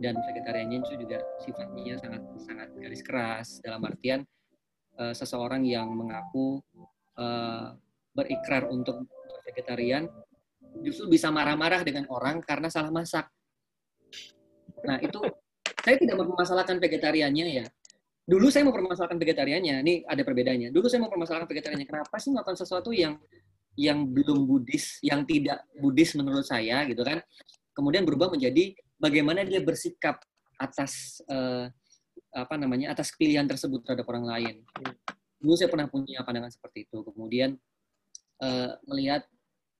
dan 0.00 0.16
vegetariannya 0.16 0.80
itu 0.80 0.96
juga 1.06 1.20
sifatnya 1.44 2.00
sangat 2.00 2.22
sangat 2.40 2.68
garis 2.80 3.02
keras 3.04 3.48
dalam 3.60 3.84
artian 3.84 4.24
uh, 4.96 5.12
seseorang 5.12 5.62
yang 5.68 5.92
mengaku 5.92 6.64
uh, 7.20 7.76
berikrar 8.16 8.66
untuk 8.72 9.04
vegetarian 9.44 10.08
justru 10.80 11.06
bisa 11.12 11.28
marah-marah 11.28 11.84
dengan 11.84 12.08
orang 12.08 12.40
karena 12.40 12.72
salah 12.72 12.88
masak 12.88 13.28
Nah, 14.84 14.96
itu 15.00 15.20
saya 15.80 15.96
tidak 15.96 16.16
mempermasalahkan 16.20 16.76
vegetariannya 16.80 17.46
ya. 17.62 17.64
Dulu 18.24 18.46
saya 18.52 18.62
mempermasalahkan 18.68 19.18
vegetariannya. 19.18 19.74
Ini 19.82 19.94
ada 20.06 20.22
perbedaannya. 20.22 20.68
Dulu 20.70 20.86
saya 20.86 21.02
mempermasalahkan 21.04 21.48
vegetariannya. 21.50 21.88
Kenapa 21.88 22.16
sih 22.20 22.30
melakukan 22.30 22.56
sesuatu 22.56 22.94
yang 22.94 23.18
yang 23.78 24.04
belum 24.04 24.44
Buddhis, 24.44 25.00
yang 25.00 25.24
tidak 25.24 25.64
Buddhis 25.78 26.14
menurut 26.14 26.44
saya 26.44 26.84
gitu 26.86 27.00
kan. 27.02 27.22
Kemudian 27.72 28.04
berubah 28.04 28.28
menjadi 28.28 28.76
bagaimana 29.00 29.42
dia 29.42 29.64
bersikap 29.64 30.20
atas 30.60 31.24
uh, 31.32 31.66
apa 32.30 32.54
namanya 32.60 32.92
atas 32.92 33.10
pilihan 33.16 33.48
tersebut 33.48 33.82
terhadap 33.82 34.06
orang 34.12 34.28
lain. 34.28 34.54
Dulu 35.40 35.56
saya 35.56 35.72
pernah 35.72 35.88
punya 35.88 36.20
pandangan 36.22 36.52
seperti 36.52 36.86
itu. 36.86 37.00
Kemudian 37.02 37.56
uh, 38.44 38.76
melihat 38.86 39.24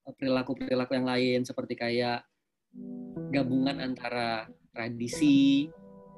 perilaku-perilaku 0.09 0.97
yang 0.97 1.07
lain 1.07 1.41
seperti 1.45 1.77
kayak 1.77 2.25
gabungan 3.31 3.79
antara 3.79 4.49
tradisi 4.73 5.69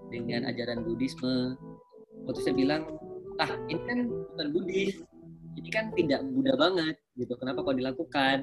dengan 0.09 0.49
ajaran 0.49 0.87
Buddhisme. 0.87 1.59
Waktu 2.29 2.41
saya 2.41 2.55
bilang, 2.55 2.87
ah 3.43 3.51
ini 3.67 3.83
kan 3.83 3.99
bukan 4.07 4.49
Buddhis, 4.55 5.03
ini 5.59 5.69
kan 5.73 5.91
tidak 5.99 6.23
Buddha 6.23 6.55
banget, 6.55 6.97
gitu. 7.19 7.35
Kenapa 7.35 7.67
kok 7.67 7.77
dilakukan? 7.77 8.39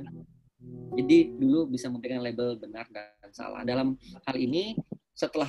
Jadi 1.00 1.32
dulu 1.40 1.72
bisa 1.72 1.88
memberikan 1.88 2.20
label 2.20 2.60
benar 2.60 2.86
dan 2.92 3.32
salah. 3.32 3.64
Dalam 3.64 3.96
hal 4.28 4.36
ini, 4.36 4.76
setelah 5.16 5.48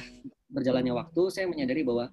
berjalannya 0.51 0.95
waktu, 0.95 1.23
saya 1.31 1.47
menyadari 1.51 1.83
bahwa 1.83 2.11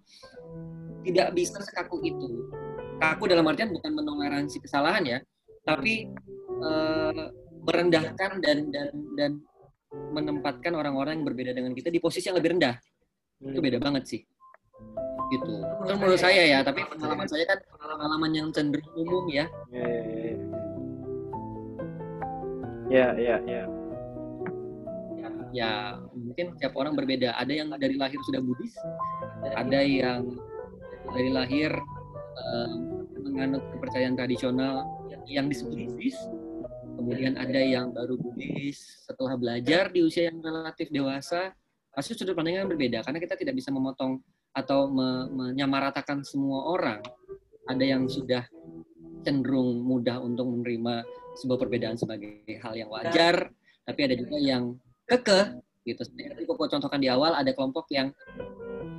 tidak 1.05 1.33
bisa 1.37 1.61
sekaku 1.61 2.01
itu. 2.01 2.49
Kaku 2.97 3.29
dalam 3.29 3.45
artian 3.45 3.69
bukan 3.69 3.93
menoleransi 3.93 4.57
kesalahan 4.57 5.05
ya, 5.05 5.19
tapi 5.61 6.09
uh, 6.61 7.29
merendahkan 7.61 8.41
dan 8.41 8.57
dan 8.73 8.89
dan 9.13 9.31
menempatkan 9.93 10.73
orang-orang 10.73 11.21
yang 11.21 11.25
berbeda 11.29 11.51
dengan 11.53 11.77
kita 11.77 11.93
di 11.93 12.01
posisi 12.01 12.27
yang 12.27 12.41
lebih 12.41 12.57
rendah. 12.57 12.75
Hmm. 13.37 13.53
Itu 13.53 13.59
beda 13.61 13.77
banget 13.77 14.03
sih. 14.09 14.21
Gitu. 15.27 15.53
Itu 15.85 15.93
menurut 15.99 16.17
saya 16.17 16.41
ya, 16.47 16.59
tapi 16.65 16.81
pengalaman 16.87 17.27
saya 17.29 17.43
kan 17.45 17.59
pengalaman 17.77 18.31
yang 18.33 18.47
cenderung 18.49 18.89
umum 18.95 19.29
ya. 19.29 19.45
Ya, 19.69 19.85
ya, 22.91 23.37
ya. 23.45 23.63
Ya, 25.17 25.29
ya 25.53 25.71
mungkin 26.13 26.55
setiap 26.57 26.73
orang 26.79 26.93
berbeda. 26.95 27.35
Ada 27.35 27.53
yang 27.53 27.67
dari 27.75 27.95
lahir 27.95 28.19
sudah 28.27 28.41
Buddhis, 28.41 28.75
ada 29.55 29.79
yang 29.83 30.27
dari 31.11 31.29
lahir 31.31 31.71
um, 32.37 33.07
menganut 33.23 33.63
kepercayaan 33.75 34.15
tradisional 34.15 34.87
yang 35.27 35.51
disebut 35.51 35.75
Buddhis, 35.91 36.17
kemudian 36.97 37.37
ada 37.37 37.61
yang 37.61 37.93
baru 37.93 38.17
Buddhis 38.17 39.05
setelah 39.05 39.37
belajar 39.37 39.93
di 39.93 40.01
usia 40.03 40.33
yang 40.33 40.41
relatif 40.41 40.89
dewasa 40.89 41.53
pasti 41.93 42.13
sudut 42.13 42.37
pandangnya 42.37 42.65
berbeda 42.69 43.01
karena 43.01 43.17
kita 43.17 43.33
tidak 43.33 43.57
bisa 43.57 43.73
memotong 43.73 44.21
atau 44.53 44.85
me 44.89 45.29
menyamaratakan 45.33 46.21
semua 46.21 46.69
orang 46.69 47.01
ada 47.65 47.81
yang 47.81 48.05
sudah 48.05 48.45
cenderung 49.27 49.83
mudah 49.83 50.23
untuk 50.23 50.47
menerima 50.47 51.03
sebuah 51.35 51.59
perbedaan 51.59 51.99
sebagai 51.99 52.47
hal 52.63 52.73
yang 52.79 52.87
wajar 52.87 53.51
tapi 53.87 53.99
ada 54.03 54.15
juga 54.19 54.35
yang 54.39 54.75
kekeh 55.07 55.63
gitu. 55.87 56.03
Seperti 56.03 56.43
kok 56.43 56.59
contohkan 56.59 56.99
di 56.99 57.07
awal 57.07 57.31
ada 57.31 57.55
kelompok 57.55 57.87
yang 57.95 58.11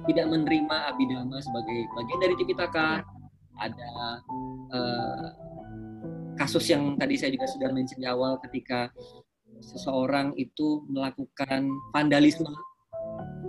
tidak 0.09 0.27
menerima 0.33 0.77
abidama 0.88 1.37
sebagai 1.45 1.85
bagian 1.93 2.21
dari 2.25 2.35
Tipitaka. 2.41 3.05
Ada 3.59 3.93
uh, 4.73 5.29
kasus 6.41 6.64
yang 6.73 6.97
tadi 6.97 7.21
saya 7.21 7.35
juga 7.35 7.45
sudah 7.51 7.69
mention 7.75 8.01
di 8.01 8.09
awal 8.09 8.41
ketika 8.49 8.88
seseorang 9.61 10.33
itu 10.38 10.87
melakukan 10.88 11.67
vandalisme, 11.91 12.49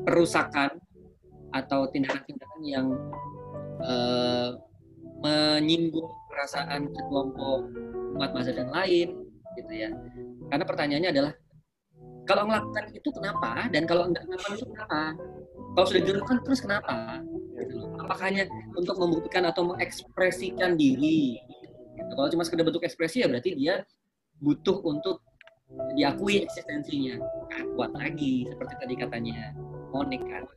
perusakan 0.04 0.76
atau 1.54 1.88
tindakan-tindakan 1.94 2.62
yang 2.66 2.88
uh, 3.86 4.58
menyinggung 5.22 6.10
perasaan 6.40 6.88
sekelompok 6.96 7.68
umat 8.16 8.32
mazhab 8.32 8.56
yang 8.56 8.72
lain 8.72 9.08
gitu 9.60 9.74
ya. 9.76 9.92
Karena 10.48 10.64
pertanyaannya 10.64 11.12
adalah 11.12 11.34
kalau 12.24 12.48
melakukan 12.48 12.96
itu 12.96 13.10
kenapa 13.12 13.68
dan 13.68 13.84
kalau 13.84 14.08
enggak 14.08 14.24
melakukan 14.24 14.56
itu 14.56 14.66
kenapa? 14.72 15.02
Kalau 15.76 15.86
sudah 15.92 16.04
dilakukan 16.08 16.38
terus 16.48 16.60
kenapa? 16.64 17.20
Gitu 17.60 17.76
apakah 18.00 18.24
hanya 18.32 18.48
untuk 18.72 18.96
membuktikan 18.96 19.44
atau 19.52 19.68
mengekspresikan 19.68 20.80
diri? 20.80 21.44
Gitu. 22.00 22.12
kalau 22.16 22.32
cuma 22.32 22.48
sekedar 22.48 22.64
bentuk 22.64 22.88
ekspresi 22.88 23.20
ya 23.20 23.28
berarti 23.28 23.60
dia 23.60 23.84
butuh 24.40 24.80
untuk 24.88 25.20
diakui 26.00 26.48
eksistensinya. 26.48 27.20
Nah, 27.20 27.64
kuat 27.76 27.92
lagi 27.92 28.48
seperti 28.48 28.74
tadi 28.80 28.96
katanya 28.96 29.52
Monik 29.92 30.24
kan 30.24 30.48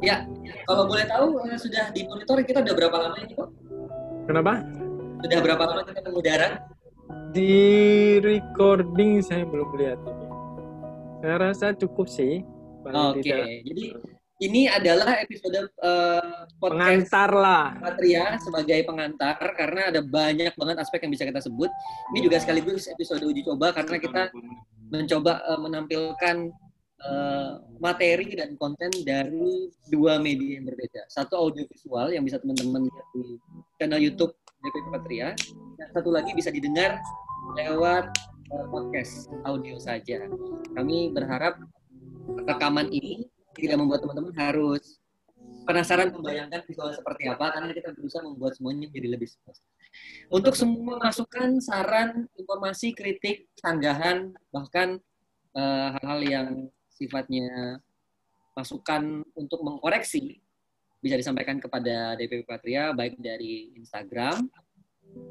ya 0.00 0.24
kalau 0.64 0.88
boleh 0.88 1.04
tahu 1.04 1.26
eh, 1.48 1.58
sudah 1.60 1.92
di 1.92 2.08
monitor 2.08 2.40
kita 2.44 2.58
udah 2.64 2.74
berapa 2.76 2.96
lama 2.96 3.16
ini 3.20 3.32
kok 3.36 3.48
kenapa? 4.24 4.52
Sudah 5.20 5.38
berapa 5.44 5.62
lama 5.68 5.82
kita 5.84 6.00
mengudara 6.08 6.48
di 7.36 7.52
recording 8.24 9.20
saya 9.20 9.44
belum 9.44 9.68
lihat 9.76 10.00
ini. 10.00 10.26
Saya 11.20 11.36
rasa 11.36 11.66
cukup 11.76 12.08
sih 12.08 12.40
oke 12.88 13.20
okay. 13.20 13.60
jadi 13.60 13.84
ini 14.40 14.72
adalah 14.72 15.20
episode 15.20 15.68
uh, 15.84 16.48
podcast 16.56 17.12
pengantar 17.12 17.30
lah. 17.36 17.76
Patria 17.76 18.40
sebagai 18.40 18.80
pengantar 18.88 19.36
karena 19.52 19.92
ada 19.92 20.00
banyak 20.00 20.56
banget 20.56 20.76
aspek 20.80 21.04
yang 21.04 21.12
bisa 21.12 21.28
kita 21.28 21.44
sebut. 21.44 21.68
Ini 22.16 22.24
juga 22.24 22.40
sekaligus 22.40 22.88
episode 22.88 23.20
uji 23.20 23.44
coba 23.44 23.76
karena 23.76 24.00
kita 24.00 24.22
mencoba 24.88 25.44
uh, 25.44 25.60
menampilkan 25.60 26.48
uh, 27.04 27.60
materi 27.80 28.36
dan 28.36 28.56
konten 28.60 28.92
dari 29.04 29.68
dua 29.88 30.20
media 30.20 30.60
yang 30.60 30.68
berbeda. 30.68 31.08
Satu 31.08 31.36
audio 31.36 31.64
visual 31.68 32.12
yang 32.12 32.24
bisa 32.24 32.40
teman-teman 32.40 32.88
lihat 32.88 33.06
di 33.16 33.24
channel 33.80 34.00
YouTube 34.00 34.32
DPP 34.60 34.86
Patria, 34.92 35.28
dan 35.80 35.88
satu 35.96 36.12
lagi 36.12 36.36
bisa 36.36 36.52
didengar 36.52 37.00
lewat 37.56 38.12
uh, 38.52 38.66
podcast 38.68 39.32
audio 39.48 39.80
saja. 39.80 40.28
Kami 40.76 41.12
berharap 41.16 41.56
rekaman 42.44 42.92
ini 42.92 43.24
tidak 43.56 43.80
membuat 43.80 44.04
teman-teman 44.04 44.34
harus 44.36 45.00
penasaran 45.64 46.10
membayangkan 46.10 46.64
visual 46.66 46.90
seperti 46.90 47.30
apa 47.30 47.52
karena 47.52 47.72
kita 47.72 47.90
berusaha 47.94 48.22
membuat 48.24 48.56
semuanya 48.56 48.88
menjadi 48.90 49.08
lebih 49.16 49.28
sempurna. 49.28 49.64
Untuk 50.30 50.54
semua 50.54 50.96
masukan, 51.02 51.58
saran, 51.58 52.30
informasi, 52.38 52.94
kritik, 52.94 53.50
sanggahan, 53.58 54.30
bahkan 54.54 55.02
eh, 55.54 55.88
hal-hal 55.98 56.20
uh, 56.22 56.26
yang 56.26 56.48
sifatnya 57.00 57.80
masukan 58.52 59.24
untuk 59.32 59.64
mengkoreksi 59.64 60.36
bisa 61.00 61.16
disampaikan 61.16 61.56
kepada 61.56 62.12
DPP 62.20 62.44
Patria 62.44 62.92
baik 62.92 63.16
dari 63.16 63.72
Instagram 63.72 64.44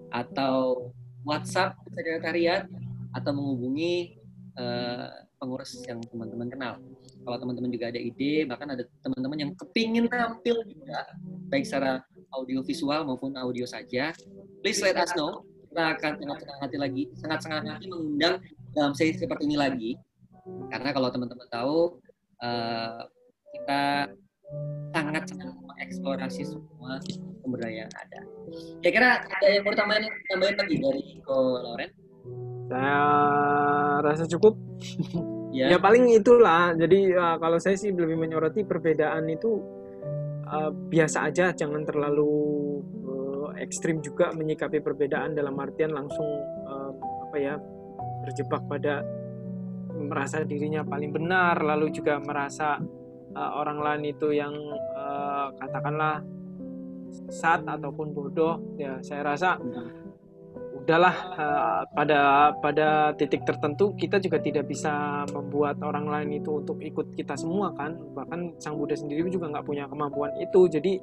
atau 0.10 0.90
WhatsApp 1.22 1.78
sekretariat 1.94 2.66
atau 3.14 3.32
menghubungi 3.38 4.18
uh, 4.58 5.14
pengurus 5.38 5.78
yang 5.86 6.02
teman-teman 6.10 6.50
kenal. 6.50 6.74
Kalau 7.22 7.38
teman-teman 7.38 7.70
juga 7.70 7.94
ada 7.94 8.02
ide 8.02 8.50
bahkan 8.50 8.74
ada 8.74 8.84
teman-teman 9.06 9.38
yang 9.38 9.52
kepingin 9.54 10.10
tampil 10.10 10.58
juga 10.66 11.06
baik 11.54 11.70
secara 11.70 12.02
audio 12.34 12.66
visual 12.66 13.06
maupun 13.06 13.38
audio 13.38 13.70
saja 13.70 14.10
please 14.66 14.82
let 14.82 14.98
us 14.98 15.14
know. 15.14 15.46
Kita 15.70 15.86
akan 15.94 16.12
sangat 16.18 16.38
senang 16.42 16.60
hati 16.66 16.78
lagi 16.82 17.04
sangat 17.14 17.40
senang 17.46 17.62
hati 17.62 17.86
mengundang 17.86 18.36
dalam 18.74 18.92
sesi 18.98 19.22
seperti 19.22 19.46
ini 19.46 19.54
lagi 19.54 19.92
karena 20.70 20.90
kalau 20.94 21.10
teman-teman 21.10 21.48
tahu 21.50 22.00
uh, 22.42 23.02
kita 23.54 24.14
sangat 24.94 25.24
sangat 25.30 25.54
mengeksplorasi 25.62 26.42
semua 26.46 26.98
sumber 27.42 27.66
daya 27.66 27.86
yang 27.86 27.92
ada. 27.94 28.20
Kira-kira 28.82 29.10
ada 29.26 29.46
yang 29.50 29.64
mau 29.66 29.74
tambahin, 29.78 30.06
tambahin 30.30 30.56
lagi 30.58 30.76
dari 30.82 31.04
Ko 31.22 31.62
Lauren? 31.62 31.92
Saya 32.70 32.98
rasa 34.06 34.26
cukup. 34.30 34.54
ya. 35.58 35.74
ya 35.74 35.78
paling 35.82 36.14
itulah 36.14 36.74
jadi 36.78 37.00
uh, 37.18 37.36
kalau 37.42 37.58
saya 37.58 37.76
sih 37.78 37.90
lebih 37.94 38.18
menyoroti 38.18 38.62
perbedaan 38.66 39.26
itu 39.30 39.62
uh, 40.46 40.72
biasa 40.72 41.30
aja 41.30 41.52
jangan 41.54 41.86
terlalu 41.86 42.30
uh, 43.06 43.50
ekstrim 43.58 44.02
juga 44.02 44.30
menyikapi 44.34 44.82
perbedaan 44.82 45.34
dalam 45.34 45.58
artian 45.58 45.94
langsung 45.94 46.26
uh, 46.70 46.92
apa 47.30 47.38
ya 47.38 47.56
berjebak 48.26 48.62
pada 48.70 49.02
merasa 50.00 50.42
dirinya 50.48 50.82
paling 50.88 51.12
benar 51.12 51.60
lalu 51.60 51.92
juga 51.92 52.18
merasa 52.24 52.80
uh, 53.36 53.52
orang 53.60 53.80
lain 53.84 54.04
itu 54.16 54.32
yang 54.32 54.56
uh, 54.96 55.52
katakanlah 55.60 56.24
sat 57.30 57.66
ataupun 57.66 58.14
bodoh 58.14 58.78
ya 58.78 59.02
saya 59.02 59.36
rasa 59.36 59.58
udahlah 60.90 61.16
uh, 61.38 61.82
pada 61.94 62.50
pada 62.58 63.14
titik 63.14 63.46
tertentu 63.46 63.94
kita 63.94 64.18
juga 64.18 64.42
tidak 64.42 64.66
bisa 64.66 65.22
membuat 65.30 65.78
orang 65.86 66.10
lain 66.10 66.42
itu 66.42 66.66
untuk 66.66 66.82
ikut 66.82 67.14
kita 67.14 67.38
semua 67.38 67.70
kan. 67.78 67.94
Bahkan 67.94 68.58
sang 68.58 68.74
Buddha 68.74 68.98
sendiri 68.98 69.30
juga 69.30 69.54
nggak 69.54 69.70
punya 69.70 69.86
kemampuan 69.86 70.34
itu. 70.42 70.66
Jadi 70.66 70.98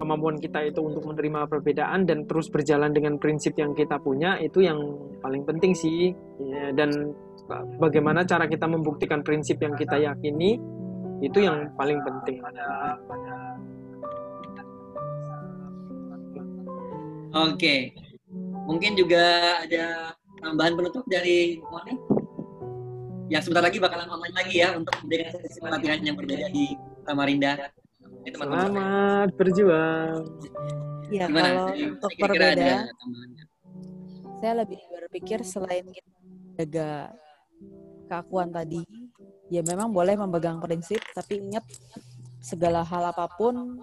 kemampuan 0.00 0.40
kita 0.40 0.64
itu 0.64 0.80
untuk 0.80 1.04
menerima 1.04 1.44
perbedaan 1.44 2.08
dan 2.08 2.24
terus 2.24 2.48
berjalan 2.48 2.96
dengan 2.96 3.20
prinsip 3.20 3.52
yang 3.60 3.76
kita 3.76 4.00
punya 4.00 4.40
itu 4.40 4.64
yang 4.64 4.80
paling 5.20 5.44
penting 5.44 5.76
sih. 5.76 6.16
Ya, 6.40 6.72
dan 6.72 7.12
bagaimana 7.78 8.22
cara 8.22 8.46
kita 8.46 8.66
membuktikan 8.70 9.20
prinsip 9.26 9.58
yang 9.60 9.74
kita 9.74 9.98
yakini 9.98 10.60
itu 11.20 11.38
yang 11.42 11.72
paling 11.76 12.00
penting 12.04 12.40
Oke, 17.30 17.54
okay. 17.54 17.80
Mungkin 18.70 18.98
juga 18.98 19.22
ada 19.66 20.14
tambahan 20.38 20.78
penutup 20.78 21.02
dari 21.10 21.58
Moni? 21.58 21.94
Ya 23.30 23.38
sebentar 23.38 23.62
lagi 23.62 23.78
bakalan 23.78 24.10
online 24.10 24.34
lagi 24.34 24.62
ya 24.62 24.74
untuk 24.74 24.94
memberikan 25.02 25.38
sesi 25.38 25.58
pelatihan 25.62 26.02
yang 26.02 26.18
berbeda 26.18 26.50
di 26.50 26.74
Samarinda. 27.06 27.70
Itu 28.26 28.34
Selamat 28.38 29.30
berjuang. 29.38 30.26
Ya 31.10 31.26
kalau 31.26 31.70
untuk 31.70 32.10
perbedaan, 32.18 32.90
saya 34.42 34.54
lebih 34.66 34.82
berpikir 34.90 35.42
selain 35.46 35.86
kita 35.86 36.10
jaga 36.58 37.14
keakuan 38.10 38.50
tadi, 38.50 38.82
ya 39.46 39.62
memang 39.62 39.94
boleh 39.94 40.18
memegang 40.18 40.58
prinsip, 40.58 40.98
tapi 41.14 41.38
ingat 41.38 41.62
segala 42.42 42.82
hal 42.82 43.14
apa 43.14 43.30
pun 43.38 43.78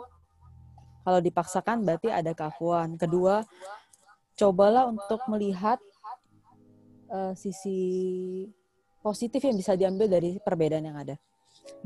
kalau 1.07 1.23
dipaksakan 1.23 1.87
berarti 1.87 2.11
ada 2.11 2.35
keakuan. 2.35 2.99
Kedua, 2.99 3.47
cobalah 4.35 4.91
untuk 4.91 5.23
melihat 5.31 5.79
uh, 7.07 7.31
sisi 7.31 7.79
positif 8.99 9.39
yang 9.39 9.55
bisa 9.55 9.79
diambil 9.79 10.11
dari 10.11 10.35
perbedaan 10.43 10.83
yang 10.83 10.99
ada. 10.99 11.15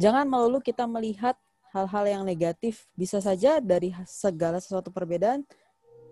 Jangan 0.01 0.25
melulu 0.25 0.57
kita 0.57 0.89
melihat 0.89 1.37
hal-hal 1.69 2.05
yang 2.09 2.23
negatif. 2.25 2.89
Bisa 2.97 3.21
saja 3.21 3.61
dari 3.61 3.93
segala 4.09 4.57
sesuatu 4.57 4.89
perbedaan 4.89 5.45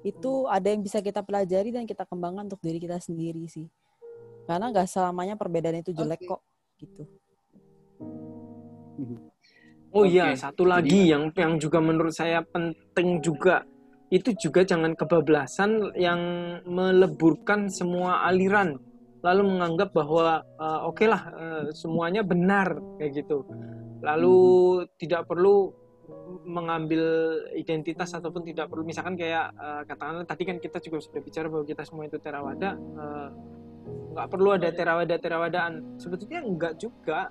itu 0.06 0.48
ada 0.48 0.70
yang 0.72 0.80
bisa 0.80 1.04
kita 1.04 1.20
pelajari 1.26 1.76
dan 1.76 1.84
kita 1.84 2.08
kembangkan 2.08 2.48
untuk 2.48 2.62
diri 2.62 2.80
kita 2.80 3.02
sendiri 3.02 3.50
sih. 3.50 3.68
Karena 4.49 4.73
nggak 4.73 4.89
selamanya 4.89 5.38
perbedaan 5.38 5.77
itu 5.77 5.93
jelek 5.93 6.25
okay. 6.25 6.29
kok, 6.33 6.41
gitu. 6.81 7.03
Oh 9.93 10.09
iya, 10.09 10.33
okay. 10.33 10.41
satu 10.41 10.65
lagi 10.65 11.13
yang 11.13 11.29
yang 11.38 11.62
juga 11.62 11.77
menurut 11.77 12.17
saya 12.17 12.41
penting 12.41 13.21
juga 13.21 13.62
itu 14.09 14.33
juga 14.33 14.65
jangan 14.65 14.97
kebablasan 14.97 15.93
yang 15.93 16.21
meleburkan 16.65 17.69
semua 17.69 18.25
aliran 18.25 18.81
lalu 19.21 19.53
menganggap 19.53 19.93
bahwa 19.93 20.41
uh, 20.57 20.89
oke 20.89 20.97
okay 20.97 21.07
lah 21.12 21.21
uh, 21.29 21.63
semuanya 21.75 22.25
benar 22.25 22.73
kayak 22.97 23.21
gitu 23.21 23.45
lalu 24.01 24.38
hmm. 24.81 24.88
tidak 24.97 25.29
perlu 25.29 25.69
mengambil 26.41 27.03
identitas 27.53 28.15
ataupun 28.17 28.41
tidak 28.47 28.65
perlu 28.71 28.81
misalkan 28.81 29.13
kayak 29.13 29.54
uh, 29.60 29.85
katakanlah 29.85 30.25
tadi 30.25 30.43
kan 30.47 30.58
kita 30.58 30.81
juga 30.81 30.97
sudah 31.06 31.21
bicara 31.21 31.45
bahwa 31.52 31.65
kita 31.67 31.83
semua 31.85 32.10
itu 32.10 32.17
terawada 32.17 32.79
uh, 32.97 33.29
nggak 34.13 34.27
perlu 34.29 34.57
ada 34.57 34.69
terawada 34.73 35.15
terawadaan 35.21 36.01
sebetulnya 36.01 36.41
enggak 36.41 36.73
juga 36.81 37.29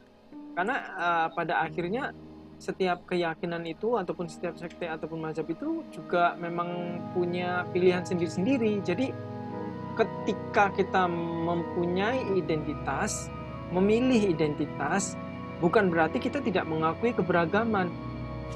karena 0.54 0.76
uh, 0.98 1.26
pada 1.34 1.62
akhirnya 1.62 2.10
setiap 2.58 3.06
keyakinan 3.06 3.62
itu 3.70 3.94
ataupun 3.94 4.26
setiap 4.26 4.58
sekte 4.58 4.90
ataupun 4.90 5.22
mazhab 5.22 5.46
itu 5.46 5.86
juga 5.94 6.34
memang 6.42 7.00
punya 7.14 7.62
pilihan 7.70 8.02
sendiri-sendiri. 8.02 8.82
Jadi 8.82 9.14
ketika 9.94 10.74
kita 10.74 11.06
mempunyai 11.46 12.34
identitas, 12.34 13.30
memilih 13.70 14.34
identitas, 14.34 15.14
bukan 15.62 15.86
berarti 15.90 16.18
kita 16.18 16.42
tidak 16.42 16.66
mengakui 16.66 17.14
keberagaman. 17.14 17.90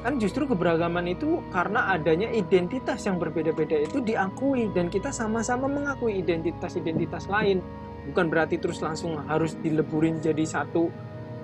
Kan 0.02 0.18
justru 0.18 0.50
keberagaman 0.50 1.14
itu 1.14 1.38
karena 1.54 1.94
adanya 1.94 2.26
identitas 2.34 3.06
yang 3.06 3.22
berbeda-beda 3.22 3.86
itu 3.86 4.02
diakui 4.02 4.66
dan 4.74 4.90
kita 4.90 5.14
sama-sama 5.14 5.70
mengakui 5.70 6.18
identitas-identitas 6.18 7.30
lain. 7.30 7.62
Bukan 8.02 8.26
berarti 8.26 8.58
terus 8.58 8.82
langsung 8.82 9.14
harus 9.30 9.54
dileburin 9.62 10.18
jadi 10.18 10.42
satu 10.42 10.90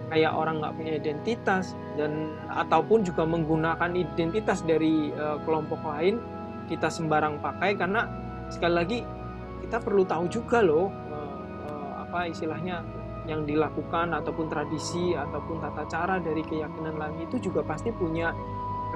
kayak 0.09 0.33
orang 0.33 0.65
nggak 0.65 0.75
punya 0.75 0.93
identitas 0.97 1.77
dan 1.95 2.33
ataupun 2.49 3.05
juga 3.05 3.29
menggunakan 3.29 3.93
identitas 3.93 4.65
dari 4.65 5.13
uh, 5.13 5.37
kelompok 5.45 5.85
lain 5.85 6.17
kita 6.67 6.89
sembarang 6.89 7.41
pakai 7.45 7.77
karena 7.77 8.09
sekali 8.49 8.75
lagi 8.75 8.99
kita 9.65 9.85
perlu 9.85 10.09
tahu 10.09 10.25
juga 10.33 10.65
loh 10.65 10.89
uh, 10.89 11.39
uh, 11.69 11.93
apa 12.09 12.33
istilahnya 12.33 12.81
yang 13.29 13.45
dilakukan 13.45 14.17
ataupun 14.17 14.49
tradisi 14.49 15.13
ataupun 15.13 15.61
tata 15.61 15.85
cara 15.85 16.17
dari 16.17 16.41
keyakinan 16.41 16.97
lain 16.97 17.29
itu 17.29 17.37
juga 17.53 17.61
pasti 17.61 17.93
punya 17.93 18.33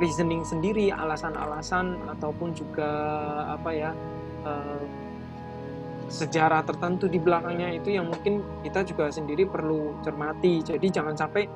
reasoning 0.00 0.40
sendiri 0.40 0.88
alasan-alasan 0.88 2.00
ataupun 2.16 2.56
juga 2.56 2.88
apa 3.52 3.70
ya 3.76 3.92
uh, 4.48 4.80
sejarah 6.12 6.60
tertentu 6.68 7.08
di 7.08 7.16
belakangnya 7.16 7.72
itu 7.72 7.96
yang 7.96 8.04
mungkin 8.12 8.44
kita 8.60 8.84
juga 8.84 9.08
sendiri 9.08 9.48
perlu 9.48 9.96
cermati 10.04 10.60
jadi 10.60 10.86
jangan 10.92 11.16
sampai 11.16 11.48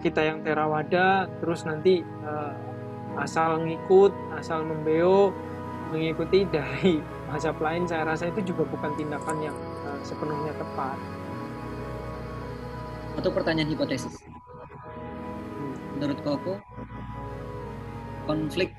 kita 0.00 0.24
yang 0.24 0.40
terawada 0.40 1.28
terus 1.44 1.68
nanti 1.68 2.00
uh, 2.24 2.56
asal 3.20 3.60
ngikut 3.60 4.14
asal 4.40 4.64
membeo 4.64 5.36
mengikuti 5.92 6.48
dari 6.48 6.96
mazhab 7.28 7.60
lain 7.60 7.84
saya 7.84 8.08
rasa 8.08 8.32
itu 8.32 8.40
juga 8.54 8.64
bukan 8.64 8.96
tindakan 8.96 9.36
yang 9.52 9.56
uh, 9.84 10.00
sepenuhnya 10.00 10.56
tepat 10.56 10.96
satu 13.18 13.34
pertanyaan 13.34 13.74
hipotesis. 13.74 14.14
Menurut 15.98 16.22
Koko, 16.22 16.54
konflik 18.30 18.70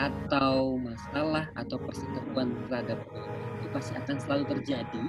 atau 0.00 0.80
masalah 0.80 1.52
atau 1.52 1.76
perseteruan 1.84 2.56
terhadap 2.72 3.04
pasti 3.76 3.92
akan 3.92 4.16
selalu 4.16 4.44
terjadi 4.56 5.04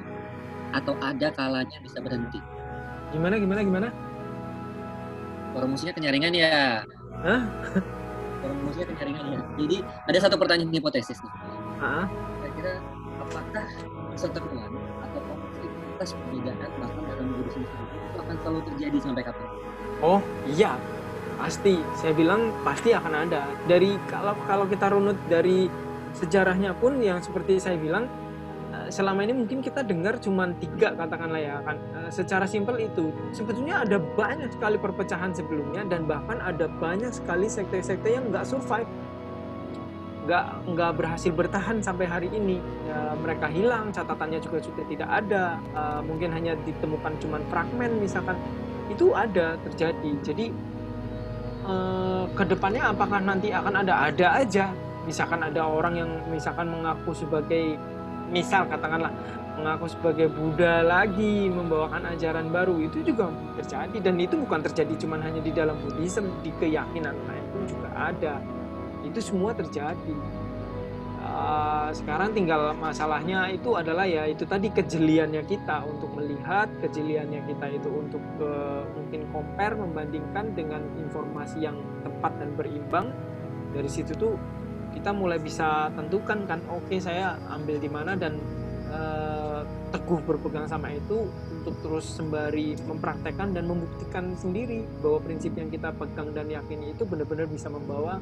atau 0.75 0.99
ada 0.99 1.31
kalanya 1.31 1.79
bisa 1.79 2.03
berhenti. 2.03 2.43
Gimana 3.15 3.39
gimana 3.39 3.63
gimana? 3.63 3.87
Promosinya 5.55 5.95
kenyaringan 5.95 6.35
ya. 6.35 6.83
Hah? 7.23 7.41
Promosinya 8.43 8.91
kenyaringan 8.91 9.25
ya. 9.31 9.39
Jadi 9.55 9.77
ada 10.11 10.19
satu 10.19 10.35
pertanyaan 10.35 10.75
hipotesis 10.75 11.23
nih. 11.23 11.33
Kira-kira 12.43 12.83
apakah 13.23 13.65
perseteruan 14.11 14.71
atau 15.07 15.19
konflik 15.23 15.71
atas 15.95 16.11
perbedaan 16.11 16.69
bahkan 16.83 17.03
dalam 17.07 17.27
diri 17.39 17.49
sendiri 17.55 17.85
akan 18.19 18.35
selalu 18.43 18.59
terjadi 18.67 18.97
sampai 18.99 19.23
kapan? 19.23 19.47
Oh 20.03 20.19
iya, 20.51 20.75
pasti. 21.39 21.79
Saya 21.95 22.11
bilang 22.11 22.51
pasti 22.67 22.91
akan 22.91 23.31
ada. 23.31 23.47
Dari 23.63 23.95
kalau 24.11 24.35
kalau 24.43 24.67
kita 24.67 24.91
runut 24.91 25.15
dari 25.31 25.71
sejarahnya 26.11 26.75
pun 26.75 26.99
yang 26.99 27.23
seperti 27.23 27.63
saya 27.63 27.79
bilang 27.79 28.11
selama 28.89 29.23
ini 29.23 29.33
mungkin 29.33 29.59
kita 29.59 29.83
dengar 29.83 30.19
cuma 30.19 30.49
tiga 30.57 30.95
katakanlah 30.95 31.41
ya 31.41 31.55
kan. 31.63 31.77
Eh, 31.77 32.09
secara 32.11 32.45
simpel 32.47 32.79
itu 32.81 33.13
sebetulnya 33.35 33.83
ada 33.83 33.97
banyak 33.99 34.51
sekali 34.53 34.77
perpecahan 34.79 35.31
sebelumnya 35.35 35.85
dan 35.87 36.07
bahkan 36.09 36.39
ada 36.39 36.65
banyak 36.67 37.11
sekali 37.11 37.47
sekte-sekte 37.47 38.07
yang 38.07 38.29
nggak 38.31 38.47
survive. 38.47 38.89
Nggak 40.27 40.45
nggak 40.67 40.91
berhasil 40.99 41.31
bertahan 41.31 41.79
sampai 41.79 42.05
hari 42.07 42.29
ini. 42.31 42.59
Ya, 42.83 43.15
mereka 43.15 43.47
hilang 43.47 43.95
catatannya 43.95 44.39
juga 44.43 44.59
sudah 44.59 44.85
tidak 44.91 45.09
ada. 45.09 45.55
Uh, 45.71 46.01
mungkin 46.03 46.35
hanya 46.35 46.59
ditemukan 46.67 47.15
cuman 47.23 47.41
fragmen 47.47 47.91
misalkan. 48.03 48.35
Itu 48.87 49.11
ada 49.15 49.59
terjadi. 49.67 50.11
Jadi 50.23 50.51
uh, 51.67 52.23
ke 52.31 52.43
depannya 52.47 52.91
apakah 52.91 53.19
nanti 53.19 53.51
akan 53.51 53.83
ada 53.83 54.11
ada 54.11 54.27
aja? 54.39 54.71
Misalkan 55.07 55.39
ada 55.39 55.63
orang 55.63 55.95
yang 55.95 56.11
misalkan 56.27 56.67
mengaku 56.67 57.15
sebagai 57.15 57.79
misal 58.31 58.67
katakanlah 58.67 59.11
mengaku 59.57 59.89
sebagai 59.89 60.29
Buddha 60.29 60.85
lagi 60.85 61.49
membawakan 61.49 62.13
ajaran 62.13 62.53
baru 62.53 62.77
itu 62.77 63.01
juga 63.01 63.33
terjadi. 63.57 63.97
Dan 63.97 64.21
itu 64.21 64.37
bukan 64.37 64.61
terjadi 64.61 64.93
cuman 65.01 65.19
hanya 65.25 65.41
di 65.41 65.51
dalam 65.51 65.75
Buddhism 65.81 66.29
di 66.45 66.53
keyakinan 66.61 67.15
lain 67.25 67.45
pun 67.49 67.61
juga 67.65 67.89
ada. 67.97 68.37
Itu 69.01 69.19
semua 69.19 69.57
terjadi. 69.57 70.15
Uh, 71.27 71.91
sekarang 71.91 72.31
tinggal 72.31 72.71
masalahnya 72.77 73.51
itu 73.51 73.75
adalah 73.75 74.07
ya 74.07 74.29
itu 74.29 74.47
tadi 74.47 74.71
kejeliannya 74.71 75.43
kita 75.43 75.83
untuk 75.83 76.13
melihat 76.15 76.71
kejeliannya 76.79 77.43
kita 77.51 77.67
itu 77.73 77.89
untuk 77.89 78.23
uh, 78.39 78.87
mungkin 78.95 79.27
compare 79.35 79.75
membandingkan 79.75 80.55
dengan 80.55 80.85
informasi 80.95 81.67
yang 81.67 81.75
tepat 82.05 82.31
dan 82.39 82.53
berimbang. 82.55 83.11
Dari 83.75 83.89
situ 83.91 84.15
tuh 84.15 84.39
kita 84.97 85.13
mulai 85.13 85.37
bisa 85.37 85.93
tentukan 85.93 86.49
kan 86.49 86.57
oke 86.73 86.89
okay, 86.89 86.97
saya 86.97 87.37
ambil 87.53 87.77
di 87.77 87.85
mana 87.85 88.17
dan 88.17 88.41
uh, 88.89 89.61
teguh 89.93 90.25
berpegang 90.25 90.65
sama 90.65 90.89
itu 90.89 91.29
untuk 91.61 91.77
terus 91.85 92.17
sembari 92.17 92.73
mempraktekkan 92.81 93.53
dan 93.53 93.69
membuktikan 93.69 94.33
sendiri 94.33 94.81
bahwa 95.05 95.21
prinsip 95.21 95.53
yang 95.53 95.69
kita 95.69 95.93
pegang 95.93 96.33
dan 96.33 96.49
yakini 96.49 96.97
itu 96.97 97.05
benar-benar 97.05 97.45
bisa 97.45 97.69
membawa 97.69 98.17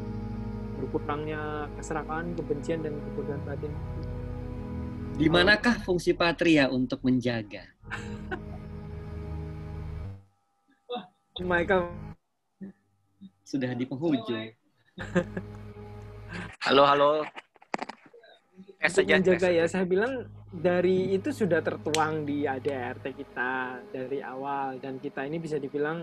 berkurangnya 0.75 1.71
keserakahan, 1.79 2.35
kebencian 2.35 2.83
dan 2.83 2.99
kebodohan 2.99 3.41
batin. 3.47 3.71
Di 5.15 5.31
manakah 5.31 5.79
fungsi 5.79 6.11
patria 6.11 6.67
untuk 6.67 6.99
menjaga? 7.07 7.63
Michael 11.39 11.91
sudah 13.47 13.71
di 13.71 13.87
penghujung. 13.87 14.51
halo, 16.65 16.83
halo. 16.89 17.11
Eh 18.81 18.89
saja. 18.89 19.21
Menjaga 19.21 19.53
ya, 19.53 19.69
saya 19.69 19.85
bilang 19.85 20.25
dari 20.49 21.13
itu 21.13 21.29
sudah 21.29 21.61
tertuang 21.61 22.25
di 22.25 22.49
ADRT 22.49 23.05
kita 23.13 23.85
dari 23.93 24.17
awal 24.25 24.81
dan 24.81 24.97
kita 24.97 25.29
ini 25.29 25.37
bisa 25.37 25.61
dibilang 25.61 26.01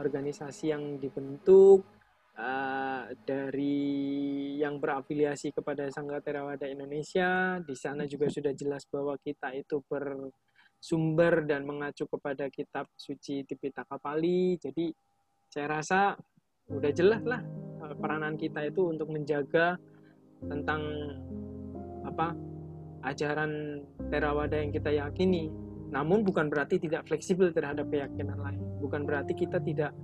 organisasi 0.00 0.72
yang 0.72 0.96
dibentuk 0.96 1.84
uh, 2.40 3.12
dari 3.28 4.56
yang 4.56 4.80
berafiliasi 4.80 5.52
kepada 5.52 5.92
Sangga 5.92 6.24
Terawada 6.24 6.64
Indonesia. 6.64 7.60
Di 7.60 7.76
sana 7.76 8.08
juga 8.08 8.32
sudah 8.32 8.56
jelas 8.56 8.88
bahwa 8.88 9.20
kita 9.20 9.52
itu 9.52 9.84
bersumber 9.84 11.44
dan 11.44 11.68
mengacu 11.68 12.08
kepada 12.08 12.48
kitab 12.48 12.88
suci 12.96 13.44
Tipitaka 13.44 14.00
Pali. 14.00 14.56
Jadi 14.56 14.88
saya 15.52 15.76
rasa 15.76 16.16
udah 16.72 16.92
jelas 16.94 17.20
lah 17.26 17.69
peranan 17.98 18.34
kita 18.36 18.68
itu 18.68 18.92
untuk 18.92 19.08
menjaga 19.10 19.80
tentang 20.44 20.80
apa 22.04 22.32
ajaran 23.04 23.84
Terawada 24.10 24.58
yang 24.58 24.74
kita 24.74 24.90
yakini. 24.90 25.48
Namun 25.90 26.22
bukan 26.22 26.50
berarti 26.50 26.78
tidak 26.78 27.06
fleksibel 27.06 27.50
terhadap 27.50 27.90
keyakinan 27.90 28.38
lain. 28.38 28.62
Bukan 28.78 29.06
berarti 29.06 29.34
kita 29.34 29.58
tidak 29.62 29.94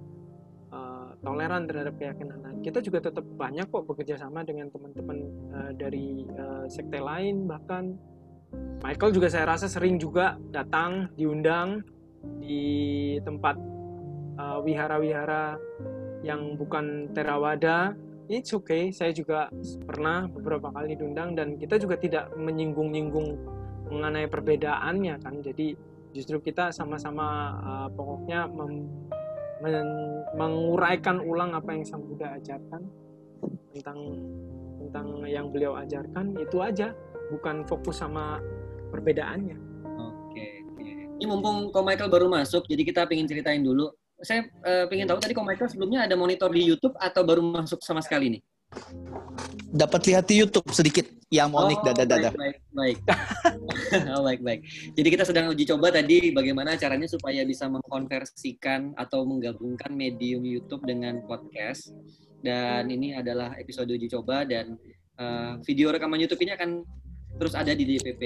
toleran 1.26 1.64
terhadap 1.66 1.94
keyakinan 1.96 2.38
lain. 2.42 2.58
Kita 2.60 2.78
juga 2.78 3.02
tetap 3.02 3.24
banyak 3.24 3.66
kok 3.66 3.86
bekerja 3.88 4.14
sama 4.20 4.46
dengan 4.46 4.68
teman-teman 4.68 5.18
uh, 5.50 5.72
dari 5.74 6.26
uh, 6.36 6.70
sekte 6.70 7.00
lain 7.00 7.50
bahkan 7.50 7.96
Michael 8.80 9.10
juga 9.10 9.26
saya 9.26 9.48
rasa 9.48 9.66
sering 9.66 9.98
juga 9.98 10.38
datang 10.54 11.10
diundang 11.18 11.82
di 12.38 13.18
tempat 13.26 13.58
uh, 14.38 14.62
wihara-wihara 14.62 15.58
yang 16.22 16.56
bukan 16.56 17.10
terawada. 17.12 17.92
It's 18.26 18.50
okay, 18.50 18.90
saya 18.90 19.14
juga 19.14 19.46
pernah 19.86 20.26
beberapa 20.26 20.74
kali 20.74 20.98
diundang 20.98 21.38
dan 21.38 21.54
kita 21.62 21.78
juga 21.78 21.94
tidak 21.94 22.34
menyinggung-nyinggung 22.34 23.38
mengenai 23.86 24.26
perbedaannya 24.26 25.14
kan. 25.22 25.38
Jadi 25.46 25.78
justru 26.10 26.42
kita 26.42 26.72
sama-sama 26.72 27.54
uh, 27.60 27.88
pokoknya 27.92 28.48
menguraikan 30.34 31.20
ulang 31.22 31.52
apa 31.52 31.76
yang 31.76 31.84
Sang 31.84 32.02
Buddha 32.02 32.34
ajarkan 32.40 32.82
tentang 33.76 33.98
tentang 34.80 35.06
yang 35.28 35.52
beliau 35.52 35.76
ajarkan 35.76 36.40
itu 36.40 36.56
aja 36.64 36.96
bukan 37.28 37.68
fokus 37.68 38.00
sama 38.00 38.40
perbedaannya 38.88 39.58
oke 39.98 40.46
oke 40.72 40.90
ini 41.20 41.24
mumpung 41.28 41.68
Ko 41.68 41.84
Michael 41.84 42.08
baru 42.08 42.32
masuk 42.32 42.64
jadi 42.64 42.80
kita 42.80 43.04
pengen 43.04 43.28
ceritain 43.28 43.60
dulu 43.60 43.92
saya 44.22 44.48
uh, 44.64 44.84
pengen 44.88 45.08
tahu 45.08 45.20
tadi 45.20 45.36
Ko 45.36 45.44
Michael 45.44 45.68
sebelumnya 45.68 46.08
ada 46.08 46.16
monitor 46.16 46.48
di 46.48 46.64
YouTube 46.64 46.96
atau 46.96 47.22
baru 47.24 47.44
masuk 47.44 47.84
sama 47.84 48.00
sekali 48.00 48.38
nih 48.38 48.42
dapat 49.76 50.08
lihat 50.08 50.24
di 50.26 50.40
YouTube 50.40 50.66
sedikit 50.72 51.04
yang 51.28 51.52
Monik 51.52 51.82
oh, 51.82 51.92
dada 51.92 52.04
dada. 52.06 52.30
Baik 52.32 52.62
baik. 52.72 52.98
Baik. 53.04 54.08
oh, 54.14 54.22
baik 54.24 54.40
baik. 54.40 54.60
Jadi 54.94 55.08
kita 55.10 55.24
sedang 55.26 55.52
uji 55.52 55.68
coba 55.68 55.92
tadi 55.92 56.32
bagaimana 56.32 56.78
caranya 56.78 57.10
supaya 57.10 57.44
bisa 57.44 57.68
mengkonversikan 57.68 58.96
atau 58.96 59.26
menggabungkan 59.26 59.92
medium 59.92 60.46
YouTube 60.46 60.86
dengan 60.86 61.20
podcast. 61.26 61.92
Dan 62.40 62.88
ini 62.88 63.12
adalah 63.12 63.58
episode 63.58 63.90
uji 63.90 64.06
coba 64.06 64.46
dan 64.46 64.78
uh, 65.18 65.58
video 65.66 65.90
rekaman 65.90 66.22
YouTube 66.22 66.40
ini 66.46 66.54
akan 66.54 66.86
terus 67.36 67.52
ada 67.52 67.74
di 67.74 67.84
DPP 67.84 68.22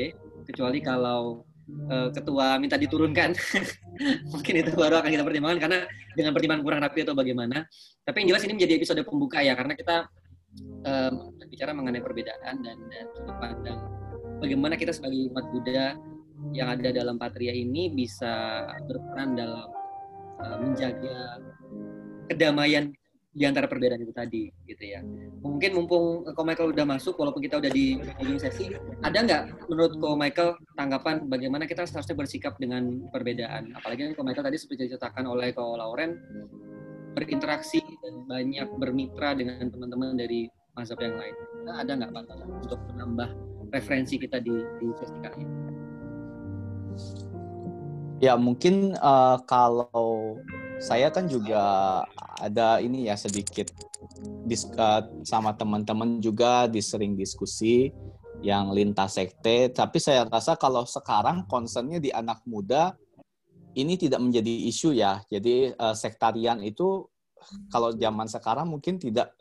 kecuali 0.46 0.78
kalau 0.84 1.42
uh, 1.90 2.08
ketua 2.14 2.56
minta 2.58 2.76
diturunkan. 2.76 3.36
Mungkin 4.32 4.54
itu 4.64 4.70
baru 4.72 5.02
akan 5.04 5.10
kita 5.12 5.24
pertimbangkan 5.26 5.60
karena 5.60 5.78
dengan 6.16 6.32
pertimbangan 6.32 6.62
kurang 6.64 6.80
rapi 6.82 7.04
atau 7.04 7.14
bagaimana. 7.14 7.66
Tapi 8.04 8.16
yang 8.24 8.28
jelas 8.34 8.42
ini 8.48 8.52
menjadi 8.56 8.72
episode 8.80 9.02
pembuka 9.04 9.44
ya 9.44 9.52
karena 9.54 9.74
kita 9.76 10.08
um, 10.86 11.34
bicara 11.50 11.74
mengenai 11.74 12.02
perbedaan 12.02 12.62
dan, 12.62 12.78
dan 12.90 13.04
sudut 13.14 13.36
pandang 13.42 13.80
bagaimana 14.40 14.74
kita 14.74 14.90
sebagai 14.96 15.30
umat 15.30 15.46
Buddha 15.52 15.94
yang 16.56 16.72
ada 16.72 16.88
dalam 16.90 17.20
patria 17.20 17.52
ini 17.52 17.92
bisa 17.92 18.64
berperan 18.88 19.36
dalam 19.36 19.68
uh, 20.40 20.56
menjaga 20.56 21.44
kedamaian 22.32 22.88
di 23.30 23.46
antara 23.46 23.70
perbedaan 23.70 24.02
itu 24.02 24.10
tadi 24.10 24.50
gitu 24.66 24.84
ya. 24.84 25.00
Mungkin 25.40 25.70
mumpung 25.78 26.26
Ko 26.34 26.42
Michael 26.42 26.74
udah 26.74 26.82
masuk 26.82 27.14
walaupun 27.14 27.38
kita 27.38 27.62
udah 27.62 27.70
di 27.70 28.02
ujung 28.18 28.42
sesi, 28.42 28.74
ada 29.06 29.18
nggak 29.22 29.70
menurut 29.70 29.94
Ko 30.02 30.18
Michael 30.18 30.58
tanggapan 30.74 31.30
bagaimana 31.30 31.70
kita 31.70 31.86
seharusnya 31.86 32.18
bersikap 32.18 32.58
dengan 32.58 33.06
perbedaan? 33.14 33.70
Apalagi 33.78 34.10
Ko 34.18 34.26
Michael 34.26 34.50
tadi 34.50 34.58
seperti 34.58 34.90
diceritakan 34.90 35.30
oleh 35.30 35.54
Ko 35.54 35.78
Lauren 35.78 36.18
berinteraksi 37.14 37.82
dan 38.02 38.26
banyak 38.26 38.68
bermitra 38.78 39.34
dengan 39.38 39.66
teman-teman 39.70 40.18
dari 40.18 40.50
mazhab 40.74 40.98
yang 41.02 41.18
lain. 41.18 41.34
Nah, 41.66 41.82
ada 41.82 41.92
nggak 41.98 42.10
Pak 42.10 42.22
untuk 42.66 42.80
menambah 42.94 43.30
referensi 43.70 44.18
kita 44.18 44.42
di, 44.42 44.54
di 44.82 44.86
sesi 44.98 45.18
kali 45.22 45.38
ini? 45.42 45.54
Ya 48.20 48.36
mungkin 48.36 49.00
uh, 49.00 49.40
kalau 49.48 49.88
saya 50.80 51.12
kan 51.12 51.28
juga 51.28 51.60
ada 52.40 52.80
ini 52.80 53.12
ya 53.12 53.14
sedikit 53.20 53.68
diskus 54.48 55.04
sama 55.28 55.52
teman-teman 55.52 56.24
juga 56.24 56.64
disering 56.64 57.12
diskusi 57.14 57.92
yang 58.40 58.72
lintas 58.72 59.20
sekte. 59.20 59.68
Tapi 59.68 60.00
saya 60.00 60.24
rasa 60.24 60.56
kalau 60.56 60.88
sekarang 60.88 61.44
concernnya 61.44 62.00
di 62.00 62.08
anak 62.08 62.40
muda 62.48 62.96
ini 63.76 64.00
tidak 64.00 64.24
menjadi 64.24 64.54
isu 64.72 64.96
ya. 64.96 65.20
Jadi 65.28 65.76
uh, 65.76 65.92
sektarian 65.92 66.64
itu 66.64 67.04
kalau 67.68 67.92
zaman 67.92 68.26
sekarang 68.26 68.72
mungkin 68.72 68.96
tidak 68.96 69.36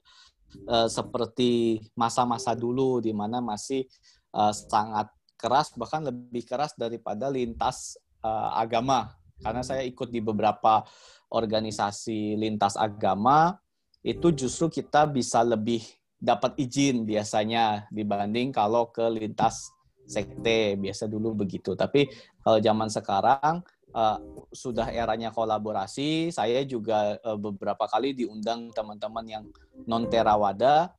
uh, 0.68 0.92
seperti 0.92 1.80
masa-masa 1.96 2.52
dulu 2.54 3.00
di 3.00 3.16
mana 3.16 3.40
masih 3.40 3.88
uh, 4.36 4.52
sangat 4.52 5.08
keras 5.40 5.72
bahkan 5.80 6.04
lebih 6.04 6.44
keras 6.44 6.76
daripada 6.76 7.32
lintas 7.32 7.96
uh, 8.22 8.52
agama. 8.60 9.16
Karena 9.40 9.64
saya 9.64 9.88
ikut 9.88 10.12
di 10.12 10.20
beberapa 10.20 10.84
organisasi 11.30 12.36
lintas 12.36 12.76
agama 12.76 13.58
itu 14.02 14.34
justru 14.34 14.82
kita 14.82 15.06
bisa 15.10 15.46
lebih 15.46 15.86
dapat 16.20 16.56
izin 16.60 17.08
biasanya 17.08 17.88
dibanding 17.94 18.52
kalau 18.52 18.92
ke 18.92 19.08
lintas 19.08 19.72
sekte. 20.10 20.76
Biasa 20.76 21.06
dulu 21.06 21.46
begitu. 21.46 21.78
Tapi 21.78 22.10
kalau 22.42 22.60
zaman 22.60 22.90
sekarang 22.90 23.62
uh, 23.94 24.18
sudah 24.50 24.90
eranya 24.90 25.30
kolaborasi 25.30 26.34
saya 26.34 26.66
juga 26.66 27.22
uh, 27.22 27.38
beberapa 27.38 27.86
kali 27.86 28.18
diundang 28.18 28.74
teman-teman 28.74 29.26
yang 29.30 29.44
non 29.86 30.10
terawada 30.10 30.92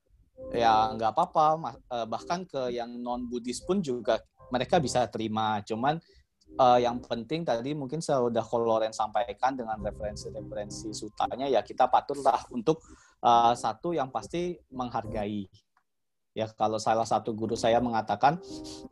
ya 0.54 0.88
nggak 0.96 1.12
apa-apa 1.12 1.46
uh, 1.92 2.06
bahkan 2.08 2.48
ke 2.48 2.72
yang 2.72 2.88
non 2.96 3.28
Buddhis 3.28 3.60
pun 3.60 3.82
juga 3.84 4.22
mereka 4.50 4.82
bisa 4.82 5.06
terima. 5.06 5.62
Cuman 5.62 5.98
uh, 6.58 6.78
yang 6.80 6.98
penting 7.04 7.46
tadi 7.46 7.76
mungkin 7.76 8.02
saya 8.02 8.24
sudah 8.24 8.42
Loren 8.58 8.94
sampaikan 8.96 9.54
dengan 9.54 9.78
referensi-referensi 9.78 10.90
sutanya 10.90 11.46
ya 11.46 11.60
kita 11.62 11.86
patutlah 11.86 12.42
untuk 12.50 12.82
uh, 13.22 13.54
satu 13.54 13.94
yang 13.94 14.08
pasti 14.10 14.58
menghargai. 14.72 15.46
Ya 16.34 16.46
kalau 16.54 16.78
salah 16.78 17.06
satu 17.06 17.34
guru 17.34 17.58
saya 17.58 17.82
mengatakan 17.82 18.38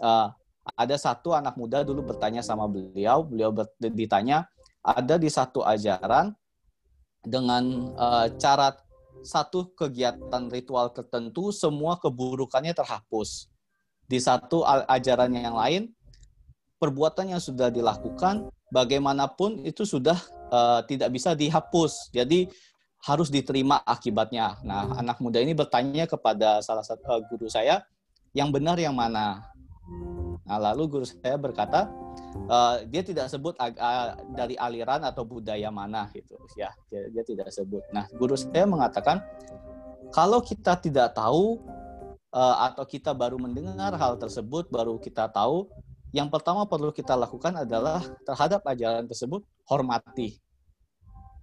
uh, 0.02 0.30
ada 0.76 0.96
satu 1.00 1.32
anak 1.32 1.56
muda 1.56 1.80
dulu 1.80 2.04
bertanya 2.12 2.44
sama 2.44 2.68
beliau 2.68 3.24
beliau 3.24 3.54
ditanya 3.80 4.44
ada 4.84 5.16
di 5.16 5.30
satu 5.32 5.64
ajaran 5.64 6.34
dengan 7.24 7.94
uh, 7.96 8.26
cara 8.36 8.74
satu 9.22 9.74
kegiatan 9.74 10.46
ritual 10.50 10.94
tertentu 10.94 11.50
semua 11.50 11.98
keburukannya 11.98 12.74
terhapus. 12.74 13.50
Di 14.08 14.16
satu 14.16 14.64
ajaran 14.64 15.36
yang 15.36 15.52
lain 15.52 15.92
perbuatan 16.78 17.34
yang 17.34 17.42
sudah 17.42 17.68
dilakukan 17.68 18.48
bagaimanapun 18.70 19.66
itu 19.66 19.82
sudah 19.82 20.16
uh, 20.50 20.80
tidak 20.86 21.10
bisa 21.12 21.34
dihapus. 21.34 22.14
Jadi 22.14 22.48
harus 23.04 23.30
diterima 23.30 23.78
akibatnya. 23.86 24.58
Nah, 24.66 24.98
anak 24.98 25.22
muda 25.22 25.38
ini 25.38 25.54
bertanya 25.54 26.10
kepada 26.10 26.58
salah 26.62 26.82
satu 26.82 27.02
uh, 27.06 27.22
guru 27.30 27.46
saya, 27.46 27.82
yang 28.34 28.50
benar 28.50 28.78
yang 28.78 28.94
mana? 28.94 29.46
Nah, 30.42 30.58
lalu 30.58 30.98
guru 30.98 31.04
saya 31.06 31.38
berkata, 31.38 31.86
uh, 32.50 32.82
dia 32.90 33.06
tidak 33.06 33.30
sebut 33.30 33.54
uh, 33.58 34.18
dari 34.34 34.58
aliran 34.58 35.06
atau 35.06 35.22
budaya 35.22 35.70
mana 35.70 36.10
gitu. 36.10 36.34
Ya, 36.58 36.74
dia, 36.90 37.06
dia 37.12 37.22
tidak 37.22 37.54
sebut. 37.54 37.86
Nah, 37.94 38.10
guru 38.18 38.34
saya 38.34 38.66
mengatakan, 38.66 39.22
kalau 40.10 40.42
kita 40.42 40.74
tidak 40.80 41.14
tahu 41.14 41.60
uh, 42.34 42.56
atau 42.72 42.82
kita 42.82 43.14
baru 43.14 43.38
mendengar 43.38 43.94
hal 43.94 44.18
tersebut, 44.18 44.66
baru 44.72 44.98
kita 44.98 45.30
tahu 45.30 45.70
yang 46.12 46.32
pertama 46.32 46.64
perlu 46.64 46.88
kita 46.88 47.12
lakukan 47.12 47.64
adalah 47.64 48.00
terhadap 48.24 48.64
ajaran 48.64 49.04
tersebut 49.04 49.44
hormati. 49.68 50.40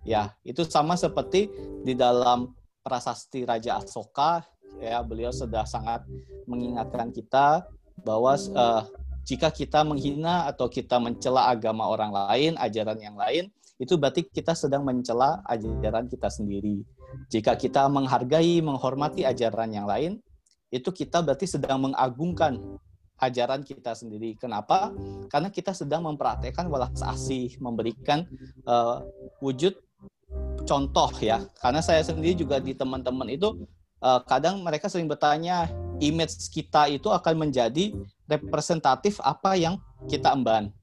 Ya, 0.06 0.38
itu 0.46 0.62
sama 0.66 0.98
seperti 0.98 1.50
di 1.82 1.98
dalam 1.98 2.54
prasasti 2.86 3.46
Raja 3.46 3.82
Asoka, 3.82 4.46
ya 4.78 5.02
beliau 5.02 5.34
sudah 5.34 5.66
sangat 5.66 6.06
mengingatkan 6.46 7.10
kita 7.10 7.66
bahwa 8.06 8.38
uh, 8.54 8.86
jika 9.26 9.50
kita 9.50 9.82
menghina 9.82 10.46
atau 10.46 10.70
kita 10.70 11.02
mencela 11.02 11.50
agama 11.50 11.90
orang 11.90 12.14
lain, 12.14 12.54
ajaran 12.62 13.02
yang 13.02 13.18
lain, 13.18 13.50
itu 13.82 13.98
berarti 13.98 14.22
kita 14.30 14.54
sedang 14.54 14.86
mencela 14.86 15.42
ajaran 15.50 16.06
kita 16.06 16.30
sendiri. 16.30 16.86
Jika 17.34 17.58
kita 17.58 17.90
menghargai, 17.90 18.62
menghormati 18.62 19.26
ajaran 19.26 19.74
yang 19.74 19.90
lain, 19.90 20.22
itu 20.70 20.94
kita 20.94 21.26
berarti 21.26 21.50
sedang 21.50 21.90
mengagungkan 21.90 22.62
ajaran 23.20 23.64
kita 23.64 23.96
sendiri. 23.96 24.36
Kenapa? 24.36 24.92
Karena 25.32 25.48
kita 25.48 25.72
sedang 25.72 26.04
mempraktekkan 26.04 26.68
welas 26.68 27.00
asih, 27.00 27.56
memberikan 27.64 28.28
uh, 28.68 29.04
wujud 29.40 29.76
contoh 30.68 31.12
ya. 31.24 31.44
Karena 31.62 31.80
saya 31.80 32.04
sendiri 32.04 32.36
juga 32.36 32.60
di 32.60 32.76
teman-teman 32.76 33.30
itu 33.32 33.68
uh, 34.04 34.20
kadang 34.28 34.60
mereka 34.66 34.92
sering 34.92 35.08
bertanya 35.08 35.72
image 36.04 36.52
kita 36.52 36.92
itu 36.92 37.08
akan 37.08 37.48
menjadi 37.48 37.96
representatif 38.28 39.24
apa 39.24 39.56
yang 39.56 39.80
kita 40.12 40.36
emban. 40.36 40.74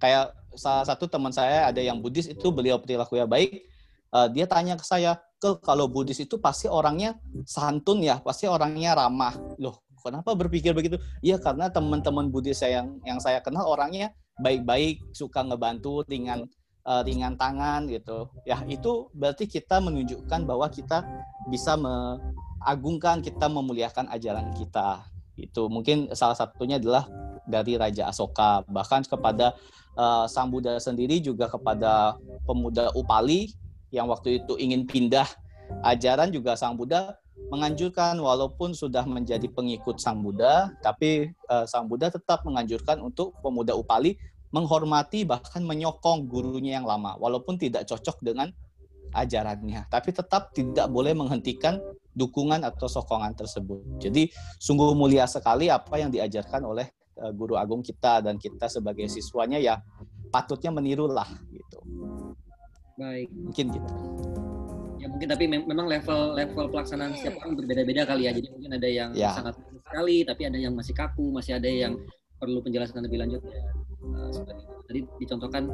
Kayak 0.00 0.32
salah 0.56 0.84
satu 0.84 1.08
teman 1.08 1.32
saya 1.32 1.68
ada 1.68 1.80
yang 1.80 2.00
Buddhis 2.00 2.28
itu 2.28 2.48
beliau 2.48 2.80
perilaku 2.80 3.20
ya 3.20 3.28
baik. 3.28 3.68
Uh, 4.12 4.28
dia 4.28 4.44
tanya 4.44 4.76
ke 4.76 4.84
saya, 4.84 5.16
ke 5.40 5.56
kalau 5.64 5.88
Buddhis 5.88 6.20
itu 6.20 6.36
pasti 6.36 6.68
orangnya 6.68 7.16
santun 7.48 8.04
ya, 8.04 8.20
pasti 8.20 8.44
orangnya 8.44 8.92
ramah. 8.92 9.32
Loh, 9.56 9.80
Kenapa 10.02 10.34
berpikir 10.34 10.74
begitu? 10.74 10.98
Iya 11.22 11.38
karena 11.38 11.70
teman-teman 11.70 12.28
Buddhis 12.28 12.58
saya 12.58 12.82
yang 12.82 12.98
yang 13.06 13.18
saya 13.22 13.38
kenal 13.38 13.64
orangnya 13.70 14.10
baik-baik, 14.42 14.98
suka 15.14 15.46
ngebantu, 15.46 16.02
ringan 16.10 16.50
uh, 16.86 17.02
ringan 17.06 17.38
tangan 17.38 17.86
gitu. 17.86 18.30
Ya 18.42 18.58
itu 18.66 19.08
berarti 19.14 19.46
kita 19.46 19.78
menunjukkan 19.78 20.42
bahwa 20.42 20.66
kita 20.68 21.06
bisa 21.48 21.78
mengagungkan, 21.78 23.22
kita 23.22 23.46
memuliakan 23.46 24.10
ajaran 24.10 24.50
kita. 24.58 25.06
Itu 25.38 25.70
mungkin 25.70 26.12
salah 26.12 26.36
satunya 26.36 26.76
adalah 26.76 27.08
dari 27.46 27.78
Raja 27.78 28.10
Asoka. 28.10 28.62
Bahkan 28.68 29.08
kepada 29.08 29.54
uh, 29.96 30.26
Sang 30.28 30.50
Buddha 30.50 30.78
sendiri 30.78 31.18
juga 31.22 31.48
kepada 31.48 32.16
pemuda 32.44 32.90
Upali 32.94 33.54
yang 33.92 34.08
waktu 34.08 34.42
itu 34.42 34.56
ingin 34.56 34.88
pindah 34.88 35.26
ajaran 35.84 36.32
juga 36.32 36.56
Sang 36.56 36.76
Buddha 36.76 37.16
menganjurkan 37.52 38.16
walaupun 38.16 38.72
sudah 38.72 39.04
menjadi 39.04 39.44
pengikut 39.48 40.00
Sang 40.00 40.24
Buddha, 40.24 40.72
tapi 40.80 41.32
uh, 41.52 41.68
Sang 41.68 41.84
Buddha 41.84 42.08
tetap 42.08 42.44
menganjurkan 42.48 43.00
untuk 43.04 43.36
pemuda 43.44 43.76
Upali 43.76 44.16
menghormati 44.52 45.24
bahkan 45.24 45.64
menyokong 45.64 46.28
gurunya 46.28 46.80
yang 46.80 46.84
lama 46.84 47.16
walaupun 47.16 47.56
tidak 47.56 47.88
cocok 47.88 48.20
dengan 48.20 48.52
ajarannya, 49.12 49.88
tapi 49.92 50.12
tetap 50.12 50.56
tidak 50.56 50.88
boleh 50.88 51.12
menghentikan 51.12 51.76
dukungan 52.16 52.64
atau 52.64 52.88
sokongan 52.88 53.36
tersebut. 53.36 54.00
Jadi 54.00 54.28
sungguh 54.60 54.92
mulia 54.96 55.28
sekali 55.28 55.68
apa 55.68 56.00
yang 56.00 56.08
diajarkan 56.08 56.64
oleh 56.64 56.88
uh, 57.20 57.32
guru 57.32 57.56
agung 57.60 57.84
kita 57.84 58.24
dan 58.24 58.40
kita 58.40 58.68
sebagai 58.68 59.08
siswanya 59.12 59.60
ya 59.60 59.80
patutnya 60.32 60.72
menirulah 60.72 61.28
gitu. 61.52 61.80
Baik. 62.96 63.28
Mungkin 63.32 63.66
gitu 63.72 63.92
ya 65.02 65.10
mungkin 65.10 65.26
tapi 65.26 65.44
mem 65.50 65.66
memang 65.66 65.90
level 65.90 66.38
level 66.38 66.70
pelaksanaan 66.70 67.18
setiap 67.18 67.42
orang 67.42 67.58
berbeda-beda 67.58 68.06
kali 68.06 68.30
ya. 68.30 68.32
Jadi 68.32 68.48
mungkin 68.54 68.70
ada 68.78 68.88
yang 68.88 69.10
ya. 69.18 69.34
sangat 69.34 69.58
sekali 69.58 70.22
tapi 70.22 70.42
ada 70.46 70.58
yang 70.62 70.72
masih 70.78 70.94
kaku 70.94 71.34
masih 71.34 71.58
ada 71.58 71.66
yang 71.66 71.98
perlu 72.38 72.62
penjelasan 72.62 73.02
lebih 73.02 73.18
lanjut. 73.18 73.42
Ya 73.42 73.66
uh, 74.10 74.30
seperti 74.30 74.62
itu. 74.62 74.74
Tadi 74.82 75.00
dicontohkan 75.24 75.64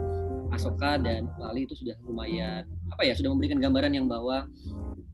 Asoka 0.53 0.97
dan 1.01 1.29
Lali 1.37 1.69
itu 1.69 1.75
sudah 1.77 1.97
lumayan 2.09 2.65
apa 2.89 3.03
ya 3.05 3.13
sudah 3.17 3.33
memberikan 3.33 3.61
gambaran 3.61 3.93
yang 3.93 4.07
bahwa 4.09 4.49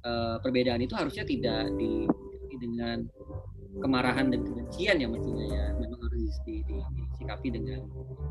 uh, 0.07 0.37
perbedaan 0.43 0.83
itu 0.83 0.95
harusnya 0.95 1.27
tidak 1.27 1.75
di, 1.75 2.07
dengan 2.55 3.03
kemarahan 3.83 4.31
dan 4.31 4.47
kebencian 4.47 4.97
ya 5.03 5.09
mestinya 5.11 5.47
ya. 5.47 5.65
Memang 5.79 5.99
harus 6.07 6.35
di, 6.47 6.62
di, 6.67 6.77
disikapi 7.11 7.49
dengan 7.51 7.83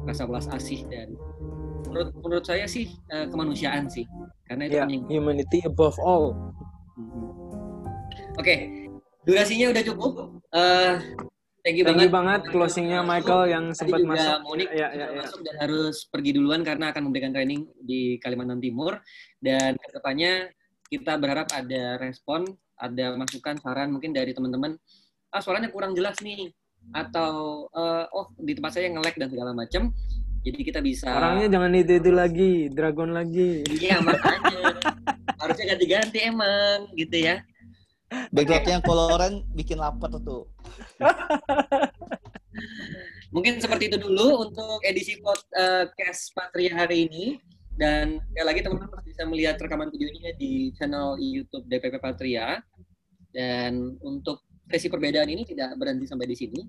rasa 0.08 0.28
belas 0.28 0.48
asih 0.52 0.84
dan 0.88 1.16
menurut 1.88 2.12
menurut 2.20 2.46
saya 2.48 2.68
sih 2.68 2.92
uh, 3.12 3.28
kemanusiaan 3.28 3.88
sih 3.88 4.08
karena 4.48 4.64
itu 4.68 4.78
yeah, 4.78 4.88
humanity 5.10 5.60
above 5.66 5.96
all 6.02 6.36
mm-hmm. 7.00 7.30
oke 8.38 8.44
okay. 8.44 8.88
durasinya 9.24 9.72
udah 9.72 9.84
cukup 9.84 10.14
uh, 10.54 11.00
Thank 11.64 11.80
you 11.80 11.88
Thank 11.88 11.96
banget. 11.96 12.12
you 12.12 12.12
banget 12.12 12.42
closingnya 12.52 13.00
Michael 13.08 13.44
yang 13.48 13.66
sempat 13.72 14.04
juga 14.04 14.20
masuk. 14.20 14.40
Monik 14.52 14.68
Ya, 14.76 14.92
ya, 14.92 15.08
ya. 15.16 15.24
masuk 15.24 15.40
dan 15.48 15.56
harus 15.64 15.96
pergi 16.12 16.36
duluan 16.36 16.60
karena 16.60 16.92
akan 16.92 17.08
memberikan 17.08 17.32
training 17.32 17.72
di 17.80 18.20
Kalimantan 18.20 18.60
Timur 18.60 19.00
dan 19.40 19.80
ke 19.80 19.88
depannya 19.96 20.52
kita 20.92 21.16
berharap 21.16 21.48
ada 21.56 21.96
respon, 22.04 22.44
ada 22.76 23.16
masukan, 23.16 23.56
saran 23.64 23.96
mungkin 23.96 24.12
dari 24.12 24.36
teman-teman. 24.36 24.76
Ah 25.32 25.40
suaranya 25.40 25.72
kurang 25.72 25.96
jelas 25.96 26.20
nih 26.20 26.52
atau 26.92 27.64
eh, 27.72 28.06
oh 28.12 28.36
di 28.36 28.52
tempat 28.60 28.76
saya 28.76 28.92
nge-lag 28.92 29.16
dan 29.16 29.30
segala 29.32 29.52
macam. 29.56 29.96
Jadi 30.44 30.60
kita 30.60 30.80
bisa 30.84 31.08
Orangnya 31.08 31.48
jangan 31.48 31.72
itu 31.72 31.94
itu 32.04 32.12
lagi, 32.12 32.68
Dragon 32.68 33.16
lagi. 33.16 33.64
Iya 33.64 34.04
makanya 34.04 34.76
harusnya 35.40 35.66
ganti-ganti 35.76 36.20
emang 36.20 36.92
gitu 37.00 37.16
ya. 37.16 37.40
Background 38.30 38.68
yang 38.68 38.84
koloran 38.84 39.34
bikin 39.56 39.80
lapar 39.80 40.12
tuh. 40.20 40.46
Mungkin 43.34 43.58
seperti 43.58 43.90
itu 43.90 43.98
dulu 43.98 44.46
untuk 44.46 44.78
edisi 44.86 45.18
podcast 45.24 46.30
Patria 46.36 46.86
hari 46.86 47.10
ini. 47.10 47.42
Dan 47.74 48.22
sekali 48.30 48.46
lagi 48.46 48.62
teman-teman 48.62 49.02
bisa 49.02 49.26
melihat 49.26 49.58
rekaman 49.58 49.90
videonya 49.90 50.38
di 50.38 50.70
channel 50.78 51.18
YouTube 51.18 51.66
DPP 51.66 51.98
Patria. 51.98 52.62
Dan 53.34 53.98
untuk 54.06 54.46
sesi 54.70 54.92
perbedaan 54.94 55.26
ini 55.26 55.42
tidak 55.42 55.74
berhenti 55.82 56.06
sampai 56.06 56.30
di 56.30 56.38
sini. 56.38 56.62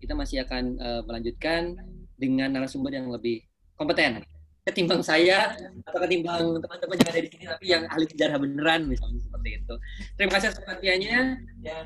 Kita 0.00 0.16
masih 0.16 0.48
akan 0.48 0.64
eh, 0.80 1.02
melanjutkan 1.04 1.76
dengan 2.16 2.52
narasumber 2.52 2.92
yang 2.92 3.08
lebih 3.12 3.44
kompeten 3.76 4.24
ketimbang 4.66 4.98
saya 4.98 5.54
atau 5.86 6.02
ketimbang 6.02 6.58
teman-teman 6.58 6.98
yang 6.98 7.08
ada 7.14 7.20
di 7.22 7.30
sini 7.30 7.44
tapi 7.46 7.64
yang 7.70 7.86
ahli 7.86 8.04
sejarah 8.10 8.36
beneran 8.42 8.90
misalnya 8.90 9.22
seperti 9.22 9.62
itu. 9.62 9.74
Terima 10.18 10.30
kasih 10.34 10.46
atas 10.50 10.60
perhatiannya 10.66 11.18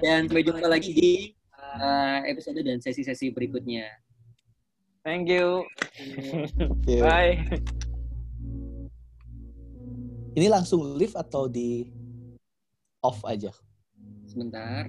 dan 0.00 0.20
sampai 0.24 0.44
jumpa 0.48 0.64
lagi 0.64 0.90
di 0.96 1.12
eh, 1.76 2.18
episode 2.32 2.64
dan 2.64 2.80
sesi-sesi 2.80 3.36
berikutnya. 3.36 3.84
Thank 5.04 5.28
you. 5.28 5.68
Oke. 6.72 7.04
Bye. 7.04 7.44
Ini 10.40 10.46
langsung 10.48 10.96
live 10.96 11.16
atau 11.20 11.52
di 11.52 11.84
off 13.04 13.20
aja? 13.28 13.52
Sebentar. 14.24 14.88